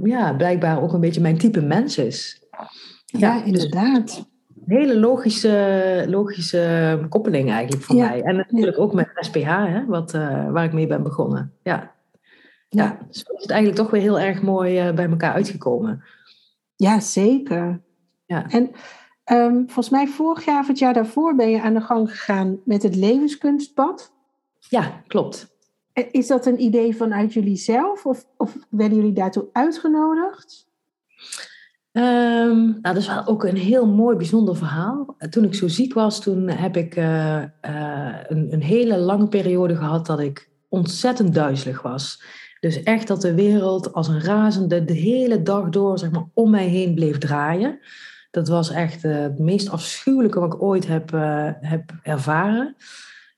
Ja, 0.03 0.33
blijkbaar 0.33 0.81
ook 0.81 0.93
een 0.93 0.99
beetje 0.99 1.21
mijn 1.21 1.37
type 1.37 1.61
mens 1.61 1.97
is. 1.97 2.43
ja, 3.05 3.37
dus- 3.37 3.45
inderdaad. 3.45 4.30
Een 4.65 4.77
hele 4.77 4.99
logische, 4.99 6.05
logische 6.07 7.05
koppeling 7.09 7.51
eigenlijk 7.51 7.83
voor 7.83 7.95
Ja, 7.95 8.07
mij. 8.09 8.21
En 8.21 8.35
natuurlijk 8.35 8.79
ook 8.79 8.93
met 8.93 9.09
SPH, 9.13 9.47
hè, 9.47 9.85
wat, 9.85 10.13
eh, 10.13 10.51
waar 10.51 10.63
ik 10.63 10.73
mee 10.73 10.87
ben 10.87 11.03
begonnen. 11.03 11.53
Ja. 11.63 11.91
Ja. 12.69 12.99
Dus 13.07 13.19
het 13.19 13.39
is 13.39 13.45
eigenlijk 13.45 13.81
toch 13.81 13.91
weer 13.91 14.01
heel 14.01 14.19
erg 14.19 14.41
mooi 14.41 14.79
eh, 14.79 14.93
bij 14.93 15.09
elkaar 15.09 15.33
uitgekomen. 15.33 16.03
Ja, 16.75 16.99
zeker. 16.99 17.81
Ja. 18.25 18.49
En 18.49 18.71
ehm, 19.23 19.55
volgens 19.55 19.89
mij 19.89 20.07
vorig 20.07 20.45
jaar 20.45 20.59
of 20.59 20.67
het 20.67 20.79
jaar 20.79 20.93
daarvoor 20.93 21.35
ben 21.35 21.49
je 21.49 21.61
aan 21.61 21.73
de 21.73 21.81
gang 21.81 22.09
gegaan 22.09 22.59
met 22.65 22.83
het 22.83 22.95
levenskunstpad. 22.95 24.13
Ja, 24.69 25.01
klopt. 25.07 25.55
Eh, 25.93 26.05
Is 26.11 26.27
dat 26.27 26.45
een 26.45 26.61
idee 26.61 26.95
vanuit 26.95 27.33
jullie 27.33 27.55
zelf 27.55 28.05
of, 28.05 28.25
of 28.37 28.57
werden 28.69 28.97
jullie 28.97 29.13
daartoe 29.13 29.47
uitgenodigd? 29.51 30.69
Ehm, 31.91 32.57
nou, 32.57 32.81
dat 32.81 32.97
is 32.97 33.07
wel 33.07 33.27
ook 33.27 33.43
een 33.43 33.57
heel 33.57 33.87
mooi, 33.87 34.17
bijzonder 34.17 34.55
verhaal. 34.55 35.15
Toen 35.29 35.43
ik 35.43 35.53
zo 35.55 35.67
ziek 35.67 35.93
was, 35.93 36.21
toen 36.21 36.47
heb 36.47 36.77
ik 36.77 36.95
eh, 36.95 37.43
eh, 37.43 38.15
een, 38.27 38.53
een 38.53 38.61
hele 38.61 38.97
lange 38.97 39.27
periode 39.27 39.75
gehad 39.75 40.05
dat 40.05 40.19
ik 40.19 40.49
ontzettend 40.69 41.33
duizelig 41.33 41.81
was. 41.81 42.23
Dus 42.59 42.83
echt 42.83 43.07
dat 43.07 43.21
de 43.21 43.33
wereld 43.33 43.93
als 43.93 44.07
een 44.07 44.21
razende 44.21 44.85
de 44.85 44.93
hele 44.93 45.41
dag 45.41 45.69
door 45.69 45.99
zeg 45.99 46.11
maar, 46.11 46.25
om 46.33 46.49
mij 46.49 46.67
heen 46.67 46.95
bleef 46.95 47.17
draaien. 47.17 47.79
Dat 48.31 48.47
was 48.47 48.69
echt 48.69 49.03
eh, 49.03 49.19
het 49.19 49.39
meest 49.39 49.69
afschuwelijke 49.69 50.39
wat 50.39 50.53
ik 50.53 50.61
ooit 50.61 50.87
heb, 50.87 51.11
heb 51.61 51.91
ervaren. 52.03 52.75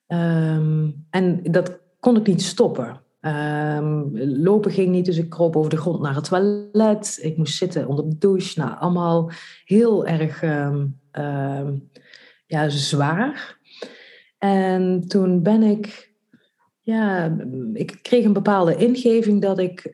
Ehm, 0.07 0.89
en 1.09 1.43
dat 1.43 1.79
kon 1.99 2.15
ik 2.15 2.27
niet 2.27 2.41
stoppen. 2.41 3.02
Ehm, 3.23 4.03
lopen 4.43 4.71
ging 4.71 4.89
niet, 4.89 5.05
dus 5.05 5.17
ik 5.17 5.29
kroop 5.29 5.55
over 5.55 5.69
de 5.69 5.77
grond 5.77 6.01
naar 6.01 6.15
het 6.15 6.23
toilet. 6.23 7.19
Ik 7.21 7.37
moest 7.37 7.57
zitten 7.57 7.87
onder 7.87 8.09
de 8.09 8.17
douche. 8.17 8.59
Nou, 8.59 8.77
allemaal 8.79 9.31
heel 9.65 10.05
erg 10.05 10.41
ehm, 10.41 10.85
ehm, 11.11 11.73
ja, 12.45 12.69
zwaar. 12.69 13.57
En 14.37 15.07
toen 15.07 15.43
ben 15.43 15.63
ik... 15.63 16.11
Ja, 16.81 17.37
ik 17.73 17.99
kreeg 18.01 18.25
een 18.25 18.33
bepaalde 18.33 18.75
ingeving 18.75 19.41
dat 19.41 19.59
ik 19.59 19.93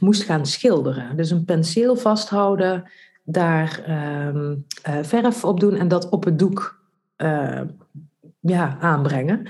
moest 0.00 0.22
gaan 0.22 0.46
schilderen. 0.46 1.16
Dus 1.16 1.30
een 1.30 1.44
penseel 1.44 1.96
vasthouden, 1.96 2.90
daar 3.24 3.82
eh, 4.82 4.98
verf 5.02 5.44
op 5.44 5.60
doen 5.60 5.74
en 5.74 5.88
dat 5.88 6.08
op 6.08 6.24
het 6.24 6.38
doek 6.38 6.82
eh, 7.16 7.60
ja, 8.42 8.76
aanbrengen. 8.80 9.46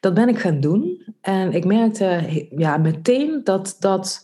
Dat 0.00 0.14
ben 0.14 0.28
ik 0.28 0.38
gaan 0.38 0.60
doen. 0.60 1.04
En 1.20 1.52
ik 1.52 1.64
merkte 1.64 2.20
ja, 2.56 2.76
meteen 2.76 3.40
dat, 3.44 3.76
dat 3.78 4.22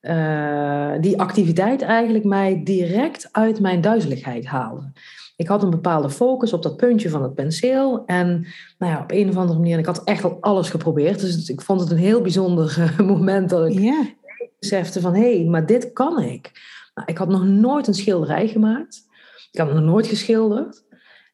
uh, 0.00 0.92
die 1.00 1.20
activiteit 1.20 1.82
eigenlijk 1.82 2.24
mij 2.24 2.60
direct 2.64 3.28
uit 3.32 3.60
mijn 3.60 3.80
duizeligheid 3.80 4.46
haalde. 4.46 4.92
Ik 5.36 5.48
had 5.48 5.62
een 5.62 5.70
bepaalde 5.70 6.10
focus 6.10 6.52
op 6.52 6.62
dat 6.62 6.76
puntje 6.76 7.08
van 7.08 7.22
het 7.22 7.34
penseel. 7.34 8.02
En 8.06 8.46
nou 8.78 8.92
ja, 8.92 9.00
op 9.00 9.12
een 9.12 9.28
of 9.28 9.36
andere 9.36 9.58
manier, 9.58 9.78
ik 9.78 9.86
had 9.86 10.04
echt 10.04 10.24
al 10.24 10.36
alles 10.40 10.70
geprobeerd. 10.70 11.20
Dus 11.20 11.48
ik 11.48 11.60
vond 11.60 11.80
het 11.80 11.90
een 11.90 11.96
heel 11.96 12.20
bijzonder 12.20 12.94
moment 13.04 13.50
dat 13.50 13.68
ik 13.68 13.78
yeah. 13.78 14.06
besefte 14.58 15.00
van... 15.00 15.14
hé, 15.14 15.36
hey, 15.36 15.44
maar 15.44 15.66
dit 15.66 15.92
kan 15.92 16.22
ik. 16.22 16.50
Nou, 16.94 17.10
ik 17.10 17.18
had 17.18 17.28
nog 17.28 17.44
nooit 17.44 17.86
een 17.86 17.94
schilderij 17.94 18.48
gemaakt. 18.48 19.06
Ik 19.50 19.60
had 19.60 19.72
nog 19.72 19.82
nooit 19.82 20.06
geschilderd. 20.06 20.84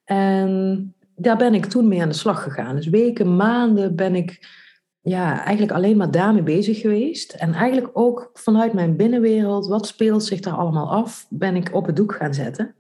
En 0.05 0.94
daar 1.17 1.37
ben 1.37 1.55
ik 1.55 1.67
toen 1.67 1.89
mee 1.89 2.03
aan 2.03 2.09
de 2.09 2.15
slag 2.15 2.43
gegaan. 2.43 2.77
Dus 2.77 2.89
weken, 2.89 3.37
maanden 3.37 3.97
ben 3.97 4.15
ik 4.15 4.63
ja, 5.01 5.43
eigenlijk 5.43 5.73
alleen 5.73 5.97
maar 5.97 6.11
daarmee 6.11 6.43
bezig 6.43 6.81
geweest. 6.81 7.33
En 7.33 7.53
eigenlijk 7.53 7.91
ook 7.99 8.31
vanuit 8.33 8.73
mijn 8.73 8.97
binnenwereld, 8.97 9.67
wat 9.67 9.87
speelt 9.87 10.25
zich 10.25 10.41
daar 10.41 10.55
allemaal 10.55 10.91
af, 10.91 11.27
ben 11.31 11.57
ik 11.57 11.75
op 11.75 11.87
het 11.87 11.97
doek 11.97 12.15
gaan 12.15 12.35
zetten. 12.35 12.75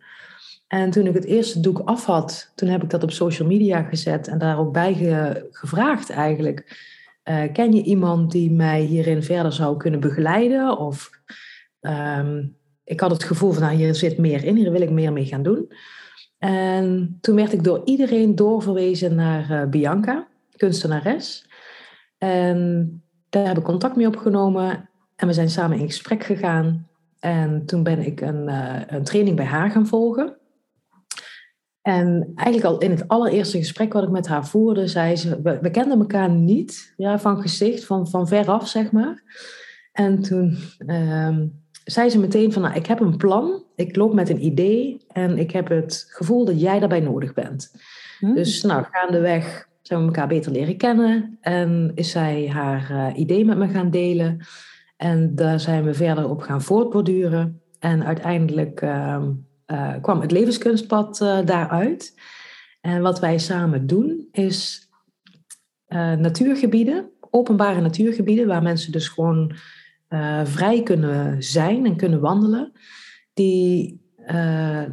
En 0.67 0.91
toen 0.91 1.07
ik 1.07 1.15
het 1.15 1.25
eerste 1.25 1.61
doek 1.61 1.81
af 1.85 2.05
had, 2.05 2.53
toen 2.55 2.69
heb 2.69 2.83
ik 2.83 2.91
dat 2.91 3.03
op 3.03 3.11
social 3.11 3.49
media 3.49 3.83
gezet 3.83 4.29
en 4.29 4.39
daar 4.39 4.59
ook 4.59 4.73
bij 4.73 4.95
gevraagd 5.51 6.11
eigenlijk. 6.11 6.93
Uh, 7.25 7.43
ken 7.53 7.73
je 7.73 7.83
iemand 7.83 8.33
die 8.33 8.51
mij 8.51 8.81
hierin 8.81 9.23
verder 9.23 9.53
zou 9.53 9.77
kunnen 9.77 10.01
begeleiden? 10.01 10.79
Of 10.79 11.11
um, 11.81 12.57
ik 12.85 13.01
had 13.01 13.11
het 13.11 13.25
gevoel 13.25 13.53
van, 13.53 13.63
nou, 13.63 13.75
hier 13.75 13.95
zit 13.95 14.19
meer 14.19 14.45
in, 14.45 14.57
hier 14.57 14.71
wil 14.71 14.81
ik 14.81 14.91
meer 14.91 15.13
mee 15.13 15.27
gaan 15.27 15.43
doen. 15.43 15.73
En 16.45 17.19
toen 17.21 17.35
werd 17.35 17.53
ik 17.53 17.65
door 17.65 17.83
iedereen 17.85 18.35
doorverwezen 18.35 19.15
naar 19.15 19.51
uh, 19.51 19.65
Bianca, 19.65 20.29
kunstenares. 20.57 21.47
En 22.19 23.03
daar 23.29 23.47
heb 23.47 23.59
ik 23.59 23.65
contact 23.65 23.97
mee 23.97 24.07
opgenomen 24.07 24.89
en 25.17 25.27
we 25.27 25.33
zijn 25.33 25.51
samen 25.51 25.79
in 25.79 25.87
gesprek 25.87 26.25
gegaan. 26.25 26.89
En 27.21 27.67
toen 27.67 27.83
ben 27.83 27.99
ik 28.07 28.21
een, 28.21 28.49
uh, 28.49 28.81
een 28.87 29.05
training 29.05 29.37
bij 29.37 29.45
haar 29.45 29.71
gaan 29.71 29.87
volgen. 29.87 30.37
En 31.83 32.33
eigenlijk 32.35 32.67
al 32.75 32.79
in 32.79 32.91
het 32.91 33.09
allereerste 33.09 33.59
gesprek 33.59 33.93
wat 33.93 34.03
ik 34.03 34.11
met 34.11 34.27
haar 34.27 34.47
voerde, 34.47 34.87
zei 34.87 35.17
ze, 35.17 35.43
we, 35.43 35.59
we 35.61 35.71
kenden 35.71 35.99
elkaar 35.99 36.31
niet 36.31 36.95
ja, 36.97 37.19
van 37.19 37.41
gezicht, 37.41 37.85
van, 37.85 38.09
van 38.09 38.29
veraf 38.29 38.69
zeg 38.69 38.93
maar. 38.93 39.23
En 39.93 40.23
toen 40.23 40.59
ehm, 40.79 41.47
zei 41.85 42.11
ze 42.11 42.19
meteen 42.19 42.53
van, 42.53 42.63
nou, 42.63 42.75
ik 42.75 42.87
heb 42.87 43.01
een 43.01 43.17
plan, 43.17 43.63
ik 43.77 43.97
loop 43.97 44.15
met 44.15 44.29
een 44.29 44.45
idee 44.45 45.01
en 45.13 45.39
ik 45.39 45.51
heb 45.51 45.69
het 45.69 46.07
gevoel 46.09 46.45
dat 46.45 46.61
jij 46.61 46.79
daarbij 46.79 47.01
nodig 47.01 47.35
bent. 47.35 47.75
Hmm. 48.19 48.35
Dus 48.35 48.63
nou, 48.63 48.85
gaandeweg 48.91 49.69
zijn 49.83 50.01
we 50.01 50.07
elkaar 50.07 50.29
beter 50.29 50.53
leren 50.53 50.77
kennen 50.77 51.39
en 51.41 51.93
is 51.95 52.11
zij 52.11 52.49
haar 52.49 52.91
uh, 52.91 53.19
idee 53.19 53.45
met 53.45 53.59
me 53.59 53.69
gaan 53.69 53.91
delen. 53.91 54.41
En 54.97 55.35
daar 55.35 55.61
zijn 55.61 55.85
we 55.85 55.95
verder 55.95 56.31
op 56.31 56.41
gaan 56.41 56.63
voortborduren. 56.63 57.61
En 57.79 58.05
uiteindelijk 58.05 58.83
uh, 58.83 59.23
uh, 59.67 59.95
kwam 60.01 60.21
het 60.21 60.31
levenskunstpad 60.31 61.21
uh, 61.21 61.39
daaruit. 61.45 62.21
En 62.81 63.03
wat 63.03 63.21
wij 63.21 63.39
samen 63.39 63.87
doen 63.87 64.29
is 64.33 64.89
natuurgebieden, 66.19 67.11
openbare 67.31 67.81
natuurgebieden, 67.81 68.47
waar 68.47 68.63
mensen 68.63 68.93
dus 68.93 69.09
gewoon 69.09 69.55
vrij 70.45 70.83
kunnen 70.83 71.43
zijn 71.43 71.87
en 71.87 71.97
kunnen 71.97 72.21
wandelen. 72.21 72.73
Die 73.35 74.03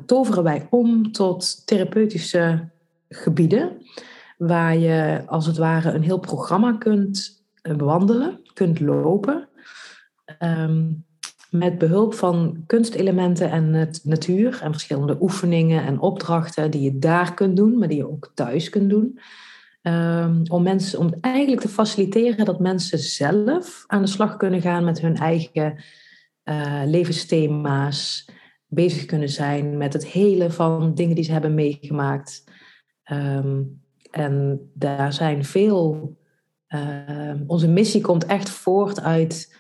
toveren 0.06 0.44
wij 0.44 0.68
om 0.70 1.12
tot 1.12 1.68
therapeutische 1.68 2.70
gebieden 3.10 3.78
waar 4.48 4.78
je 4.78 5.24
als 5.26 5.46
het 5.46 5.58
ware 5.58 5.92
een 5.92 6.04
heel 6.04 6.20
programma 6.20 6.74
kunt 6.74 7.44
eh, 7.62 7.76
bewandelen, 7.76 8.40
kunt 8.54 8.80
lopen. 8.80 9.50
Ehm, 10.38 10.92
met 11.50 11.78
behulp 11.78 12.14
van 12.14 12.64
kunstelementen 12.68 13.52
en 13.52 13.74
het 13.74 14.02
natuur 14.04 14.60
en 14.62 14.72
verschillende 14.72 15.18
oefeningen 15.20 15.84
en 15.84 16.00
opdrachten 16.00 16.72
die 16.72 16.82
je 16.82 17.00
daar 17.00 17.34
kunt 17.34 17.58
doen, 17.58 17.78
maar 17.78 17.88
die 17.88 17.98
je 17.98 18.12
ook 18.12 18.32
thuis 18.34 18.70
kunt 18.70 18.90
doen. 18.90 19.20
Um, 19.82 20.42
om, 20.48 20.64
mensen, 20.64 21.00
om 21.00 21.14
eigenlijk 21.22 21.62
te 21.62 21.70
faciliteren 21.70 22.46
dat 22.46 22.60
mensen 22.60 23.00
zelf 23.00 23.84
aan 23.88 24.02
de 24.02 24.08
slag 24.08 24.38
kunnen 24.38 24.62
gaan 24.62 24.84
met 24.84 25.02
hun 25.02 25.16
eigen 25.16 25.84
uh, 26.44 26.82
levensthema's, 26.86 28.30
bezig 28.68 29.06
kunnen 29.06 29.30
zijn 29.30 29.78
met 29.78 29.94
het 29.94 30.08
hele 30.08 30.52
van 30.52 30.96
dingen 30.96 31.16
die 31.16 31.24
ze 31.24 31.32
hebben 31.32 31.54
meegemaakt. 31.54 32.44
Um, 33.12 33.82
en 34.12 34.60
daar 34.74 35.14
zijn 35.14 35.46
veel. 35.46 36.18
Uh, 36.70 37.34
onze 37.48 37.68
missie 37.68 38.02
komt 38.02 38.26
echt 38.26 38.50
voort 38.50 39.02
uit. 39.02 39.58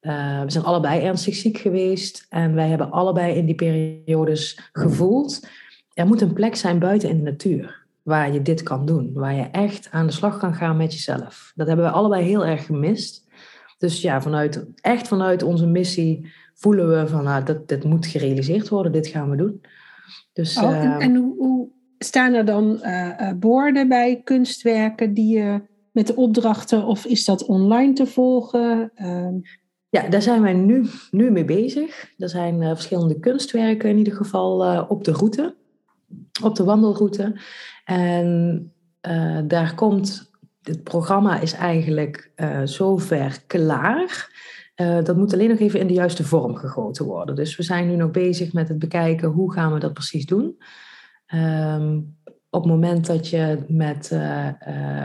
Uh, 0.00 0.42
we 0.42 0.50
zijn 0.50 0.64
allebei 0.64 1.00
ernstig 1.00 1.34
ziek 1.34 1.58
geweest. 1.58 2.26
En 2.28 2.54
wij 2.54 2.68
hebben 2.68 2.90
allebei 2.90 3.34
in 3.34 3.46
die 3.46 3.54
periodes 3.54 4.70
gevoeld. 4.72 5.48
Er 5.92 6.06
moet 6.06 6.20
een 6.20 6.32
plek 6.32 6.56
zijn 6.56 6.78
buiten 6.78 7.08
in 7.08 7.16
de 7.16 7.30
natuur. 7.30 7.79
Waar 8.02 8.32
je 8.32 8.42
dit 8.42 8.62
kan 8.62 8.86
doen. 8.86 9.12
Waar 9.12 9.34
je 9.34 9.42
echt 9.42 9.88
aan 9.90 10.06
de 10.06 10.12
slag 10.12 10.38
kan 10.38 10.54
gaan 10.54 10.76
met 10.76 10.92
jezelf. 10.92 11.52
Dat 11.54 11.66
hebben 11.66 11.84
we 11.84 11.90
allebei 11.90 12.24
heel 12.24 12.46
erg 12.46 12.66
gemist. 12.66 13.28
Dus 13.78 14.00
ja, 14.00 14.22
vanuit, 14.22 14.66
echt 14.80 15.08
vanuit 15.08 15.42
onze 15.42 15.66
missie 15.66 16.32
voelen 16.54 16.88
we 16.88 17.08
van 17.08 17.24
nou, 17.24 17.44
dat 17.44 17.68
dit 17.68 17.84
moet 17.84 18.06
gerealiseerd 18.06 18.68
worden. 18.68 18.92
Dit 18.92 19.06
gaan 19.06 19.30
we 19.30 19.36
doen. 19.36 19.60
Dus, 20.32 20.56
oh, 20.56 20.76
en, 20.76 20.84
uh, 20.84 21.04
en 21.04 21.14
hoe, 21.14 21.34
hoe 21.36 21.68
Staan 22.02 22.34
er 22.34 22.44
dan 22.44 22.80
uh, 22.82 23.32
borden 23.36 23.88
bij 23.88 24.20
kunstwerken 24.24 25.14
die 25.14 25.38
je 25.38 25.62
met 25.92 26.06
de 26.06 26.16
opdrachten, 26.16 26.84
of 26.84 27.04
is 27.04 27.24
dat 27.24 27.44
online 27.44 27.92
te 27.92 28.06
volgen? 28.06 28.90
Ehm, 28.94 29.34
ja, 29.88 30.08
daar 30.08 30.22
zijn 30.22 30.42
wij 30.42 30.52
nu, 30.52 30.86
nu 31.10 31.30
mee 31.30 31.44
bezig. 31.44 32.12
Er 32.18 32.28
zijn 32.28 32.62
uh, 32.62 32.68
verschillende 32.68 33.18
kunstwerken 33.18 33.90
in 33.90 33.98
ieder 33.98 34.12
geval 34.12 34.86
op 34.88 35.04
de 35.04 35.12
route, 35.12 35.54
op 36.42 36.56
de 36.56 36.64
wandelroute. 36.64 37.40
En 37.90 38.72
daar 39.46 39.74
komt, 39.74 40.30
het 40.62 40.82
programma 40.82 41.40
is 41.40 41.52
eigenlijk 41.52 42.32
zover 42.64 43.42
klaar. 43.46 44.28
dat 45.02 45.16
moet 45.16 45.32
alleen 45.32 45.48
nog 45.48 45.58
even 45.58 45.80
in 45.80 45.86
de 45.86 45.92
juiste 45.92 46.24
vorm 46.24 46.54
gegoten 46.54 47.04
worden. 47.04 47.34
Dus 47.34 47.56
we 47.56 47.62
zijn 47.62 47.88
nu 47.88 47.96
nog 47.96 48.10
bezig 48.10 48.52
met 48.52 48.68
het 48.68 48.78
bekijken 48.78 49.28
hoe 49.28 49.52
gaan 49.52 49.72
we 49.72 49.78
dat 49.78 49.92
precies 49.92 50.26
doen. 50.26 50.62
Um, 51.34 52.16
op 52.50 52.62
het 52.62 52.72
moment 52.72 53.06
dat 53.06 53.28
je 53.28 53.58
met 53.68 54.16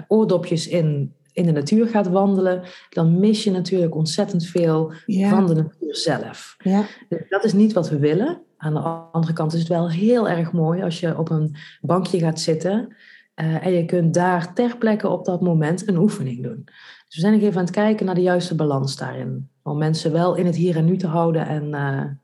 oordopjes 0.07 0.67
in, 0.67 1.13
in 1.33 1.45
de 1.45 1.51
natuur 1.51 1.87
gaat 1.87 2.07
wandelen, 2.07 2.63
dan 2.89 3.19
mis 3.19 3.43
je 3.43 3.51
natuurlijk 3.51 3.95
ontzettend 3.95 4.45
veel 4.45 4.93
van 5.05 5.45
de 5.47 5.55
natuur 5.55 5.95
zelf. 5.95 6.55
Ja. 6.57 6.85
Dus 7.09 7.29
dat 7.29 7.43
is 7.43 7.53
niet 7.53 7.73
wat 7.73 7.89
we 7.89 7.99
willen. 7.99 8.41
Aan 8.57 8.73
de 8.73 8.79
andere 8.79 9.33
kant 9.33 9.53
is 9.53 9.59
het 9.59 9.67
wel 9.67 9.89
heel 9.89 10.29
erg 10.29 10.51
mooi 10.51 10.83
als 10.83 10.99
je 10.99 11.17
op 11.17 11.29
een 11.29 11.55
bankje 11.81 12.19
gaat 12.19 12.39
zitten 12.39 12.95
uh, 13.35 13.65
en 13.65 13.71
je 13.71 13.85
kunt 13.85 14.13
daar 14.13 14.53
ter 14.53 14.77
plekke 14.77 15.07
op 15.07 15.25
dat 15.25 15.41
moment 15.41 15.87
een 15.87 15.97
oefening 15.97 16.43
doen. 16.43 16.61
Dus 17.05 17.15
we 17.15 17.21
zijn 17.21 17.33
nog 17.33 17.41
even 17.41 17.57
aan 17.57 17.65
het 17.65 17.73
kijken 17.73 18.05
naar 18.05 18.15
de 18.15 18.21
juiste 18.21 18.55
balans 18.55 18.97
daarin. 18.97 19.49
Om 19.63 19.77
mensen 19.77 20.11
wel 20.11 20.35
in 20.35 20.45
het 20.45 20.55
hier 20.55 20.75
en 20.75 20.85
nu 20.85 20.97
te 20.97 21.07
houden. 21.07 21.47
En, 21.47 21.69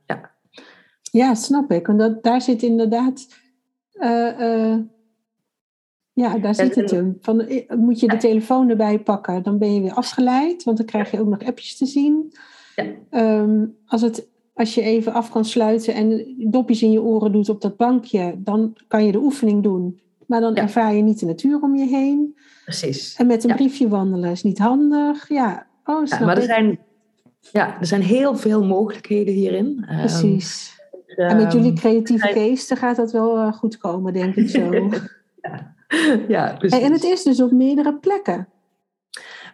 ja. 0.05 0.31
ja, 1.01 1.35
snap 1.35 1.71
ik. 1.71 1.87
En 1.87 1.97
dat, 1.97 2.23
daar 2.23 2.41
zit 2.41 2.61
inderdaad 2.61 3.27
uh, 3.93 4.77
ja, 6.13 6.37
daar 6.37 6.55
zit 6.55 6.75
het 6.75 6.91
hem. 6.91 7.17
Van, 7.21 7.39
eh, 7.39 7.77
moet 7.77 7.99
je 7.99 8.07
de 8.07 8.17
telefoon 8.17 8.69
erbij 8.69 8.99
pakken, 8.99 9.43
dan 9.43 9.57
ben 9.57 9.73
je 9.73 9.81
weer 9.81 9.93
afgeleid, 9.93 10.63
want 10.63 10.77
dan 10.77 10.85
krijg 10.85 11.11
je 11.11 11.19
ook 11.19 11.27
nog 11.27 11.43
appjes 11.43 11.77
te 11.77 11.85
zien. 11.85 12.33
Ja. 12.75 12.85
Ehm, 13.09 13.65
als, 13.85 14.01
het, 14.01 14.27
als 14.53 14.75
je 14.75 14.81
even 14.81 15.13
af 15.13 15.29
kan 15.29 15.45
sluiten 15.45 15.93
en 15.93 16.35
dopjes 16.37 16.81
in 16.81 16.91
je 16.91 17.01
oren 17.01 17.31
doet 17.31 17.49
op 17.49 17.61
dat 17.61 17.77
bankje, 17.77 18.33
dan 18.37 18.77
kan 18.87 19.05
je 19.05 19.11
de 19.11 19.21
oefening 19.21 19.63
doen. 19.63 19.99
Maar 20.27 20.41
dan 20.41 20.55
ervaar 20.55 20.93
je 20.93 21.01
niet 21.01 21.19
de 21.19 21.25
natuur 21.25 21.61
om 21.61 21.75
je 21.75 21.85
heen. 21.85 22.37
Precies. 22.63 23.15
En 23.15 23.27
met 23.27 23.43
een 23.43 23.55
briefje 23.55 23.87
wandelen 23.87 24.31
is 24.31 24.43
niet 24.43 24.59
handig. 24.59 25.29
Ja, 25.29 25.67
oh, 25.85 26.05
snap 26.05 26.19
maar 26.19 26.37
er 26.37 26.43
zijn, 26.43 26.79
ja, 27.51 27.79
er 27.79 27.85
zijn 27.85 28.01
heel 28.01 28.35
veel 28.35 28.65
mogelijkheden 28.65 29.33
hierin. 29.33 29.85
Ehm, 29.87 29.99
Precies 29.99 30.79
en 31.15 31.37
met 31.37 31.53
jullie 31.53 31.71
ehm, 31.71 31.79
creatieve 31.79 32.27
geesten 32.27 32.77
gaat 32.77 32.95
dat 32.95 33.11
wel 33.11 33.37
uh, 33.37 33.53
goed 33.53 33.77
komen, 33.77 34.13
denk 34.13 34.35
ik 34.35 34.49
zo. 34.49 34.69
ja, 35.41 35.75
ja 36.27 36.59
En 36.59 36.91
het 36.91 37.03
is 37.03 37.23
dus 37.23 37.41
op 37.41 37.51
meerdere 37.51 37.95
plekken. 37.95 38.47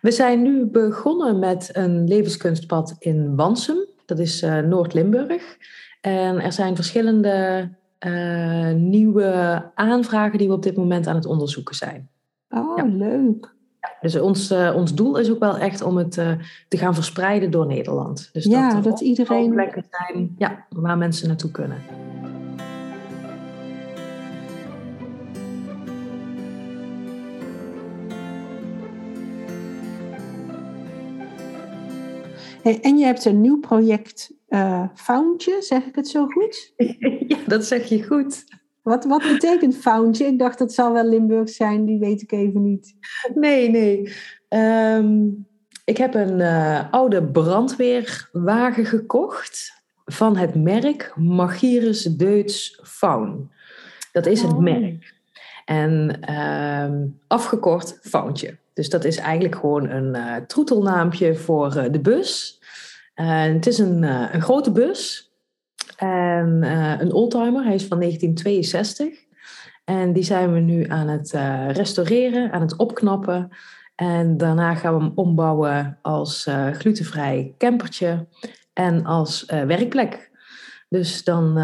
We 0.02 0.12
zijn 0.12 0.42
nu 0.42 0.66
begonnen 0.66 1.40
met 1.40 1.70
een 1.74 2.08
levenskunstpad 2.08 2.96
in 3.00 3.36
Wansum. 3.36 3.86
Dat 4.08 4.20
is 4.20 4.44
uh, 4.44 4.60
Noord-Limburg. 4.60 5.58
En 6.02 6.42
er 6.42 6.52
zijn 6.52 6.76
verschillende 6.76 7.70
uh, 8.06 8.72
nieuwe 8.72 9.64
aanvragen 9.76 10.38
die 10.38 10.48
we 10.48 10.54
op 10.54 10.64
dit 10.64 10.78
moment 10.78 11.08
aan 11.08 11.16
het 11.16 11.26
onderzoeken 11.26 11.76
zijn. 11.76 12.10
Oh, 12.50 12.84
leuk. 12.86 13.56
Dus 14.02 14.20
ons, 14.20 14.52
uh, 14.52 14.76
ons 14.76 14.96
doel 14.96 15.18
is 15.18 15.32
ook 15.32 15.40
wel 15.40 15.58
echt 15.58 15.82
om 15.82 15.98
het 15.98 16.18
uh, 16.18 16.32
te 16.68 16.78
gaan 16.78 16.94
verspreiden 16.94 17.52
door 17.52 17.68
Nederland. 17.68 18.30
Dus 18.34 18.44
ja, 18.44 18.74
dat, 18.74 18.84
dat 18.84 19.02
iedereen. 19.02 19.52
plekken 19.52 19.84
zijn 19.90 20.36
ja, 20.38 20.66
waar 20.70 20.98
mensen 20.98 21.28
naartoe 21.28 21.52
kunnen. 21.52 21.78
Hey, 32.68 32.80
en 32.82 32.98
je 32.98 33.06
hebt 33.06 33.26
een 33.26 33.42
nieuw 33.42 33.60
project, 33.60 34.32
uh, 34.50 34.84
Foundje, 34.94 35.62
zeg 35.62 35.86
ik 35.86 35.96
het 35.96 36.08
zo 36.08 36.28
goed? 36.28 36.74
ja, 37.28 37.38
dat 37.46 37.66
zeg 37.66 37.86
je 37.86 38.04
goed. 38.04 38.44
Wat, 38.82 39.06
wat 39.06 39.22
betekent 39.22 39.78
Foundje? 39.78 40.26
Ik 40.26 40.40
dacht 40.40 40.58
dat 40.58 40.74
zal 40.74 40.94
wel 40.94 41.06
Limburg 41.06 41.50
zijn, 41.50 41.86
die 41.86 42.00
weet 42.00 42.22
ik 42.22 42.32
even 42.32 42.64
niet. 42.64 42.96
Nee, 43.36 43.70
nee. 43.70 44.14
Um, 44.50 45.46
ik 45.86 45.98
heb 45.98 46.14
een 46.14 46.40
uh, 46.40 46.92
oude 46.92 47.24
brandweerwagen 47.24 48.86
gekocht 48.86 49.84
van 50.06 50.38
het 50.38 50.56
merk 50.56 51.14
Magirus 51.16 52.04
Deutz 52.04 52.80
Faun. 52.84 53.52
Dat 54.12 54.26
is 54.26 54.42
het 54.42 54.54
oh. 54.54 54.60
merk. 54.60 55.16
En 55.66 56.20
uh, 56.30 57.10
afgekort 57.28 58.00
Fauntje. 58.02 58.58
Dus 58.78 58.90
dat 58.90 59.04
is 59.04 59.18
eigenlijk 59.18 59.56
gewoon 59.56 59.90
een 59.90 60.16
uh, 60.16 60.36
troetelnaampje 60.36 61.36
voor 61.36 61.76
uh, 61.78 61.84
de 61.92 62.00
bus. 62.00 62.57
Het 63.26 63.68
is 63.68 63.78
een, 63.78 64.04
een 64.04 64.42
grote 64.42 64.72
bus. 64.72 65.32
En 65.98 66.64
een 67.02 67.12
oldtimer. 67.12 67.64
Hij 67.64 67.76
is 67.76 67.86
van 67.86 68.00
1962. 68.00 69.26
En 69.86 70.14
die 70.14 70.24
zijn 70.24 70.54
we 70.54 70.60
nu 70.60 70.86
aan 70.88 71.08
het 71.08 71.32
restaureren, 71.72 72.52
aan 72.52 72.62
het 72.62 72.76
opknappen. 72.76 73.50
En 73.96 74.38
daarna 74.38 74.76
gaan 74.76 74.98
we 74.98 75.04
hem 75.04 75.12
ombouwen 75.16 75.98
als 76.02 76.50
glutenvrij 76.72 77.54
campertje 77.58 78.28
en 78.74 79.06
als 79.06 79.46
werkplek. 79.46 80.32
Dus 80.90 81.24
dan, 81.24 81.56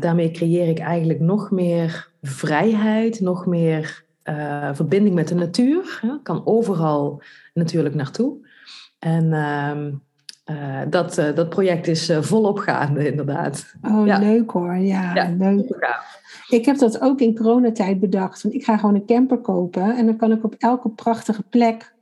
daarmee 0.00 0.30
creëer 0.30 0.68
ik 0.68 0.78
eigenlijk 0.78 1.20
nog 1.20 1.50
meer 1.50 2.10
vrijheid, 2.22 3.20
nog 3.20 3.46
meer 3.46 4.04
verbinding 4.72 5.14
met 5.14 5.28
de 5.28 5.34
natuur. 5.34 6.00
Kan 6.22 6.46
overal 6.46 7.22
natuurlijk 7.54 7.94
naartoe. 7.94 8.48
En 8.98 9.32
ehm, 10.44 10.90
dat, 10.90 11.14
dat 11.14 11.48
project 11.48 11.86
is 11.86 12.12
volop 12.20 12.58
gaande, 12.58 13.10
inderdaad. 13.10 13.74
Oh, 13.82 14.06
ja. 14.06 14.18
leuk 14.18 14.50
hoor. 14.50 14.76
Ja, 14.76 15.14
ja 15.14 15.34
leuk. 15.38 15.76
Ik 16.48 16.64
heb 16.64 16.78
dat 16.78 17.00
ook 17.00 17.20
in 17.20 17.36
coronatijd 17.36 18.00
bedacht. 18.00 18.42
Want 18.42 18.54
ik 18.54 18.64
ga 18.64 18.76
gewoon 18.76 18.94
een 18.94 19.06
camper 19.06 19.38
kopen 19.38 19.96
en 19.96 20.06
dan 20.06 20.16
kan 20.16 20.32
ik 20.32 20.44
op 20.44 20.54
elke 20.58 20.88
prachtige 20.88 21.42
plek 21.42 21.94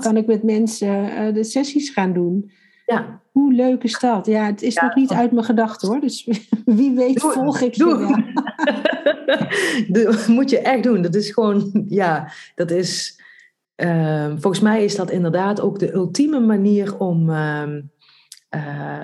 kan 0.00 0.16
ik 0.16 0.26
met 0.26 0.42
mensen 0.42 1.34
de 1.34 1.44
sessies 1.44 1.90
gaan 1.90 2.12
doen. 2.12 2.50
Ja. 2.86 3.20
Hoe 3.32 3.52
leuk 3.52 3.82
is 3.82 3.98
dat? 3.98 4.26
Ja, 4.26 4.46
het 4.46 4.62
is 4.62 4.74
nog 4.74 4.94
niet 4.94 5.12
uit 5.12 5.32
mijn 5.32 5.44
gedachten 5.44 5.88
hoor. 5.88 6.00
Dus 6.00 6.28
wie 6.64 6.94
weet 6.94 7.20
volg 7.20 7.60
ik 7.60 7.74
je 7.74 7.84
wel. 9.86 10.26
moet 10.36 10.50
je 10.50 10.58
echt 10.58 10.82
doen. 10.82 11.02
Dat 11.02 11.14
is 11.14 11.30
gewoon, 11.30 11.84
ja, 11.88 12.32
dat 12.54 12.70
is... 12.70 13.22
Uh, 13.76 14.26
volgens 14.28 14.60
mij 14.60 14.84
is 14.84 14.96
dat 14.96 15.10
inderdaad 15.10 15.60
ook 15.60 15.78
de 15.78 15.92
ultieme 15.92 16.40
manier 16.40 16.98
om, 16.98 17.28
uh, 17.30 17.82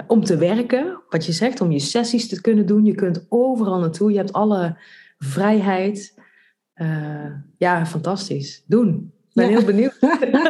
om 0.07 0.25
te 0.25 0.37
werken. 0.37 1.03
Wat 1.09 1.27
je 1.27 1.33
zegt, 1.33 1.61
om 1.61 1.71
je 1.71 1.79
sessies 1.79 2.29
te 2.29 2.41
kunnen 2.41 2.67
doen. 2.67 2.85
Je 2.85 2.95
kunt 2.95 3.27
overal 3.29 3.79
naartoe. 3.79 4.11
Je 4.11 4.17
hebt 4.17 4.33
alle 4.33 4.79
vrijheid. 5.19 6.15
ja, 7.57 7.87
fantastisch. 7.87 8.65
Doen 8.67 9.13
ben 9.33 9.49
heel 9.49 9.65
benieuwd. 9.65 9.99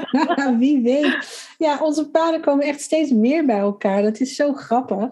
Wie 0.58 0.82
weet. 0.82 1.54
Ja, 1.58 1.78
onze 1.82 2.10
paden 2.10 2.40
komen 2.40 2.66
echt 2.66 2.80
steeds 2.80 3.10
meer 3.10 3.46
bij 3.46 3.58
elkaar. 3.58 4.02
Dat 4.02 4.20
is 4.20 4.36
zo 4.36 4.52
grappig. 4.52 5.08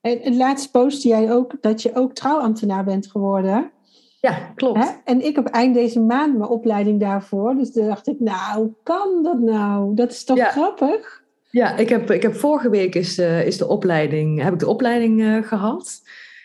En, 0.00 0.22
en 0.22 0.36
laatst 0.36 0.70
postte 0.70 1.08
jij 1.08 1.32
ook 1.32 1.54
dat 1.60 1.82
je 1.82 1.94
ook 1.94 2.14
trouwambtenaar 2.14 2.84
bent 2.84 3.06
geworden. 3.06 3.70
Ja, 4.20 4.52
klopt. 4.54 4.78
Hè? 4.78 4.90
En 5.04 5.24
ik 5.24 5.36
heb 5.36 5.46
eind 5.46 5.74
deze 5.74 6.00
maand 6.00 6.38
mijn 6.38 6.50
opleiding 6.50 7.00
daarvoor. 7.00 7.54
Dus 7.54 7.72
toen 7.72 7.86
dacht 7.86 8.08
ik, 8.08 8.20
nou, 8.20 8.56
hoe 8.56 8.72
kan 8.82 9.22
dat 9.22 9.38
nou? 9.38 9.94
Dat 9.94 10.10
is 10.10 10.24
toch 10.24 10.38
grappig? 10.38 11.22
Ja, 11.50 11.76
ik 11.76 11.88
heb, 11.88 12.10
ik 12.10 12.22
heb 12.22 12.34
vorige 12.34 12.70
week 12.70 12.94
is, 12.94 13.18
uh, 13.18 13.46
is 13.46 13.58
de 13.58 13.68
opleiding, 13.68 14.42
heb 14.42 14.52
ik 14.52 14.58
de 14.58 14.68
opleiding 14.68 15.20
uh, 15.20 15.42
gehad. 15.42 16.00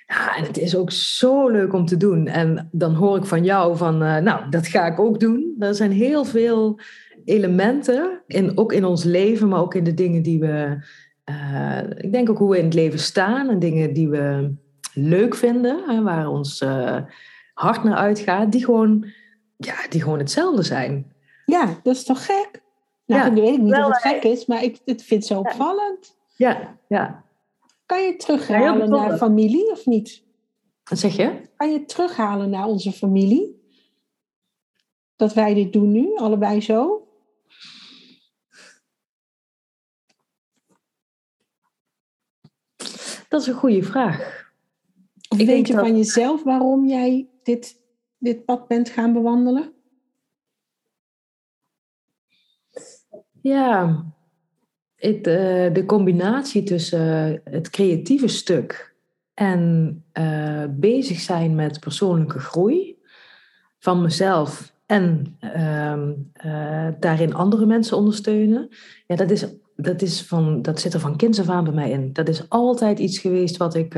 Ja, 0.07 0.35
en 0.35 0.43
het 0.43 0.57
is 0.57 0.75
ook 0.75 0.91
zo 0.91 1.49
leuk 1.49 1.73
om 1.73 1.85
te 1.85 1.97
doen. 1.97 2.27
En 2.27 2.69
dan 2.71 2.93
hoor 2.93 3.17
ik 3.17 3.25
van 3.25 3.43
jou 3.43 3.77
van, 3.77 4.03
uh, 4.03 4.17
nou, 4.17 4.49
dat 4.49 4.67
ga 4.67 4.85
ik 4.85 4.99
ook 4.99 5.19
doen. 5.19 5.55
Er 5.59 5.75
zijn 5.75 5.91
heel 5.91 6.25
veel 6.25 6.79
elementen, 7.25 8.21
in, 8.27 8.57
ook 8.57 8.73
in 8.73 8.85
ons 8.85 9.03
leven, 9.03 9.47
maar 9.47 9.61
ook 9.61 9.75
in 9.75 9.83
de 9.83 9.93
dingen 9.93 10.21
die 10.21 10.39
we, 10.39 10.77
ik 11.97 12.11
denk 12.11 12.29
ook 12.29 12.37
hoe 12.37 12.49
we 12.49 12.57
in 12.57 12.65
het 12.65 12.73
leven 12.73 12.99
staan 12.99 13.49
en 13.49 13.59
dingen 13.59 13.93
die 13.93 14.09
we 14.09 14.53
leuk 14.93 15.35
vinden, 15.35 15.83
hè, 15.87 16.01
waar 16.01 16.27
ons 16.27 16.65
hart 17.53 17.83
naar 17.83 17.97
uitgaat, 17.97 18.51
die 18.51 18.65
gewoon, 18.65 19.05
ja, 19.57 19.87
die 19.89 20.01
gewoon 20.01 20.19
hetzelfde 20.19 20.63
zijn. 20.63 21.13
Ja, 21.45 21.79
dat 21.83 21.95
is 21.95 22.03
toch 22.03 22.25
gek? 22.25 22.61
Nou, 23.05 23.25
ja, 23.25 23.41
weet 23.41 23.53
ik 23.53 23.61
niet 23.61 23.75
of 23.75 23.87
het 23.87 24.01
gek 24.01 24.23
is, 24.23 24.45
maar 24.45 24.63
ik 24.63 24.79
het 24.85 25.03
vind 25.03 25.23
het 25.23 25.25
zo 25.25 25.39
opvallend. 25.39 26.17
Ja, 26.35 26.77
ja. 26.87 27.23
Kan 27.85 28.03
je 28.03 28.15
terughalen 28.15 28.89
naar 28.89 29.17
familie 29.17 29.71
of 29.71 29.85
niet? 29.85 30.23
Wat 30.83 30.99
zeg 30.99 31.15
je? 31.15 31.41
Kan 31.55 31.71
je 31.71 31.85
terughalen 31.85 32.49
naar 32.49 32.65
onze 32.65 32.91
familie? 32.91 33.61
Dat 35.15 35.33
wij 35.33 35.53
dit 35.53 35.73
doen 35.73 35.91
nu, 35.91 36.15
allebei 36.15 36.61
zo? 36.61 37.07
Dat 43.27 43.41
is 43.41 43.47
een 43.47 43.53
goede 43.53 43.83
vraag. 43.83 44.51
Of 45.29 45.39
Ik 45.39 45.47
weet 45.47 45.67
je 45.67 45.73
van 45.73 45.97
jezelf 45.97 46.43
waarom 46.43 46.87
jij 46.87 47.27
dit, 47.43 47.81
dit 48.17 48.45
pad 48.45 48.67
bent 48.67 48.89
gaan 48.89 49.13
bewandelen? 49.13 49.73
Ja, 53.41 54.03
het, 54.95 55.27
uh, 55.27 55.73
de 55.73 55.83
combinatie 55.85 56.63
tussen 56.63 57.41
het 57.43 57.69
creatieve 57.69 58.27
stuk 58.27 58.95
en 59.33 60.03
uh, 60.13 60.63
bezig 60.69 61.19
zijn 61.19 61.55
met 61.55 61.79
persoonlijke 61.79 62.39
groei 62.39 62.97
van 63.79 64.01
mezelf 64.01 64.73
en 64.85 65.37
uh, 65.41 66.87
daarin 66.99 67.33
andere 67.33 67.65
mensen 67.65 67.97
ondersteunen, 67.97 68.69
ja, 69.07 69.15
dat, 69.15 69.31
is, 69.31 69.45
dat, 69.75 70.01
is 70.01 70.21
van, 70.21 70.61
dat 70.61 70.79
zit 70.79 70.93
er 70.93 70.99
van 70.99 71.17
kinds 71.17 71.39
af 71.39 71.49
aan 71.49 71.63
bij 71.63 71.73
mij 71.73 71.89
in. 71.89 72.13
Dat 72.13 72.27
is 72.27 72.49
altijd 72.49 72.99
iets 72.99 73.17
geweest 73.17 73.57
wat 73.57 73.75
ik 73.75 73.97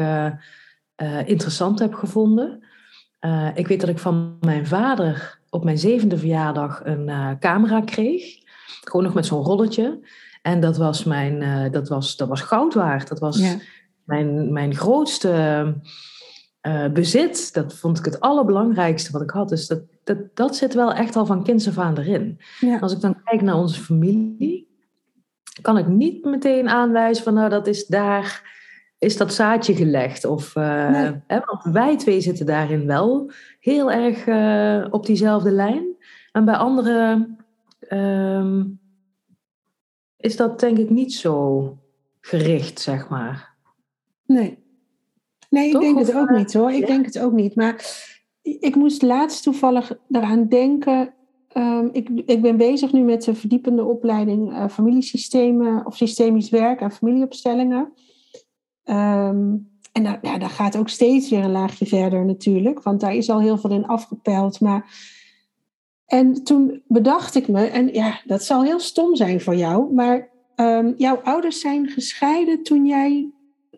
interessant 1.25 1.79
heb 1.79 1.93
gevonden. 1.93 2.63
Ik 3.53 3.67
weet 3.67 3.79
dat 3.79 3.89
ik 3.89 3.99
van 3.99 4.37
mijn 4.39 4.67
vader 4.67 5.39
op 5.49 5.63
mijn 5.63 5.77
zevende 5.77 6.17
verjaardag 6.17 6.81
een 6.83 7.37
camera 7.39 7.81
kreeg. 7.81 8.23
Gewoon 8.81 9.05
nog 9.05 9.13
met 9.13 9.25
zo'n 9.25 9.43
rolletje. 9.43 9.99
En 10.41 10.59
dat 10.59 10.77
was, 10.77 11.03
mijn, 11.03 11.41
uh, 11.41 11.71
dat 11.71 11.87
was, 11.87 12.15
dat 12.15 12.27
was 12.27 12.41
goud 12.41 12.73
waard. 12.73 13.07
Dat 13.07 13.19
was 13.19 13.41
mijn, 14.03 14.53
mijn 14.53 14.75
grootste 14.75 15.73
bezit. 16.93 17.53
Dat 17.53 17.73
vond 17.73 17.99
ik 17.99 18.05
het 18.05 18.19
allerbelangrijkste 18.19 19.11
wat 19.11 19.21
ik 19.21 19.29
had. 19.29 19.49
Dus 19.49 19.67
dat, 19.67 19.81
dat, 20.03 20.17
dat 20.33 20.55
zit 20.55 20.73
wel 20.73 20.93
echt 20.93 21.15
al 21.15 21.25
van 21.25 21.43
kinds 21.43 21.67
af 21.67 21.77
aan 21.77 21.97
erin. 21.97 22.39
Ja. 22.59 22.79
Als 22.79 22.93
ik 22.93 22.99
dan 22.99 23.23
kijk 23.23 23.41
naar 23.41 23.55
onze 23.55 23.81
familie, 23.81 24.67
kan 25.61 25.77
ik 25.77 25.87
niet 25.87 26.25
meteen 26.25 26.69
aanwijzen 26.69 27.23
van 27.23 27.33
nou 27.33 27.49
dat 27.49 27.67
is 27.67 27.85
daar, 27.85 28.54
is 29.05 29.17
dat 29.17 29.33
zaadje 29.33 29.75
gelegd. 29.75 30.25
Of, 30.25 30.55
uh, 30.55 30.89
nee. 30.89 31.21
hè, 31.27 31.39
want 31.45 31.75
wij 31.75 31.97
twee 31.97 32.21
zitten 32.21 32.45
daarin 32.45 32.85
wel 32.85 33.31
heel 33.59 33.91
erg 33.91 34.27
op 34.91 35.05
diezelfde 35.05 35.51
lijn. 35.51 35.85
En 36.31 36.45
bij 36.45 36.55
anderen... 36.55 37.37
Ehm, 37.79 38.63
is 40.17 40.35
dat 40.35 40.59
denk 40.59 40.77
ik 40.77 40.89
niet 40.89 41.13
zo 41.13 41.77
gericht, 42.21 42.79
zeg 42.79 43.09
maar. 43.09 43.55
Nee. 44.25 44.57
Nee, 45.49 45.69
ik 45.69 45.79
denk 45.79 45.99
het 45.99 46.15
ook 46.15 46.29
niet 46.29 46.53
hoor. 46.53 46.71
Ik 46.71 46.87
denk 46.87 47.05
het 47.05 47.19
ook 47.19 47.31
niet. 47.31 47.55
Maar 47.55 47.85
ik 48.41 48.75
moest 48.75 49.01
laatst 49.01 49.43
toevallig 49.43 49.97
eraan 50.11 50.47
denken. 50.47 51.13
Um, 51.57 51.89
ik, 51.91 52.09
ik 52.25 52.41
ben 52.41 52.57
bezig 52.57 52.91
nu 52.91 53.01
met 53.01 53.23
de 53.23 53.35
verdiepende 53.35 53.83
opleiding 53.83 54.71
familiesystemen 54.71 55.85
of 55.85 55.95
systemisch 55.95 56.49
werk 56.49 56.81
en 56.81 56.91
familieopstellingen. 56.91 57.93
Um, 58.85 59.73
en 59.91 60.03
daar, 60.03 60.19
ja, 60.21 60.37
daar 60.37 60.49
gaat 60.49 60.77
ook 60.77 60.89
steeds 60.89 61.29
weer 61.29 61.43
een 61.43 61.51
laagje 61.51 61.85
verder 61.85 62.25
natuurlijk, 62.25 62.83
want 62.83 62.99
daar 62.99 63.15
is 63.15 63.29
al 63.29 63.39
heel 63.39 63.57
veel 63.57 63.71
in 63.71 63.87
afgepeld. 63.87 64.59
Maar 64.59 64.85
en 66.05 66.43
toen 66.43 66.81
bedacht 66.87 67.35
ik 67.35 67.47
me, 67.47 67.65
en 67.65 67.93
ja, 67.93 68.19
dat 68.25 68.43
zal 68.43 68.63
heel 68.63 68.79
stom 68.79 69.15
zijn 69.15 69.41
voor 69.41 69.55
jou, 69.55 69.93
maar 69.93 70.29
um, 70.55 70.93
jouw 70.97 71.15
ouders 71.23 71.59
zijn 71.59 71.87
gescheiden 71.87 72.63
toen 72.63 72.85
jij 72.85 73.29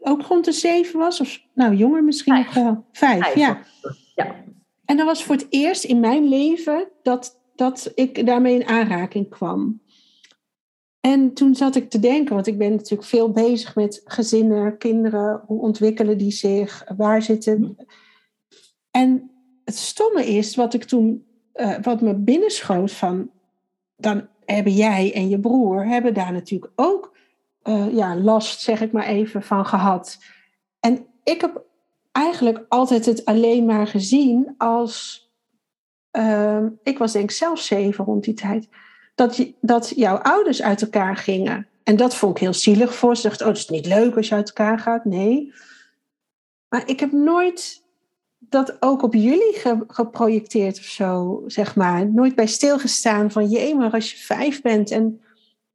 ook 0.02 0.22
rond 0.22 0.46
de 0.46 0.52
zeven 0.52 1.00
was? 1.00 1.22
Of 1.22 1.40
nou, 1.54 1.76
jonger 1.76 2.04
misschien 2.04 2.34
nog 2.34 2.54
wel. 2.54 2.86
Vijf, 2.92 3.36
ja. 3.36 3.60
ja. 4.16 4.36
En 4.86 4.98
dat 4.98 5.06
was 5.06 5.24
voor 5.24 5.36
het 5.36 5.48
eerst 5.50 5.84
in 5.84 6.00
mijn 6.00 6.28
leven 6.28 6.88
dat, 7.04 7.40
dat 7.56 7.92
ik 7.96 8.26
daarmee 8.26 8.56
in 8.56 8.68
aanraking 8.68 9.30
kwam. 9.30 9.82
En 11.08 11.34
toen 11.34 11.56
zat 11.56 11.76
ik 11.76 11.90
te 11.90 12.00
denken, 12.00 12.36
want 12.36 12.48
ik 12.48 12.58
ben 12.58 12.72
natuurlijk 12.72 13.10
veel 13.10 13.32
bezig 13.32 13.76
met 13.76 14.02
gezinnen, 14.06 14.78
kinderen, 14.78 15.42
hoe 15.46 15.62
ontwikkelen 15.62 16.18
die 16.18 16.32
zich, 16.32 16.86
waar 16.98 17.22
zitten. 17.22 17.60
Mhm. 17.60 17.72
En 18.92 19.32
het 19.64 19.76
stomme 19.76 20.26
is, 20.26 20.56
wat 20.56 20.74
ik 20.74 20.84
toen 20.84 21.26
uh, 21.56 21.78
wat 21.82 22.02
me 22.02 22.14
binnenschoot 22.14 22.92
van, 22.92 23.30
dan 23.96 24.28
hebben 24.46 24.74
jij 24.74 25.14
en 25.14 25.30
je 25.30 25.40
broer 25.40 25.86
hebben 25.86 26.14
daar 26.14 26.32
natuurlijk 26.32 26.72
ook 26.76 27.16
eh, 27.62 27.94
ja, 27.94 28.16
last, 28.16 28.62
zeg 28.62 28.82
ik 28.82 28.92
maar 28.92 29.06
even, 29.06 29.44
van 29.44 29.66
gehad. 29.66 30.18
En 30.80 31.06
ik 31.24 31.42
heb 31.42 31.66
eigenlijk 32.12 32.66
altijd 32.70 33.06
het 33.06 33.26
alleen 33.26 33.66
maar 33.66 33.88
gezien 33.88 34.54
als. 34.58 35.26
Ehm, 36.12 36.70
ik 36.84 36.98
was 36.98 37.12
denk 37.12 37.30
ik 37.30 37.36
zelf 37.36 37.60
zeven 37.60 38.06
rond 38.06 38.24
die 38.24 38.34
tijd. 38.34 38.68
Dat, 39.18 39.36
je, 39.36 39.54
dat 39.62 39.94
jouw 39.96 40.18
ouders 40.18 40.62
uit 40.62 40.82
elkaar 40.82 41.16
gingen. 41.16 41.68
En 41.84 41.96
dat 41.96 42.16
vond 42.16 42.36
ik 42.36 42.42
heel 42.42 42.54
zielig 42.54 42.96
voor 42.96 43.16
ze. 43.16 43.28
dacht, 43.28 43.42
oh, 43.42 43.48
het 43.48 43.58
is 43.58 43.70
niet 43.70 43.86
leuk 43.86 44.16
als 44.16 44.28
je 44.28 44.36
uit 44.36 44.48
elkaar 44.48 44.80
gaat. 44.80 45.06
Nee. 45.06 45.54
Maar 46.70 46.90
ik 46.90 47.00
heb 47.00 47.12
nooit 47.12 47.84
dat 48.38 48.78
ook 48.80 49.04
op 49.04 49.14
jullie 49.14 49.62
geprojecteerd 49.88 50.78
of 50.78 50.84
zo, 50.84 51.44
zeg 51.48 51.76
maar. 51.76 52.08
Nooit 52.08 52.36
bij 52.36 52.48
stilgestaan 52.48 53.32
van, 53.32 53.50
jee, 53.50 53.76
maar 53.76 53.92
als 53.92 54.12
je 54.12 54.18
vijf 54.18 54.62
bent 54.62 54.92
en 54.92 55.22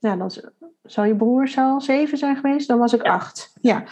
nou, 0.00 0.18
dan 0.18 0.32
zou 0.82 1.06
je 1.06 1.16
broer 1.16 1.52
al 1.56 1.80
zeven 1.80 2.18
zijn 2.18 2.36
geweest, 2.36 2.68
dan 2.68 2.78
was 2.78 2.92
ik 2.92 3.02
acht. 3.02 3.52
Ja, 3.60 3.84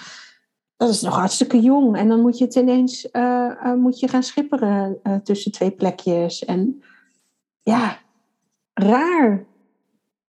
dat 0.76 0.88
is 0.88 1.01
nog 1.01 1.16
hartstikke 1.16 1.61
jong. 1.61 1.96
En 1.96 2.09
dan 2.09 2.20
moet 2.20 2.38
je 2.38 2.44
het 2.44 2.55
ineens 2.55 3.09
uh, 3.12 3.74
moet 3.74 4.01
je 4.01 4.09
gaan 4.09 4.22
schipperen 4.22 4.98
uh, 5.03 5.14
tussen 5.14 5.53
twee 5.53 5.70
plekjes. 5.70 6.44
En 6.44 6.82
ja, 7.62 7.98
raar. 8.74 9.44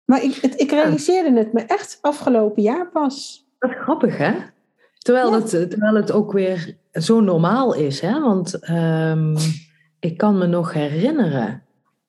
Maar 0.05 0.23
ik, 0.23 0.36
het, 0.36 0.59
ik 0.61 0.71
realiseerde 0.71 1.38
het 1.38 1.53
me 1.53 1.61
echt 1.61 1.97
afgelopen 2.01 2.61
jaar 2.61 2.89
pas. 2.89 3.45
Dat 3.59 3.69
is 3.69 3.77
grappig, 3.79 4.17
hè? 4.17 4.33
Terwijl, 4.97 5.33
het, 5.33 5.49
terwijl 5.49 5.95
het 5.95 6.11
ook 6.11 6.31
weer 6.31 6.77
zo 6.91 7.19
normaal 7.19 7.73
is, 7.73 7.99
hè? 7.99 8.19
Want 8.19 8.69
um, 8.69 9.36
ik 9.99 10.17
kan 10.17 10.38
me 10.38 10.45
nog 10.45 10.73
herinneren 10.73 11.65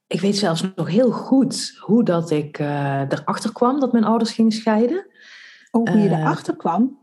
ik 0.07 0.21
weet 0.21 0.37
zelfs 0.37 0.65
nog 0.75 0.89
heel 0.89 1.11
goed 1.11 1.77
hoe 1.81 2.05
dat 2.05 2.31
ik 2.31 2.59
uh, 2.59 3.01
erachter 3.01 3.53
kwam 3.53 3.81
dat 3.81 3.93
mijn 3.93 4.05
ouders 4.05 4.33
gingen 4.33 4.53
scheiden. 4.53 5.07
Oh, 5.71 5.89
hoe 5.91 6.01
je 6.01 6.09
uh, 6.09 6.19
erachter 6.19 6.57
kwam? 6.57 6.99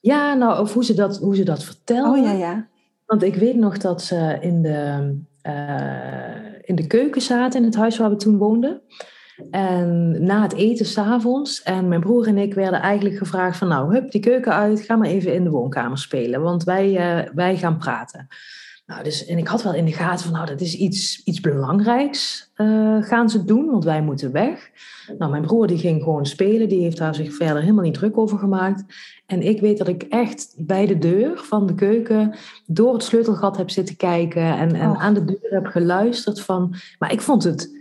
Ja, 0.00 0.34
nou, 0.34 0.60
of 0.60 0.72
hoe 0.72 0.84
ze 0.84 0.94
dat, 0.94 1.18
hoe 1.18 1.36
ze 1.36 1.44
dat 1.44 1.64
vertelden. 1.64 2.12
Oh 2.12 2.26
ja, 2.26 2.32
ja. 2.32 2.68
Want 3.06 3.22
ik 3.22 3.34
weet 3.34 3.56
nog 3.56 3.78
dat 3.78 4.02
ze 4.02 4.38
in 4.40 4.62
de, 4.62 5.14
uh, 5.42 6.51
in 6.72 6.82
de 6.82 6.86
keuken 6.86 7.22
zaten 7.22 7.60
in 7.60 7.66
het 7.66 7.76
huis 7.76 7.98
waar 7.98 8.10
we 8.10 8.16
toen 8.16 8.38
woonden. 8.38 8.80
En 9.50 10.16
na 10.24 10.42
het 10.42 10.54
eten 10.54 10.86
s'avonds. 10.86 11.62
En 11.62 11.88
mijn 11.88 12.00
broer 12.00 12.26
en 12.26 12.38
ik 12.38 12.54
werden 12.54 12.80
eigenlijk 12.80 13.16
gevraagd 13.16 13.58
van... 13.58 13.68
nou, 13.68 13.94
hup, 13.94 14.10
die 14.10 14.20
keuken 14.20 14.52
uit, 14.52 14.80
ga 14.80 14.96
maar 14.96 15.08
even 15.08 15.34
in 15.34 15.44
de 15.44 15.50
woonkamer 15.50 15.98
spelen. 15.98 16.42
Want 16.42 16.64
wij, 16.64 16.92
wij 17.34 17.56
gaan 17.56 17.78
praten. 17.78 18.26
Nou, 18.86 19.04
dus, 19.04 19.24
en 19.24 19.38
ik 19.38 19.46
had 19.46 19.62
wel 19.62 19.74
in 19.74 19.84
de 19.84 19.92
gaten 19.92 20.24
van, 20.24 20.32
nou, 20.32 20.46
dat 20.46 20.60
is 20.60 20.74
iets, 20.74 21.22
iets 21.24 21.40
belangrijks 21.40 22.50
uh, 22.56 23.02
gaan 23.02 23.30
ze 23.30 23.44
doen, 23.44 23.70
want 23.70 23.84
wij 23.84 24.02
moeten 24.02 24.32
weg. 24.32 24.70
Nou, 25.18 25.30
mijn 25.30 25.42
broer 25.42 25.66
die 25.66 25.78
ging 25.78 26.02
gewoon 26.02 26.26
spelen, 26.26 26.68
die 26.68 26.82
heeft 26.82 26.96
daar 26.96 27.14
zich 27.14 27.34
verder 27.34 27.60
helemaal 27.60 27.84
niet 27.84 27.94
druk 27.94 28.18
over 28.18 28.38
gemaakt. 28.38 28.84
En 29.26 29.42
ik 29.42 29.60
weet 29.60 29.78
dat 29.78 29.88
ik 29.88 30.02
echt 30.02 30.54
bij 30.56 30.86
de 30.86 30.98
deur 30.98 31.38
van 31.38 31.66
de 31.66 31.74
keuken 31.74 32.36
door 32.66 32.92
het 32.92 33.02
sleutelgat 33.02 33.56
heb 33.56 33.70
zitten 33.70 33.96
kijken 33.96 34.56
en, 34.58 34.74
en 34.74 34.96
aan 34.96 35.14
de 35.14 35.24
deur 35.24 35.50
heb 35.50 35.66
geluisterd 35.66 36.40
van... 36.40 36.74
Maar 36.98 37.12
ik 37.12 37.20
vond 37.20 37.44
het, 37.44 37.76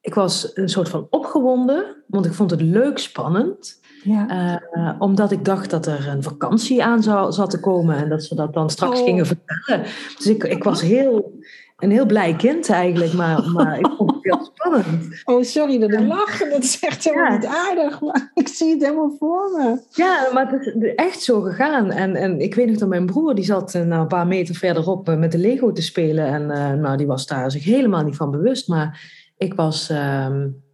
ik 0.00 0.14
was 0.14 0.50
een 0.54 0.68
soort 0.68 0.88
van 0.88 1.06
opgewonden, 1.10 1.96
want 2.06 2.26
ik 2.26 2.32
vond 2.32 2.50
het 2.50 2.60
leuk 2.60 2.98
spannend. 2.98 3.80
Ja. 4.02 4.60
Uh, 4.72 4.92
omdat 4.98 5.32
ik 5.32 5.44
dacht 5.44 5.70
dat 5.70 5.86
er 5.86 6.08
een 6.08 6.22
vakantie 6.22 6.84
aan 6.84 7.02
zou, 7.02 7.32
zat 7.32 7.50
te 7.50 7.60
komen 7.60 7.96
en 7.96 8.08
dat 8.08 8.24
ze 8.24 8.34
dat 8.34 8.54
dan 8.54 8.70
straks 8.70 8.98
oh. 8.98 9.04
gingen 9.04 9.26
vertellen. 9.26 9.84
Dus 10.16 10.26
ik, 10.26 10.44
ik 10.44 10.64
was 10.64 10.80
heel, 10.80 11.32
een 11.78 11.90
heel 11.90 12.06
blij 12.06 12.34
kind 12.34 12.70
eigenlijk, 12.70 13.12
maar, 13.12 13.50
maar 13.50 13.78
ik 13.78 13.88
vond 13.96 14.10
het 14.12 14.24
heel 14.24 14.50
spannend. 14.54 15.22
Oh, 15.24 15.42
sorry 15.42 15.78
dat 15.78 15.92
ik 15.92 16.00
lach. 16.00 16.38
Dat 16.38 16.62
is 16.62 16.80
echt 16.80 17.04
helemaal 17.04 17.32
niet 17.32 17.46
aardig, 17.46 18.00
maar 18.00 18.30
ik 18.34 18.48
zie 18.48 18.70
het 18.70 18.82
helemaal 18.82 19.16
voor 19.18 19.50
me. 19.56 19.80
Ja, 19.90 20.28
maar 20.32 20.50
het 20.50 20.66
is 20.66 20.94
echt 20.94 21.22
zo 21.22 21.40
gegaan. 21.40 21.90
En, 21.90 22.14
en 22.16 22.40
ik 22.40 22.54
weet 22.54 22.66
nog 22.66 22.76
dat 22.76 22.88
mijn 22.88 23.06
broer, 23.06 23.34
die 23.34 23.44
zat 23.44 23.74
uh, 23.74 23.82
nou, 23.82 24.00
een 24.00 24.08
paar 24.08 24.26
meter 24.26 24.54
verderop 24.54 25.08
uh, 25.08 25.16
met 25.16 25.32
de 25.32 25.38
Lego 25.38 25.72
te 25.72 25.82
spelen. 25.82 26.26
En 26.26 26.46
nou, 26.80 26.96
die 26.96 27.06
was 27.06 27.26
daar 27.26 27.50
zich 27.50 27.64
helemaal 27.64 28.04
niet 28.04 28.16
van 28.16 28.30
bewust. 28.30 28.68
Maar 28.68 29.18
ik 29.36 29.54
was, 29.54 29.90
uh, 29.90 30.26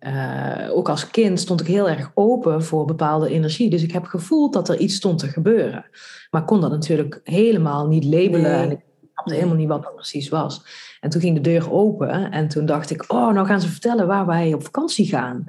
uh, 0.07 0.77
ook 0.77 0.89
als 0.89 1.11
kind, 1.11 1.41
stond 1.41 1.61
ik 1.61 1.67
heel 1.67 1.89
erg 1.89 2.11
open 2.15 2.65
voor 2.65 2.85
bepaalde 2.85 3.29
energie. 3.29 3.71
Dus 3.71 3.83
ik 3.83 3.93
heb 3.93 4.05
gevoeld 4.05 4.53
dat 4.53 4.69
er 4.69 4.79
iets 4.79 4.95
stond 4.95 5.19
te 5.19 5.29
gebeuren. 5.29 5.87
Maar 6.31 6.45
kon 6.45 6.61
dat 6.61 6.71
natuurlijk 6.71 7.21
helemaal 7.25 7.87
niet 7.87 8.05
labelen. 8.05 8.53
En 8.53 8.71
ik 8.71 8.81
snapte 9.13 9.35
helemaal 9.35 9.57
niet 9.57 9.69
wat 9.69 9.83
dat 9.83 9.95
precies 9.95 10.29
was. 10.29 10.63
En 11.01 11.11
toen 11.11 11.21
ging 11.21 11.35
de 11.35 11.51
deur 11.51 11.73
open 11.73 12.31
en 12.31 12.49
toen 12.49 12.67
dacht 12.67 12.91
ik, 12.91 13.13
oh, 13.13 13.33
nou 13.33 13.47
gaan 13.47 13.61
ze 13.61 13.69
vertellen 13.69 14.07
waar 14.07 14.27
wij 14.27 14.55
op 14.55 14.65
vakantie 14.65 15.07
gaan. 15.07 15.45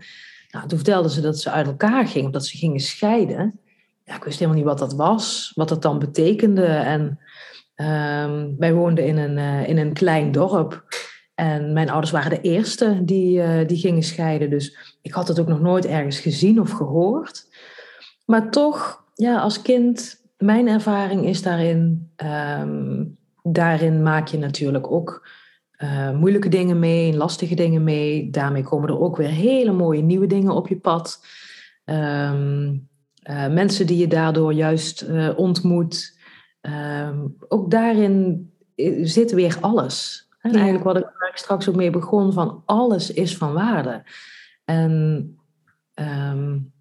Nou, 0.49 0.67
toen 0.67 0.77
vertelden 0.77 1.11
ze 1.11 1.21
dat 1.21 1.39
ze 1.39 1.51
uit 1.51 1.67
elkaar 1.67 2.07
gingen, 2.07 2.31
dat 2.31 2.45
ze 2.45 2.57
gingen 2.57 2.79
scheiden. 2.79 3.59
Ja, 4.03 4.15
ik 4.15 4.23
wist 4.23 4.39
helemaal 4.39 4.59
niet 4.59 4.67
wat 4.67 4.79
dat 4.79 4.93
was, 4.93 5.51
wat 5.55 5.69
dat 5.69 5.81
dan 5.81 5.99
betekende. 5.99 6.65
En 6.65 7.19
um, 7.75 8.55
wij 8.57 8.73
woonden 8.73 9.05
in 9.05 9.17
een, 9.17 9.37
uh, 9.37 9.69
in 9.69 9.77
een 9.77 9.93
klein 9.93 10.31
dorp. 10.31 10.85
En 11.37 11.73
mijn 11.73 11.89
ouders 11.89 12.11
waren 12.11 12.29
de 12.29 12.41
eerste 12.41 12.99
die, 13.03 13.37
uh, 13.37 13.67
die 13.67 13.77
gingen 13.77 14.03
scheiden. 14.03 14.49
Dus 14.49 14.95
ik 15.01 15.13
had 15.13 15.27
het 15.27 15.39
ook 15.39 15.47
nog 15.47 15.61
nooit 15.61 15.85
ergens 15.85 16.19
gezien 16.19 16.59
of 16.59 16.71
gehoord. 16.71 17.47
Maar 18.25 18.51
toch, 18.51 19.03
ja, 19.13 19.39
als 19.39 19.61
kind, 19.61 20.21
mijn 20.37 20.67
ervaring 20.67 21.25
is 21.25 21.41
daarin. 21.41 22.11
Um, 22.59 23.17
daarin 23.43 24.03
maak 24.03 24.27
je 24.27 24.37
natuurlijk 24.37 24.91
ook 24.91 25.27
uh, 25.77 26.11
moeilijke 26.11 26.49
dingen 26.49 26.79
mee, 26.79 27.15
lastige 27.15 27.55
dingen 27.55 27.83
mee. 27.83 28.29
Daarmee 28.29 28.63
komen 28.63 28.89
er 28.89 28.99
ook 28.99 29.17
weer 29.17 29.29
hele 29.29 29.71
mooie 29.71 30.01
nieuwe 30.01 30.27
dingen 30.27 30.51
op 30.51 30.67
je 30.67 30.77
pad. 30.77 31.25
Um, 31.85 32.87
uh, 33.29 33.47
mensen 33.47 33.87
die 33.87 33.97
je 33.97 34.07
daardoor 34.07 34.53
juist 34.53 35.05
ontmoet. 35.35 36.19
Um, 36.61 37.35
ook 37.47 37.71
daarin 37.71 38.49
zit 39.01 39.31
weer 39.31 39.57
alles. 39.61 40.26
En 40.47 40.55
eigenlijk 40.55 40.83
wat 40.83 40.97
ik 40.97 41.31
straks 41.33 41.69
ook 41.69 41.75
mee 41.75 41.89
begon, 41.89 42.33
van 42.33 42.61
alles 42.65 43.13
is 43.13 43.37
van 43.37 43.53
waarde. 43.53 44.03
En 44.65 44.91
um, 45.95 46.71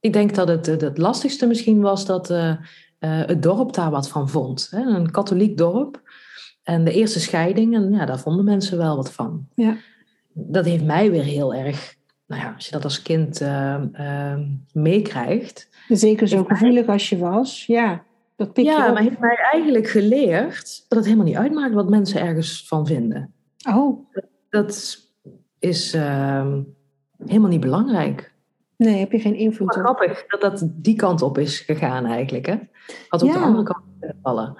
ik 0.00 0.12
denk 0.12 0.34
dat 0.34 0.48
het, 0.48 0.66
het 0.66 0.98
lastigste 0.98 1.46
misschien 1.46 1.80
was 1.80 2.06
dat 2.06 2.30
uh, 2.30 2.48
uh, 2.48 2.56
het 3.00 3.42
dorp 3.42 3.72
daar 3.72 3.90
wat 3.90 4.08
van 4.08 4.28
vond. 4.28 4.68
Hè? 4.70 4.80
Een 4.80 5.10
katholiek 5.10 5.56
dorp. 5.56 6.02
En 6.62 6.84
de 6.84 6.92
eerste 6.92 7.20
scheiding, 7.20 7.74
en 7.74 7.92
ja, 7.92 8.06
daar 8.06 8.18
vonden 8.18 8.44
mensen 8.44 8.78
wel 8.78 8.96
wat 8.96 9.12
van. 9.12 9.48
Ja. 9.54 9.76
Dat 10.32 10.64
heeft 10.64 10.84
mij 10.84 11.10
weer 11.10 11.22
heel 11.22 11.54
erg, 11.54 11.94
nou 12.26 12.42
ja, 12.42 12.52
als 12.54 12.64
je 12.64 12.72
dat 12.72 12.84
als 12.84 13.02
kind 13.02 13.40
uh, 13.40 14.36
meekrijgt. 14.72 15.68
Zeker 15.88 16.28
zo 16.28 16.44
gevoelig 16.44 16.86
als 16.86 17.08
je 17.08 17.18
was, 17.18 17.66
ja. 17.66 18.04
Dat 18.36 18.52
pik 18.52 18.64
ja, 18.64 18.92
maar 18.92 19.02
heeft 19.02 19.18
mij 19.18 19.36
eigenlijk 19.52 19.88
geleerd 19.88 20.84
dat 20.88 20.98
het 20.98 21.04
helemaal 21.04 21.26
niet 21.26 21.36
uitmaakt 21.36 21.74
wat 21.74 21.88
mensen 21.88 22.20
ergens 22.20 22.68
van 22.68 22.86
vinden. 22.86 23.34
Oh. 23.68 24.08
Dat 24.50 24.98
is 25.58 25.94
uh, 25.94 26.52
helemaal 27.26 27.50
niet 27.50 27.60
belangrijk. 27.60 28.34
Nee, 28.76 28.98
heb 28.98 29.12
je 29.12 29.18
geen 29.18 29.34
invloed 29.34 29.66
maar 29.66 29.76
op. 29.76 29.96
Grappig 29.96 30.26
dat 30.26 30.40
dat 30.40 30.68
die 30.72 30.96
kant 30.96 31.22
op 31.22 31.38
is 31.38 31.60
gegaan 31.60 32.04
eigenlijk. 32.04 32.46
Hè? 32.46 32.56
Had 33.08 33.22
ook 33.22 33.32
de 33.32 33.38
andere 33.38 33.62
kant 33.62 33.84
vallen. 34.22 34.56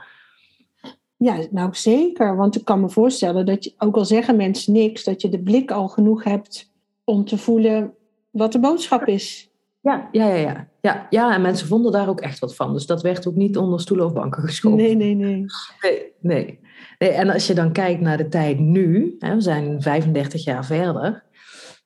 Ja, 1.16 1.39
nou 1.51 1.74
zeker. 1.74 2.37
Want 2.37 2.57
ik 2.57 2.64
kan 2.64 2.81
me 2.81 2.89
voorstellen 2.89 3.47
dat 3.47 3.64
je, 3.64 3.74
ook 3.79 3.97
al 3.97 4.05
zeggen 4.05 4.37
mensen 4.37 4.72
niks, 4.72 5.05
dat 5.05 5.22
je 5.22 5.29
de 5.29 5.43
blik 5.43 5.70
al 5.70 5.89
genoeg 5.89 6.24
hebt 6.24 6.72
om 7.05 7.24
te 7.24 7.39
voelen 7.39 7.95
wat 8.31 8.53
de 8.53 8.61
boodschap 8.61 9.07
is. 9.07 9.45
Ja, 9.87 10.09
ja, 10.12 10.26
ja, 10.26 10.37
ja. 10.37 10.68
Ja, 10.80 11.07
ja, 11.11 11.34
en 11.34 11.43
mensen 11.43 11.66
vonden 11.66 11.93
daar 11.93 12.09
ook 12.09 12.20
echt 12.20 12.39
wat 12.39 12.55
van. 12.55 12.72
Dus 12.72 12.87
dat 12.87 13.03
werd 13.03 13.26
ook 13.28 13.34
niet 13.34 13.57
onder 13.57 13.80
stoelen 13.80 14.07
of 14.07 14.12
banken 14.12 14.43
geschoven. 14.43 14.78
Nee, 14.78 14.97
nee, 14.97 15.14
nee. 15.14 15.45
Nee, 15.80 16.12
nee. 16.20 16.61
nee 16.99 17.11
en 17.11 17.30
als 17.30 17.47
je 17.47 17.55
dan 17.55 17.72
kijkt 17.72 18.01
naar 18.01 18.16
de 18.16 18.28
tijd 18.28 18.59
nu, 18.59 19.16
hè, 19.18 19.34
we 19.34 19.41
zijn 19.41 19.82
35 19.82 20.45
jaar 20.45 20.64
verder, 20.64 21.24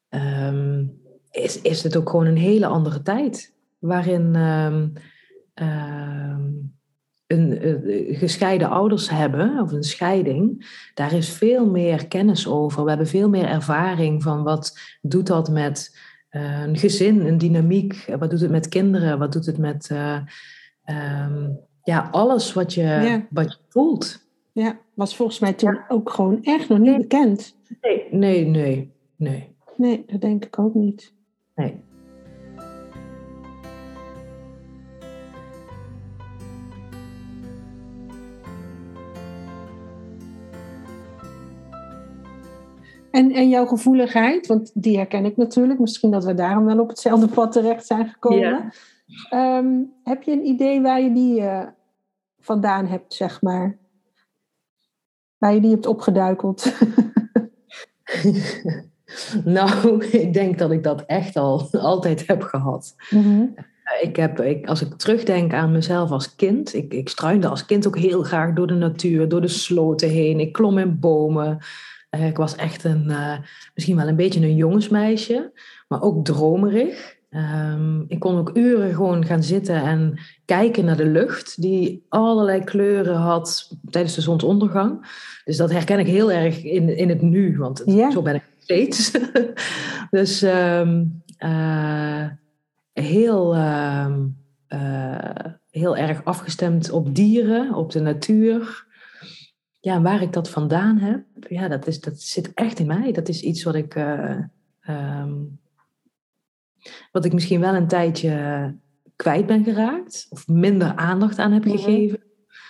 um, 0.09 1.01
is, 1.30 1.61
is 1.61 1.82
het 1.82 1.96
ook 1.96 2.11
gewoon 2.11 2.26
een 2.26 2.36
hele 2.36 2.66
andere 2.66 3.03
tijd. 3.03 3.55
Waarin 3.78 4.34
um, 4.34 4.92
um, 5.55 6.74
een, 7.26 7.66
uh, 7.66 8.18
gescheiden 8.18 8.68
ouders 8.68 9.11
hebben, 9.11 9.61
of 9.61 9.72
een 9.72 9.82
scheiding, 9.82 10.66
daar 10.94 11.12
is 11.12 11.28
veel 11.28 11.66
meer 11.66 12.09
kennis 12.09 12.48
over. 12.48 12.82
We 12.82 12.88
hebben 12.88 13.07
veel 13.07 13.28
meer 13.28 13.46
ervaring 13.46 14.22
van 14.22 14.42
wat 14.42 14.78
doet 15.01 15.26
dat 15.26 15.51
met 15.51 16.09
een 16.31 16.76
gezin, 16.76 17.26
een 17.26 17.39
dynamiek. 17.39 18.05
Wat 18.18 18.31
doet 18.31 18.41
het 18.41 18.51
met 18.51 18.68
kinderen? 18.68 19.18
Wat 19.18 19.33
doet 19.33 19.47
het 19.47 19.59
met 19.59 19.89
uh, 19.93 20.18
um, 21.26 21.59
ja, 21.83 22.09
alles 22.11 22.53
wat 22.53 22.74
je, 22.74 22.83
ja. 22.83 23.26
wat 23.31 23.53
je 23.53 23.59
voelt? 23.68 24.28
Ja, 24.53 24.78
was 24.95 25.16
volgens 25.16 25.39
mij 25.39 25.53
toen 25.53 25.72
ja. 25.72 25.85
ook 25.89 26.11
gewoon 26.11 26.43
echt 26.43 26.68
nog 26.68 26.78
niet 26.78 26.97
bekend. 26.97 27.57
Nee, 27.81 28.07
nee, 28.11 28.47
nee, 28.47 28.93
nee. 29.16 29.55
Nee, 29.76 30.05
dat 30.07 30.20
denk 30.20 30.45
ik 30.45 30.59
ook 30.59 30.74
niet. 30.74 31.12
Nee. 31.55 31.81
En, 43.11 43.32
en 43.32 43.48
jouw 43.48 43.66
gevoeligheid, 43.66 44.46
want 44.46 44.70
die 44.74 44.96
herken 44.96 45.24
ik 45.24 45.36
natuurlijk. 45.36 45.78
Misschien 45.78 46.11
dat 46.11 46.24
we 46.24 46.34
daarom 46.34 46.64
wel 46.64 46.78
op 46.78 46.88
hetzelfde 46.88 47.28
pad 47.28 47.52
terecht 47.52 47.86
zijn 47.86 48.08
gekomen. 48.08 48.40
Ja. 48.40 48.72
Ehm, 49.30 49.82
heb 50.04 50.22
je 50.22 50.32
een 50.32 50.46
idee 50.46 50.80
waar 50.80 51.00
je 51.00 51.12
die 51.12 51.40
uh, 51.40 51.66
vandaan 52.40 52.86
hebt, 52.86 53.14
zeg 53.14 53.42
maar? 53.42 53.76
Waar 55.38 55.54
je 55.54 55.61
die 55.61 55.70
hebt 55.70 55.86
opgeduikeld? 55.86 56.72
nou, 59.44 60.04
ik 60.04 60.32
denk 60.32 60.58
dat 60.58 60.70
ik 60.70 60.82
dat 60.82 61.04
echt 61.06 61.36
al 61.36 61.68
altijd 61.72 62.26
heb 62.26 62.42
gehad. 62.42 62.94
Mm 63.11 63.54
ik 64.00 64.16
heb, 64.16 64.40
ik, 64.40 64.66
als 64.66 64.82
ik 64.82 64.94
terugdenk 64.94 65.52
aan 65.52 65.72
mezelf 65.72 66.11
als 66.11 66.34
kind, 66.34 66.74
ik, 66.74 66.92
ik 66.92 67.08
struinde 67.08 67.48
als 67.48 67.66
kind 67.66 67.86
ook 67.86 67.98
heel 67.98 68.22
graag 68.22 68.52
door 68.52 68.66
de 68.66 68.74
natuur, 68.74 69.28
door 69.28 69.40
de 69.40 69.48
sloten 69.48 70.08
heen. 70.08 70.40
Ik 70.40 70.52
klom 70.52 70.78
in 70.78 70.98
bomen. 70.98 71.58
Uh, 72.16 72.26
ik 72.26 72.36
was 72.36 72.56
echt 72.56 72.84
een, 72.84 73.04
uh, 73.08 73.38
misschien 73.74 73.96
wel 73.96 74.08
een 74.08 74.16
beetje 74.16 74.40
een 74.40 74.56
jongensmeisje, 74.56 75.52
maar 75.88 76.02
ook 76.02 76.24
dromerig. 76.24 77.18
Um, 77.30 78.04
ik 78.08 78.18
kon 78.18 78.38
ook 78.38 78.56
uren 78.56 78.94
gewoon 78.94 79.24
gaan 79.24 79.42
zitten 79.42 79.82
en 79.82 80.18
kijken 80.44 80.84
naar 80.84 80.96
de 80.96 81.06
lucht, 81.06 81.62
die 81.62 82.04
allerlei 82.08 82.64
kleuren 82.64 83.16
had 83.16 83.76
tijdens 83.90 84.14
de 84.14 84.20
zonsondergang. 84.20 85.06
Dus 85.44 85.56
dat 85.56 85.70
herken 85.70 85.98
ik 85.98 86.06
heel 86.06 86.32
erg 86.32 86.62
in, 86.62 86.96
in 86.96 87.08
het 87.08 87.22
nu, 87.22 87.58
want 87.58 87.82
yeah. 87.86 88.12
zo 88.12 88.22
ben 88.22 88.34
ik 88.34 88.42
steeds. 88.58 89.11
dus 90.11 90.42
um, 90.42 91.22
uh, 91.38 92.26
heel, 92.92 93.56
uh, 93.56 94.16
uh, 94.68 95.18
heel 95.70 95.96
erg 95.96 96.24
afgestemd 96.24 96.90
op 96.90 97.14
dieren, 97.14 97.74
op 97.74 97.92
de 97.92 98.00
natuur. 98.00 98.86
Ja, 99.81 100.01
waar 100.01 100.22
ik 100.22 100.33
dat 100.33 100.51
vandaan 100.51 100.99
heb, 100.99 101.24
ja, 101.49 101.68
dat, 101.68 101.87
is, 101.87 102.01
dat 102.01 102.20
zit 102.20 102.55
echt 102.55 102.78
in 102.78 102.87
mij. 102.87 103.12
Dat 103.12 103.28
is 103.28 103.43
iets 103.43 103.62
wat 103.62 103.74
ik, 103.74 103.95
uh, 103.95 104.39
um, 104.89 105.61
wat 107.12 107.24
ik 107.24 107.33
misschien 107.33 107.61
wel 107.61 107.74
een 107.74 107.89
tijdje 107.89 108.74
kwijt 109.16 109.47
ben 109.47 109.64
geraakt. 109.64 110.26
Of 110.31 110.49
minder 110.49 110.95
aandacht 110.95 111.39
aan 111.39 111.53
heb 111.53 111.64
gegeven. 111.64 112.22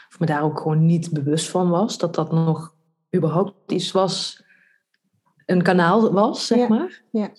Of 0.08 0.18
me 0.18 0.26
daar 0.26 0.42
ook 0.42 0.60
gewoon 0.60 0.86
niet 0.86 1.12
bewust 1.12 1.50
van 1.50 1.68
was. 1.68 1.98
Dat 1.98 2.14
dat 2.14 2.32
nog 2.32 2.74
überhaupt 3.16 3.72
iets 3.72 3.92
was, 3.92 4.44
een 5.46 5.62
kanaal 5.62 6.12
was, 6.12 6.46
zeg 6.46 6.58
ja. 6.58 6.68
maar. 6.68 7.02
Ja. 7.10 7.30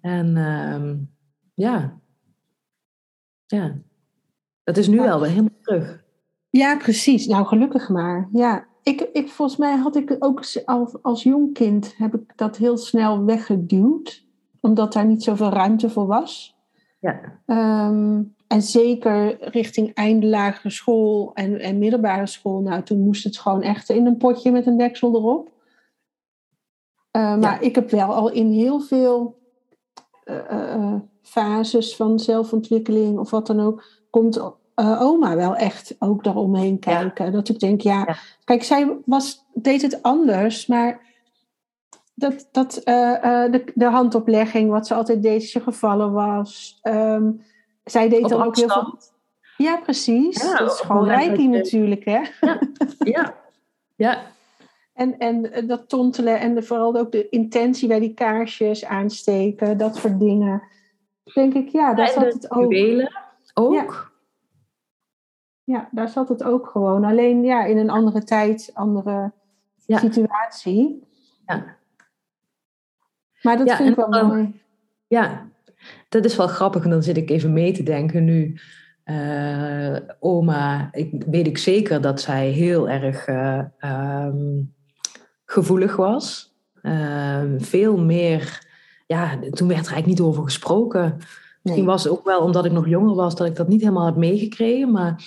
En 0.00 0.36
um, 0.36 1.10
ja, 1.54 2.00
ja, 3.46 3.78
dat 4.64 4.76
is 4.76 4.88
nu 4.88 4.96
ja. 4.96 5.02
wel 5.02 5.20
weer 5.20 5.30
helemaal 5.30 5.58
terug. 5.62 6.04
Ja, 6.50 6.76
precies. 6.76 7.26
Nou, 7.26 7.46
gelukkig 7.46 7.88
maar. 7.88 8.28
Ja, 8.32 8.66
ik, 8.82 9.00
ik, 9.12 9.28
volgens 9.28 9.58
mij 9.58 9.76
had 9.76 9.96
ik 9.96 10.16
ook 10.18 10.42
als, 10.64 11.02
als 11.02 11.22
jong 11.22 11.54
kind 11.54 11.94
heb 11.96 12.14
ik 12.14 12.32
dat 12.36 12.56
heel 12.56 12.76
snel 12.76 13.24
weggeduwd, 13.24 14.26
omdat 14.60 14.92
daar 14.92 15.06
niet 15.06 15.22
zoveel 15.22 15.50
ruimte 15.50 15.90
voor 15.90 16.06
was. 16.06 16.56
Ja. 17.00 17.40
Um, 17.46 18.34
en 18.46 18.62
zeker 18.62 19.48
richting 19.50 19.94
einde 19.94 20.26
lagere 20.26 20.70
school 20.70 21.30
en, 21.34 21.60
en 21.60 21.78
middelbare 21.78 22.26
school, 22.26 22.60
nou, 22.60 22.82
toen 22.82 23.00
moest 23.00 23.24
het 23.24 23.38
gewoon 23.38 23.62
echt 23.62 23.88
in 23.88 24.06
een 24.06 24.16
potje 24.16 24.50
met 24.50 24.66
een 24.66 24.76
deksel 24.76 25.14
erop. 25.14 25.50
Uh, 27.16 27.36
maar 27.36 27.62
ik 27.62 27.74
heb 27.74 27.90
wel 27.90 28.14
al 28.14 28.30
in 28.30 28.50
heel 28.50 28.80
veel 28.80 29.38
uh, 30.24 30.36
uh, 30.50 30.94
fases 31.22 31.96
van 31.96 32.18
zelfontwikkeling 32.18 33.18
of 33.18 33.30
wat 33.30 33.46
dan 33.46 33.60
ook, 33.60 33.84
komt 34.10 34.40
uh, 34.82 35.02
oma 35.02 35.36
wel 35.36 35.56
echt 35.56 35.96
ook 35.98 36.24
daaromheen 36.24 36.78
kijken. 36.78 37.24
Ja. 37.24 37.30
Dat 37.30 37.48
ik 37.48 37.58
denk, 37.58 37.80
ja, 37.80 38.04
ja, 38.06 38.16
kijk, 38.44 38.62
zij 38.62 38.96
was, 39.04 39.44
deed 39.54 39.82
het 39.82 40.02
anders, 40.02 40.66
maar 40.66 41.00
dat, 42.14 42.48
dat, 42.52 42.80
uh, 42.84 42.94
uh, 42.94 43.52
de, 43.52 43.72
de 43.74 43.84
handoplegging, 43.84 44.70
wat 44.70 44.86
ze 44.86 44.94
altijd 44.94 45.22
deed 45.22 45.40
als 45.40 45.52
je 45.52 45.60
gevallen 45.60 46.12
was. 46.12 46.78
Um, 46.82 47.42
zij 47.84 48.08
deed 48.08 48.28
dan 48.28 48.42
ook 48.42 48.56
heel 48.56 48.68
veel. 48.68 48.98
Ja, 49.56 49.76
precies. 49.76 50.42
Ja, 50.42 50.56
dat 50.56 50.72
is 50.72 50.80
gewoon 50.80 51.04
reiki 51.04 51.48
natuurlijk, 51.48 52.04
hè? 52.04 52.20
Ja, 52.40 52.58
ja. 52.98 53.34
ja. 53.96 54.22
En, 54.94 55.18
en 55.18 55.66
dat 55.66 55.88
tontelen 55.88 56.40
en 56.40 56.54
de, 56.54 56.62
vooral 56.62 56.96
ook 56.96 57.12
de 57.12 57.28
intentie 57.28 57.88
bij 57.88 58.00
die 58.00 58.14
kaarsjes 58.14 58.84
aansteken, 58.84 59.78
dat 59.78 59.96
soort 59.96 60.18
dingen 60.18 60.62
denk 61.34 61.54
ik, 61.54 61.68
ja, 61.68 61.94
daar 61.94 62.08
zat 62.08 62.32
het 62.32 62.50
ook. 62.50 62.74
ook. 63.54 63.74
Ja. 63.74 64.10
Ja. 65.64 65.88
daar 65.90 66.08
zat 66.08 66.28
het 66.28 66.42
ook 66.42 66.66
gewoon. 66.66 67.04
Alleen 67.04 67.44
ja, 67.44 67.64
in 67.64 67.76
een 67.76 67.90
andere 67.90 68.24
tijd, 68.24 68.70
andere 68.74 69.32
ja. 69.86 69.98
situatie. 69.98 71.02
Ja. 71.46 71.76
Maar 73.42 73.56
dat 73.56 73.66
ja, 73.66 73.76
vind 73.76 73.88
ik 73.88 73.96
wel 73.96 74.10
dan, 74.10 74.26
mooi. 74.26 74.60
Ja, 75.06 75.46
dat 76.08 76.24
is 76.24 76.36
wel 76.36 76.46
grappig. 76.46 76.84
En 76.84 76.90
dan 76.90 77.02
zit 77.02 77.16
ik 77.16 77.30
even 77.30 77.52
mee 77.52 77.72
te 77.72 77.82
denken 77.82 78.24
nu. 78.24 78.60
Uh, 79.04 79.96
oma, 80.20 80.88
ik, 80.92 81.24
weet 81.30 81.46
ik 81.46 81.58
zeker 81.58 82.00
dat 82.00 82.20
zij 82.20 82.48
heel 82.48 82.88
erg 82.88 83.28
uh, 83.28 83.64
um, 84.24 84.74
gevoelig 85.44 85.96
was. 85.96 86.54
Uh, 86.82 87.42
veel 87.58 87.98
meer 87.98 88.70
ja, 89.12 89.30
toen 89.30 89.68
werd 89.68 89.86
er 89.86 89.92
eigenlijk 89.92 90.06
niet 90.06 90.20
over 90.20 90.44
gesproken. 90.44 91.18
Misschien 91.62 91.84
was 91.84 92.04
het 92.04 92.12
ook 92.12 92.24
wel 92.24 92.40
omdat 92.40 92.64
ik 92.64 92.72
nog 92.72 92.88
jonger 92.88 93.14
was 93.14 93.36
dat 93.36 93.46
ik 93.46 93.56
dat 93.56 93.68
niet 93.68 93.80
helemaal 93.80 94.06
heb 94.06 94.16
meegekregen, 94.16 94.90
maar 94.90 95.22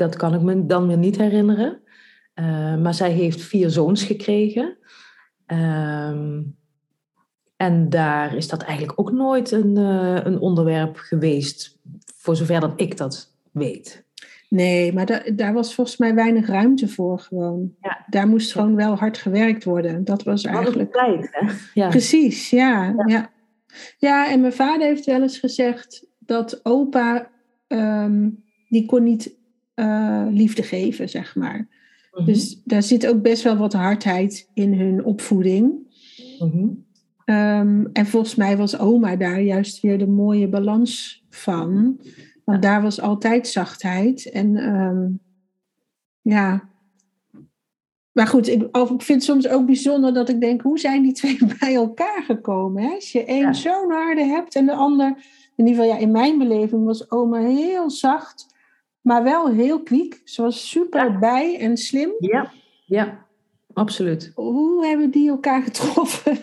dat 0.00 0.16
kan 0.16 0.34
ik 0.34 0.40
me 0.40 0.66
dan 0.66 0.86
weer 0.86 0.98
niet 0.98 1.16
herinneren. 1.16 1.82
Uh, 2.34 2.76
maar 2.76 2.94
zij 2.94 3.10
heeft 3.10 3.40
vier 3.40 3.70
zoons 3.70 4.02
gekregen. 4.02 4.78
Uh, 5.46 6.38
en 7.56 7.88
daar 7.88 8.36
is 8.36 8.48
dat 8.48 8.62
eigenlijk 8.62 9.00
ook 9.00 9.12
nooit 9.12 9.50
een, 9.50 9.78
uh, 9.78 10.24
een 10.24 10.38
onderwerp 10.38 10.96
geweest, 10.96 11.78
voor 12.16 12.36
zover 12.36 12.60
dat 12.60 12.72
ik 12.76 12.96
dat 12.96 13.36
weet. 13.52 14.08
Nee, 14.48 14.92
maar 14.92 15.06
da 15.06 15.22
daar 15.34 15.52
was 15.52 15.74
volgens 15.74 15.96
mij 15.96 16.14
weinig 16.14 16.46
ruimte 16.46 16.88
voor 16.88 17.18
gewoon. 17.18 17.74
Ja. 17.80 18.04
Daar 18.06 18.28
moest 18.28 18.52
gewoon 18.52 18.74
wel 18.74 18.94
hard 18.94 19.18
gewerkt 19.18 19.64
worden. 19.64 20.04
Dat 20.04 20.22
was 20.22 20.44
eigenlijk... 20.44 20.92
tijd, 20.92 21.28
hè? 21.30 21.52
Ja. 21.74 21.88
Precies, 21.88 22.50
ja, 22.50 22.84
ja. 22.84 23.04
ja. 23.06 23.30
Ja, 23.98 24.30
en 24.30 24.40
mijn 24.40 24.52
vader 24.52 24.86
heeft 24.86 25.04
wel 25.04 25.22
eens 25.22 25.38
gezegd 25.38 26.06
dat 26.18 26.60
opa, 26.62 27.30
um, 27.68 28.44
die 28.68 28.86
kon 28.86 29.02
niet 29.02 29.38
uh, 29.80 30.26
liefde 30.30 30.62
geven, 30.62 31.08
zeg 31.08 31.36
maar. 31.36 31.58
Mm 31.58 31.66
-hmm. 32.10 32.24
Dus 32.24 32.62
daar 32.64 32.82
zit 32.82 33.06
ook 33.06 33.22
best 33.22 33.42
wel 33.42 33.56
wat 33.56 33.72
hardheid 33.72 34.50
in 34.54 34.74
hun 34.74 35.04
opvoeding. 35.04 35.72
Mm 36.38 36.50
-hmm. 36.50 36.86
um, 37.34 37.90
en 37.92 38.06
volgens 38.06 38.34
mij 38.34 38.56
was 38.56 38.78
oma 38.78 39.16
daar 39.16 39.40
juist 39.40 39.80
weer 39.80 39.98
de 39.98 40.06
mooie 40.06 40.48
balans 40.48 41.24
van. 41.30 42.00
Want 42.44 42.62
daar 42.62 42.82
was 42.82 43.00
altijd 43.00 43.48
zachtheid. 43.48 44.30
En 44.30 44.56
um, 44.76 45.20
ja. 46.22 46.68
Maar 48.12 48.26
goed, 48.26 48.48
ik, 48.48 48.62
ik, 48.62 49.02
vind 49.02 49.08
het 49.08 49.22
soms 49.22 49.48
ook 49.48 49.66
bijzonder 49.66 50.14
dat 50.14 50.28
ik 50.28 50.40
denk, 50.40 50.60
hoe 50.60 50.78
zijn 50.78 51.02
die 51.02 51.12
twee 51.12 51.38
bij 51.60 51.74
elkaar 51.74 52.22
gekomen? 52.26 52.82
Hè? 52.82 52.94
Als 52.94 53.12
je 53.12 53.24
één 53.24 53.40
ja. 53.40 53.52
zo'n 53.52 53.90
harde 53.90 54.24
hebt 54.24 54.54
en 54.54 54.66
de 54.66 54.74
ander, 54.74 55.06
in 55.56 55.66
ieder 55.66 55.82
geval 55.82 55.96
ja, 55.96 56.02
in 56.02 56.10
mijn 56.10 56.38
beleving 56.38 56.84
was 56.84 57.10
oma 57.10 57.38
heel 57.38 57.90
zacht, 57.90 58.54
maar 59.00 59.22
wel 59.22 59.48
heel 59.48 59.82
kwiek. 59.82 60.20
Ze 60.24 60.42
was 60.42 60.68
super 60.68 61.04
ja. 61.04 61.18
bij 61.18 61.58
en 61.58 61.76
slim. 61.76 62.12
Ja, 62.18 62.52
ja, 62.84 63.26
absoluut. 63.72 64.32
Hoe 64.34 64.86
hebben 64.86 65.10
die 65.10 65.28
elkaar 65.28 65.62
getroffen? 65.62 66.38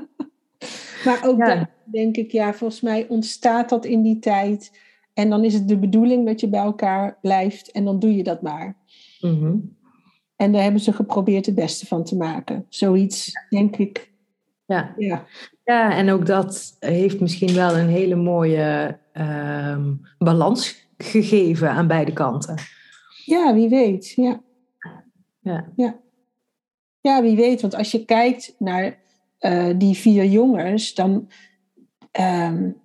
maar 1.04 1.20
ook 1.24 1.38
ja. 1.38 1.54
dan 1.54 1.66
denk 1.84 2.16
ik, 2.16 2.32
ja, 2.32 2.54
volgens 2.54 2.80
mij 2.80 3.06
ontstaat 3.08 3.68
dat 3.68 3.84
in 3.84 4.02
die 4.02 4.18
tijd. 4.18 4.78
En 5.14 5.30
dan 5.30 5.44
is 5.44 5.54
het 5.54 5.68
de 5.68 5.78
bedoeling 5.78 6.26
dat 6.26 6.40
je 6.40 6.48
bij 6.48 6.60
elkaar 6.60 7.18
blijft 7.20 7.70
en 7.70 7.84
dan 7.84 7.98
doe 7.98 8.16
je 8.16 8.22
dat 8.22 8.42
maar. 8.42 8.76
Mm 9.20 9.38
-hmm. 9.38 9.78
En 10.36 10.52
daar 10.52 10.62
hebben 10.62 10.80
ze 10.80 10.92
geprobeerd 10.92 11.46
het 11.46 11.54
beste 11.54 11.86
van 11.86 12.04
te 12.04 12.16
maken. 12.16 12.66
Zoiets, 12.68 13.32
denk 13.48 13.76
ik. 13.76 14.12
Ja. 14.66 14.94
ja. 14.96 15.26
Ja, 15.64 15.96
en 15.96 16.10
ook 16.10 16.26
dat 16.26 16.76
heeft 16.78 17.20
misschien 17.20 17.54
wel 17.54 17.76
een 17.76 17.88
hele 17.88 18.14
mooie 18.14 18.98
um, 19.12 20.00
balans 20.18 20.88
gegeven 21.02 21.70
aan 21.70 21.86
beide 21.86 22.12
kanten. 22.12 22.54
Ja, 23.24 23.54
wie 23.54 23.68
weet. 23.68 24.12
Ja. 24.16 24.40
Ja. 25.40 25.72
ja. 25.76 26.00
Ja, 27.00 27.22
wie 27.22 27.36
weet. 27.36 27.60
Want 27.60 27.74
als 27.74 27.90
je 27.90 28.04
kijkt 28.04 28.54
naar 28.58 28.98
uh, 29.40 29.68
die 29.76 29.94
vier 29.94 30.24
jongens, 30.24 30.94
dan 30.94 31.28
um, 32.20 32.76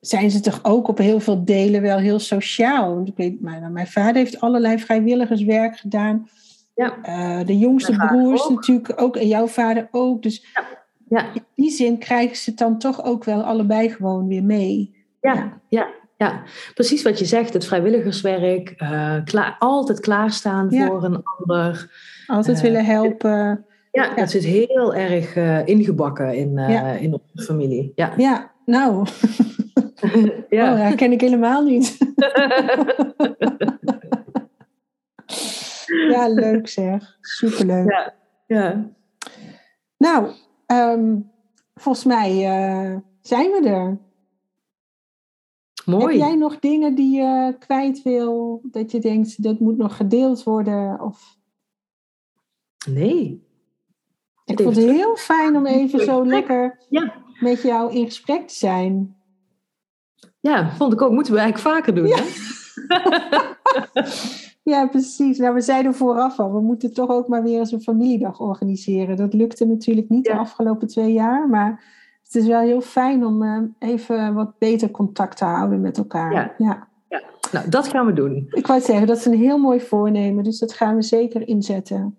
zijn 0.00 0.30
ze 0.30 0.40
toch 0.40 0.60
ook 0.62 0.88
op 0.88 0.98
heel 0.98 1.20
veel 1.20 1.44
delen 1.44 1.82
wel 1.82 1.98
heel 1.98 2.18
sociaal. 2.18 2.94
Want 2.94 3.08
ik 3.08 3.16
weet, 3.16 3.40
mijn, 3.40 3.72
mijn 3.72 3.86
vader 3.86 4.14
heeft 4.14 4.40
allerlei 4.40 4.78
vrijwilligerswerk 4.78 5.78
gedaan. 5.78 6.28
Ja. 6.74 6.96
Uh, 7.04 7.46
de 7.46 7.58
jongste 7.58 7.92
broers 7.96 8.42
ook. 8.44 8.50
natuurlijk 8.50 9.00
ook 9.00 9.16
en 9.16 9.28
jouw 9.28 9.46
vader 9.46 9.88
ook. 9.90 10.22
Dus 10.22 10.46
ja. 10.54 10.78
Ja. 11.08 11.34
in 11.34 11.42
die 11.54 11.70
zin 11.70 11.98
krijgen 11.98 12.36
ze 12.36 12.50
het 12.50 12.58
dan 12.58 12.78
toch 12.78 13.04
ook 13.04 13.24
wel 13.24 13.42
allebei 13.42 13.90
gewoon 13.90 14.26
weer 14.26 14.44
mee. 14.44 14.94
Ja, 15.20 15.60
ja, 15.68 15.88
ja. 16.20 16.26
ja. 16.26 16.42
precies 16.74 17.02
wat 17.02 17.18
je 17.18 17.24
zegt. 17.24 17.52
Het 17.52 17.66
vrijwilligerswerk, 17.66 18.74
uh, 18.82 19.14
klaar, 19.24 19.56
altijd 19.58 20.00
klaarstaan 20.00 20.66
ja. 20.70 20.86
voor 20.86 21.04
een 21.04 21.22
ander. 21.22 21.90
Altijd 22.26 22.56
uh, 22.56 22.62
willen 22.62 22.84
helpen. 22.84 23.64
Ja, 23.92 24.14
dat 24.14 24.30
zit 24.30 24.44
heel 24.44 24.94
erg 24.94 25.36
ingebakken 25.66 26.34
in, 26.34 26.58
in 27.00 27.12
onze 27.12 27.44
familie. 27.44 27.92
Ja, 27.94 28.12
ja 28.16 28.50
nou. 28.70 29.06
ja. 30.58 30.72
Oh, 30.72 30.78
ja, 30.78 30.94
ken 30.94 31.12
ik 31.12 31.20
helemaal 31.20 31.62
niet. 31.62 31.98
ja, 36.10 36.28
leuk 36.28 36.68
zeg. 36.68 37.18
Superleuk. 37.20 37.90
Ja. 37.90 38.14
ja. 38.46 38.90
Nou, 39.96 40.30
ehm, 40.66 41.16
volgens 41.74 42.04
mij 42.04 42.30
uh, 42.30 42.96
zijn 43.20 43.50
we 43.50 43.68
er. 43.68 43.98
Mooi. 45.90 46.18
Heb 46.18 46.28
jij 46.28 46.36
nog 46.36 46.58
dingen 46.58 46.94
die 46.94 47.16
je 47.16 47.56
kwijt 47.58 48.02
wil? 48.02 48.60
Dat 48.64 48.90
je 48.90 49.00
denkt, 49.00 49.42
dat 49.42 49.58
moet 49.58 49.76
nog 49.76 49.96
gedeeld 49.96 50.42
worden? 50.42 51.00
Of... 51.00 51.38
Nee. 52.90 53.48
Ik 54.44 54.60
vond 54.60 54.76
het 54.76 54.84
heel 54.84 55.16
fijn 55.16 55.56
om 55.56 55.66
even 55.66 56.00
zo 56.00 56.26
lekker 56.26 56.78
ja. 56.88 57.14
met 57.40 57.62
jou 57.62 57.92
in 57.92 58.04
gesprek 58.04 58.48
te 58.48 58.54
zijn. 58.54 59.16
Ja, 60.40 60.70
vond 60.70 60.92
ik 60.92 61.02
ook. 61.02 61.12
Moeten 61.12 61.32
we 61.32 61.38
eigenlijk 61.38 61.76
vaker 61.76 61.94
doen. 61.94 62.06
Ja, 62.06 62.22
ja 64.72 64.86
precies. 64.86 65.38
Nou, 65.38 65.54
we 65.54 65.60
zeiden 65.60 65.94
vooraf 65.94 66.38
al, 66.38 66.52
we 66.52 66.60
moeten 66.60 66.94
toch 66.94 67.08
ook 67.10 67.28
maar 67.28 67.42
weer 67.42 67.58
eens 67.58 67.72
een 67.72 67.82
familiedag 67.82 68.40
organiseren. 68.40 69.16
Dat 69.16 69.34
lukte 69.34 69.66
natuurlijk 69.66 70.08
niet 70.08 70.24
de 70.24 70.38
afgelopen 70.38 70.88
twee 70.88 71.12
jaar, 71.12 71.48
maar 71.48 71.84
het 72.32 72.42
is 72.42 72.48
wel 72.48 72.60
heel 72.60 72.80
fijn 72.80 73.26
om 73.26 73.42
uh, 73.42 73.62
even 73.78 74.34
wat 74.34 74.58
beter 74.58 74.90
contact 74.90 75.36
te 75.36 75.44
houden 75.44 75.80
met 75.80 75.98
elkaar. 75.98 76.32
Ja. 76.32 76.54
ja. 76.58 76.88
ja. 77.08 77.22
Nou, 77.52 77.68
dat 77.68 77.88
gaan 77.88 78.06
we 78.06 78.12
doen. 78.12 78.46
Ik 78.50 78.66
wou 78.66 78.80
zeggen, 78.80 79.06
dat 79.06 79.16
is 79.16 79.24
een 79.24 79.38
heel 79.38 79.58
mooi 79.58 79.80
voornemen, 79.80 80.44
dus 80.44 80.58
dat 80.58 80.72
gaan 80.72 80.94
we 80.94 81.02
zeker 81.02 81.48
inzetten. 81.48 82.16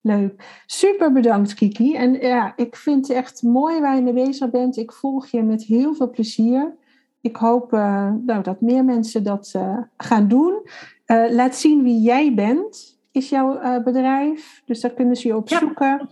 Leuk. 0.00 0.62
Super 0.66 1.12
bedankt, 1.12 1.54
Kiki. 1.54 1.94
En 1.94 2.12
ja, 2.12 2.52
ik 2.56 2.76
vind 2.76 3.08
het 3.08 3.16
echt 3.16 3.42
mooi 3.42 3.80
waar 3.80 3.96
je 3.96 4.02
mee 4.02 4.12
bezig 4.12 4.50
bent. 4.50 4.76
Ik 4.76 4.92
volg 4.92 5.26
je 5.26 5.42
met 5.42 5.62
heel 5.62 5.94
veel 5.94 6.10
plezier. 6.10 6.74
Ik 7.20 7.36
hoop 7.36 7.72
uh, 7.72 8.12
nou, 8.26 8.42
dat 8.42 8.60
meer 8.60 8.84
mensen 8.84 9.24
dat 9.24 9.52
uh, 9.56 9.78
gaan 9.96 10.28
doen. 10.28 10.60
Uh, 11.06 11.30
laat 11.30 11.56
zien 11.56 11.82
wie 11.82 12.00
jij 12.00 12.34
bent, 12.34 12.98
is 13.12 13.28
jouw 13.28 13.82
bedrijf. 13.82 14.62
Dus 14.64 14.80
daar 14.80 14.92
kunnen 14.92 15.16
ze 15.16 15.28
je 15.28 15.36
op 15.36 15.48
zoeken. 15.48 16.08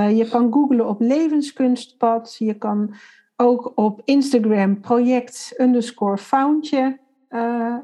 Je 0.00 0.28
kan 0.30 0.52
googlen 0.52 0.88
op 0.88 1.00
levenskunstpad. 1.00 2.36
Je 2.38 2.54
kan 2.54 2.94
ook 3.36 3.72
op 3.74 4.00
Instagram 4.04 4.80
project 4.80 5.54
underscore 5.58 6.18
foundje. 6.18 6.98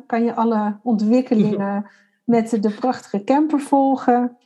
kan 0.07 0.25
je 0.25 0.35
alle 0.35 0.79
ontwikkelingen 0.83 1.91
met 2.25 2.63
de 2.63 2.71
prachtige 2.71 3.25
camper 3.25 3.61
volgen. 3.61 4.37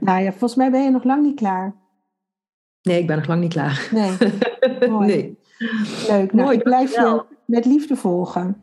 Nou 0.00 0.22
ja, 0.22 0.30
volgens 0.30 0.54
mij 0.54 0.70
ben 0.70 0.82
je 0.82 0.90
nog 0.90 1.04
lang 1.04 1.22
niet 1.22 1.36
klaar. 1.36 1.74
Nee, 2.82 3.00
ik 3.00 3.06
ben 3.06 3.16
nog 3.16 3.26
lang 3.26 3.40
niet 3.40 3.52
klaar. 3.52 3.88
Nee. 3.92 4.16
Mooi. 4.90 5.06
nee. 5.06 5.38
Leuk. 6.08 6.32
Nou, 6.32 6.52
ik 6.52 6.62
blijf 6.62 6.94
je 6.94 7.24
met 7.44 7.64
liefde 7.64 7.96
volgen. 7.96 8.62